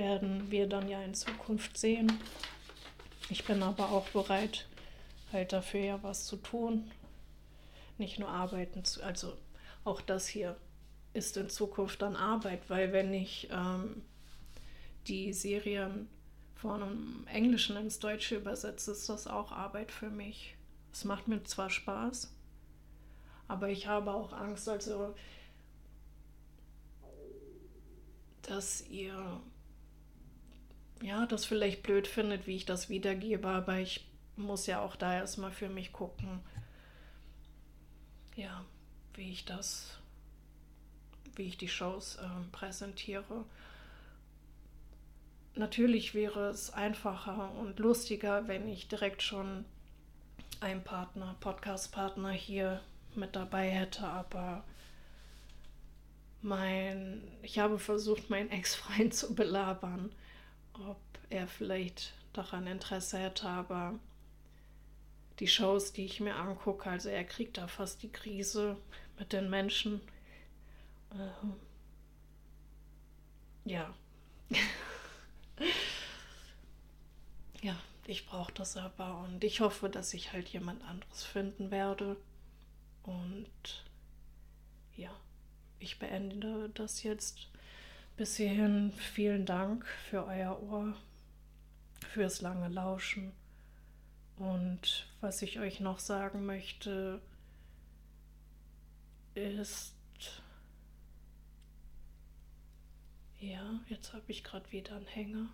werden 0.00 0.50
wir 0.50 0.66
dann 0.66 0.88
ja 0.88 1.02
in 1.02 1.12
Zukunft 1.12 1.76
sehen. 1.76 2.10
Ich 3.28 3.44
bin 3.44 3.62
aber 3.62 3.90
auch 3.90 4.08
bereit, 4.08 4.66
halt 5.30 5.52
dafür 5.52 5.80
ja 5.80 6.02
was 6.02 6.24
zu 6.24 6.36
tun. 6.36 6.90
Nicht 7.98 8.18
nur 8.18 8.30
arbeiten 8.30 8.82
zu, 8.82 9.02
also 9.04 9.36
auch 9.84 10.00
das 10.00 10.26
hier 10.26 10.56
ist 11.12 11.36
in 11.36 11.50
Zukunft 11.50 12.00
dann 12.00 12.16
Arbeit, 12.16 12.62
weil 12.68 12.94
wenn 12.94 13.12
ich 13.12 13.50
ähm, 13.52 14.02
die 15.06 15.34
Serien 15.34 16.08
von 16.54 17.26
Englischen 17.26 17.76
ins 17.76 17.98
Deutsche 17.98 18.36
übersetze, 18.36 18.92
ist 18.92 19.10
das 19.10 19.26
auch 19.26 19.52
Arbeit 19.52 19.92
für 19.92 20.08
mich. 20.08 20.56
Es 20.94 21.04
macht 21.04 21.28
mir 21.28 21.44
zwar 21.44 21.68
Spaß, 21.68 22.32
aber 23.48 23.68
ich 23.68 23.86
habe 23.86 24.14
auch 24.14 24.32
Angst, 24.32 24.66
also 24.66 25.14
dass 28.42 28.88
ihr 28.88 29.42
ja 31.02 31.26
das 31.26 31.44
vielleicht 31.44 31.82
blöd 31.82 32.06
findet, 32.06 32.46
wie 32.46 32.56
ich 32.56 32.66
das 32.66 32.88
wiedergebe, 32.88 33.48
aber 33.48 33.78
ich 33.78 34.06
muss 34.36 34.66
ja 34.66 34.80
auch 34.80 34.96
da 34.96 35.14
erstmal 35.14 35.52
für 35.52 35.68
mich 35.68 35.92
gucken, 35.92 36.40
ja, 38.36 38.64
wie 39.14 39.30
ich 39.30 39.44
das, 39.44 39.98
wie 41.36 41.44
ich 41.44 41.58
die 41.58 41.68
Shows 41.68 42.16
äh, 42.16 42.28
präsentiere. 42.52 43.44
Natürlich 45.54 46.14
wäre 46.14 46.48
es 46.48 46.72
einfacher 46.72 47.52
und 47.58 47.78
lustiger, 47.78 48.46
wenn 48.48 48.68
ich 48.68 48.88
direkt 48.88 49.22
schon 49.22 49.64
einen 50.60 50.82
Partner, 50.84 51.36
Podcast-Partner 51.40 52.30
hier 52.30 52.80
mit 53.14 53.34
dabei 53.34 53.68
hätte, 53.68 54.06
aber 54.06 54.64
mein, 56.42 57.22
ich 57.42 57.58
habe 57.58 57.78
versucht, 57.78 58.30
meinen 58.30 58.50
Ex-Freund 58.50 59.12
zu 59.14 59.34
belabern, 59.34 60.12
ob 60.74 61.00
er 61.28 61.46
vielleicht 61.46 62.12
daran 62.32 62.66
Interesse 62.66 63.18
hätte, 63.18 63.48
aber 63.48 63.98
die 65.38 65.48
Shows, 65.48 65.92
die 65.92 66.04
ich 66.04 66.20
mir 66.20 66.36
angucke, 66.36 66.90
also 66.90 67.08
er 67.08 67.24
kriegt 67.24 67.56
da 67.56 67.66
fast 67.66 68.02
die 68.02 68.12
Krise 68.12 68.76
mit 69.18 69.32
den 69.32 69.48
Menschen. 69.50 70.00
Ähm, 71.12 71.54
ja. 73.64 73.94
ja, 77.62 77.76
ich 78.06 78.26
brauche 78.26 78.52
das 78.52 78.76
aber 78.76 79.18
und 79.20 79.42
ich 79.42 79.60
hoffe, 79.60 79.88
dass 79.88 80.12
ich 80.14 80.32
halt 80.32 80.48
jemand 80.48 80.82
anderes 80.84 81.24
finden 81.24 81.70
werde. 81.70 82.16
Und 83.02 83.84
ja, 84.96 85.10
ich 85.78 85.98
beende 85.98 86.68
das 86.74 87.02
jetzt 87.02 87.48
bis 88.20 88.36
hierhin. 88.36 88.92
Vielen 88.92 89.46
Dank 89.46 89.86
für 89.86 90.26
euer 90.26 90.62
Ohr, 90.62 90.94
fürs 92.06 92.42
lange 92.42 92.68
Lauschen. 92.68 93.32
Und 94.36 95.06
was 95.22 95.40
ich 95.40 95.58
euch 95.58 95.80
noch 95.80 95.98
sagen 95.98 96.44
möchte, 96.44 97.22
ist, 99.34 99.94
Ja, 103.38 103.80
jetzt 103.88 104.12
habe 104.12 104.24
ich 104.28 104.44
gerade 104.44 104.70
wieder 104.70 104.96
einen 104.96 105.06
Hänger. 105.06 105.46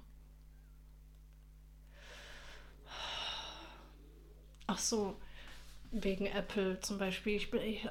Ach 4.67 4.79
so, 4.79 5.21
wegen 5.93 6.27
Apple 6.27 6.81
zum 6.81 6.99
Beispiel. 6.99 7.37
Ich, 7.37 7.89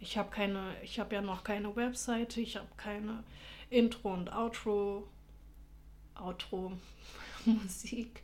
ich, 0.00 0.18
habe 0.18 0.30
keine, 0.30 0.74
ich 0.82 0.98
habe 0.98 1.14
ja 1.14 1.20
noch 1.22 1.44
keine 1.44 1.76
Webseite, 1.76 2.40
ich 2.40 2.56
habe 2.56 2.66
keine 2.76 3.22
Intro 3.70 4.12
und 4.12 4.32
Outro, 4.32 5.08
Outro 6.16 6.72
Musik, 7.44 8.22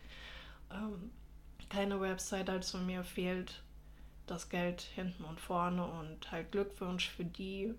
ähm, 0.70 1.10
keine 1.70 2.01
Website, 2.01 2.51
also 2.51 2.78
mir 2.78 3.05
fehlt 3.05 3.62
das 4.27 4.48
Geld 4.48 4.81
hinten 4.81 5.24
und 5.24 5.40
vorne 5.40 5.86
und 5.86 6.31
halt 6.31 6.51
Glückwunsch 6.51 7.09
für 7.09 7.24
die, 7.24 7.73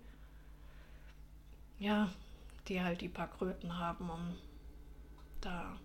ja, 1.77 2.09
die 2.67 2.81
halt 2.81 3.01
die 3.01 3.09
paar 3.09 3.29
Kröten 3.29 3.77
haben, 3.77 4.09
um 4.09 4.35
da 5.41 5.77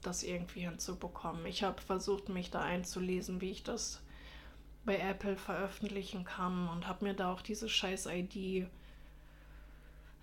das 0.00 0.22
irgendwie 0.22 0.60
hinzubekommen. 0.60 1.46
Ich 1.46 1.62
habe 1.62 1.80
versucht, 1.80 2.28
mich 2.28 2.50
da 2.50 2.60
einzulesen, 2.60 3.40
wie 3.40 3.50
ich 3.50 3.62
das 3.62 4.02
bei 4.84 4.98
Apple 4.98 5.36
veröffentlichen 5.36 6.24
kann 6.24 6.68
und 6.68 6.88
habe 6.88 7.04
mir 7.04 7.14
da 7.14 7.32
auch 7.32 7.40
diese 7.40 7.68
scheiß 7.68 8.06
ID 8.06 8.68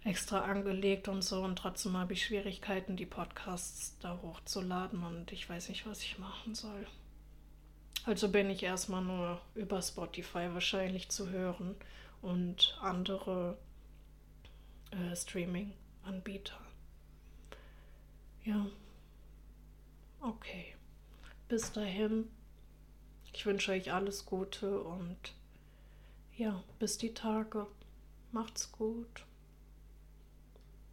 extra 0.04 0.42
angelegt 0.42 1.08
und 1.08 1.24
so 1.24 1.42
und 1.42 1.58
trotzdem 1.58 1.98
habe 1.98 2.14
ich 2.14 2.26
Schwierigkeiten, 2.26 2.96
die 2.96 3.06
Podcasts 3.06 3.98
da 4.00 4.20
hochzuladen 4.22 5.04
und 5.04 5.32
ich 5.32 5.50
weiß 5.50 5.70
nicht, 5.70 5.86
was 5.86 6.02
ich 6.02 6.18
machen 6.20 6.56
soll. 6.56 6.88
Also 8.06 8.30
bin 8.30 8.50
ich 8.50 8.64
erstmal 8.64 9.04
nur 9.04 9.42
über 9.56 9.82
Spotify 9.82 10.50
wahrscheinlich 10.54 11.10
zu 11.10 11.30
hören 11.30 11.76
und 12.22 12.78
andere 12.82 13.58
äh, 14.92 15.16
Streaming-Anbieter. 15.16 16.60
Ja. 18.44 18.66
Okay. 20.22 20.76
Bis 21.48 21.72
dahin. 21.72 22.30
Ich 23.34 23.46
wünsche 23.46 23.72
euch 23.72 23.92
alles 23.94 24.26
Gute 24.26 24.82
und 24.82 25.18
ja, 26.36 26.64
bis 26.80 26.98
die 26.98 27.14
Tage. 27.14 27.68
Macht's 28.32 28.72
gut. 28.72 29.26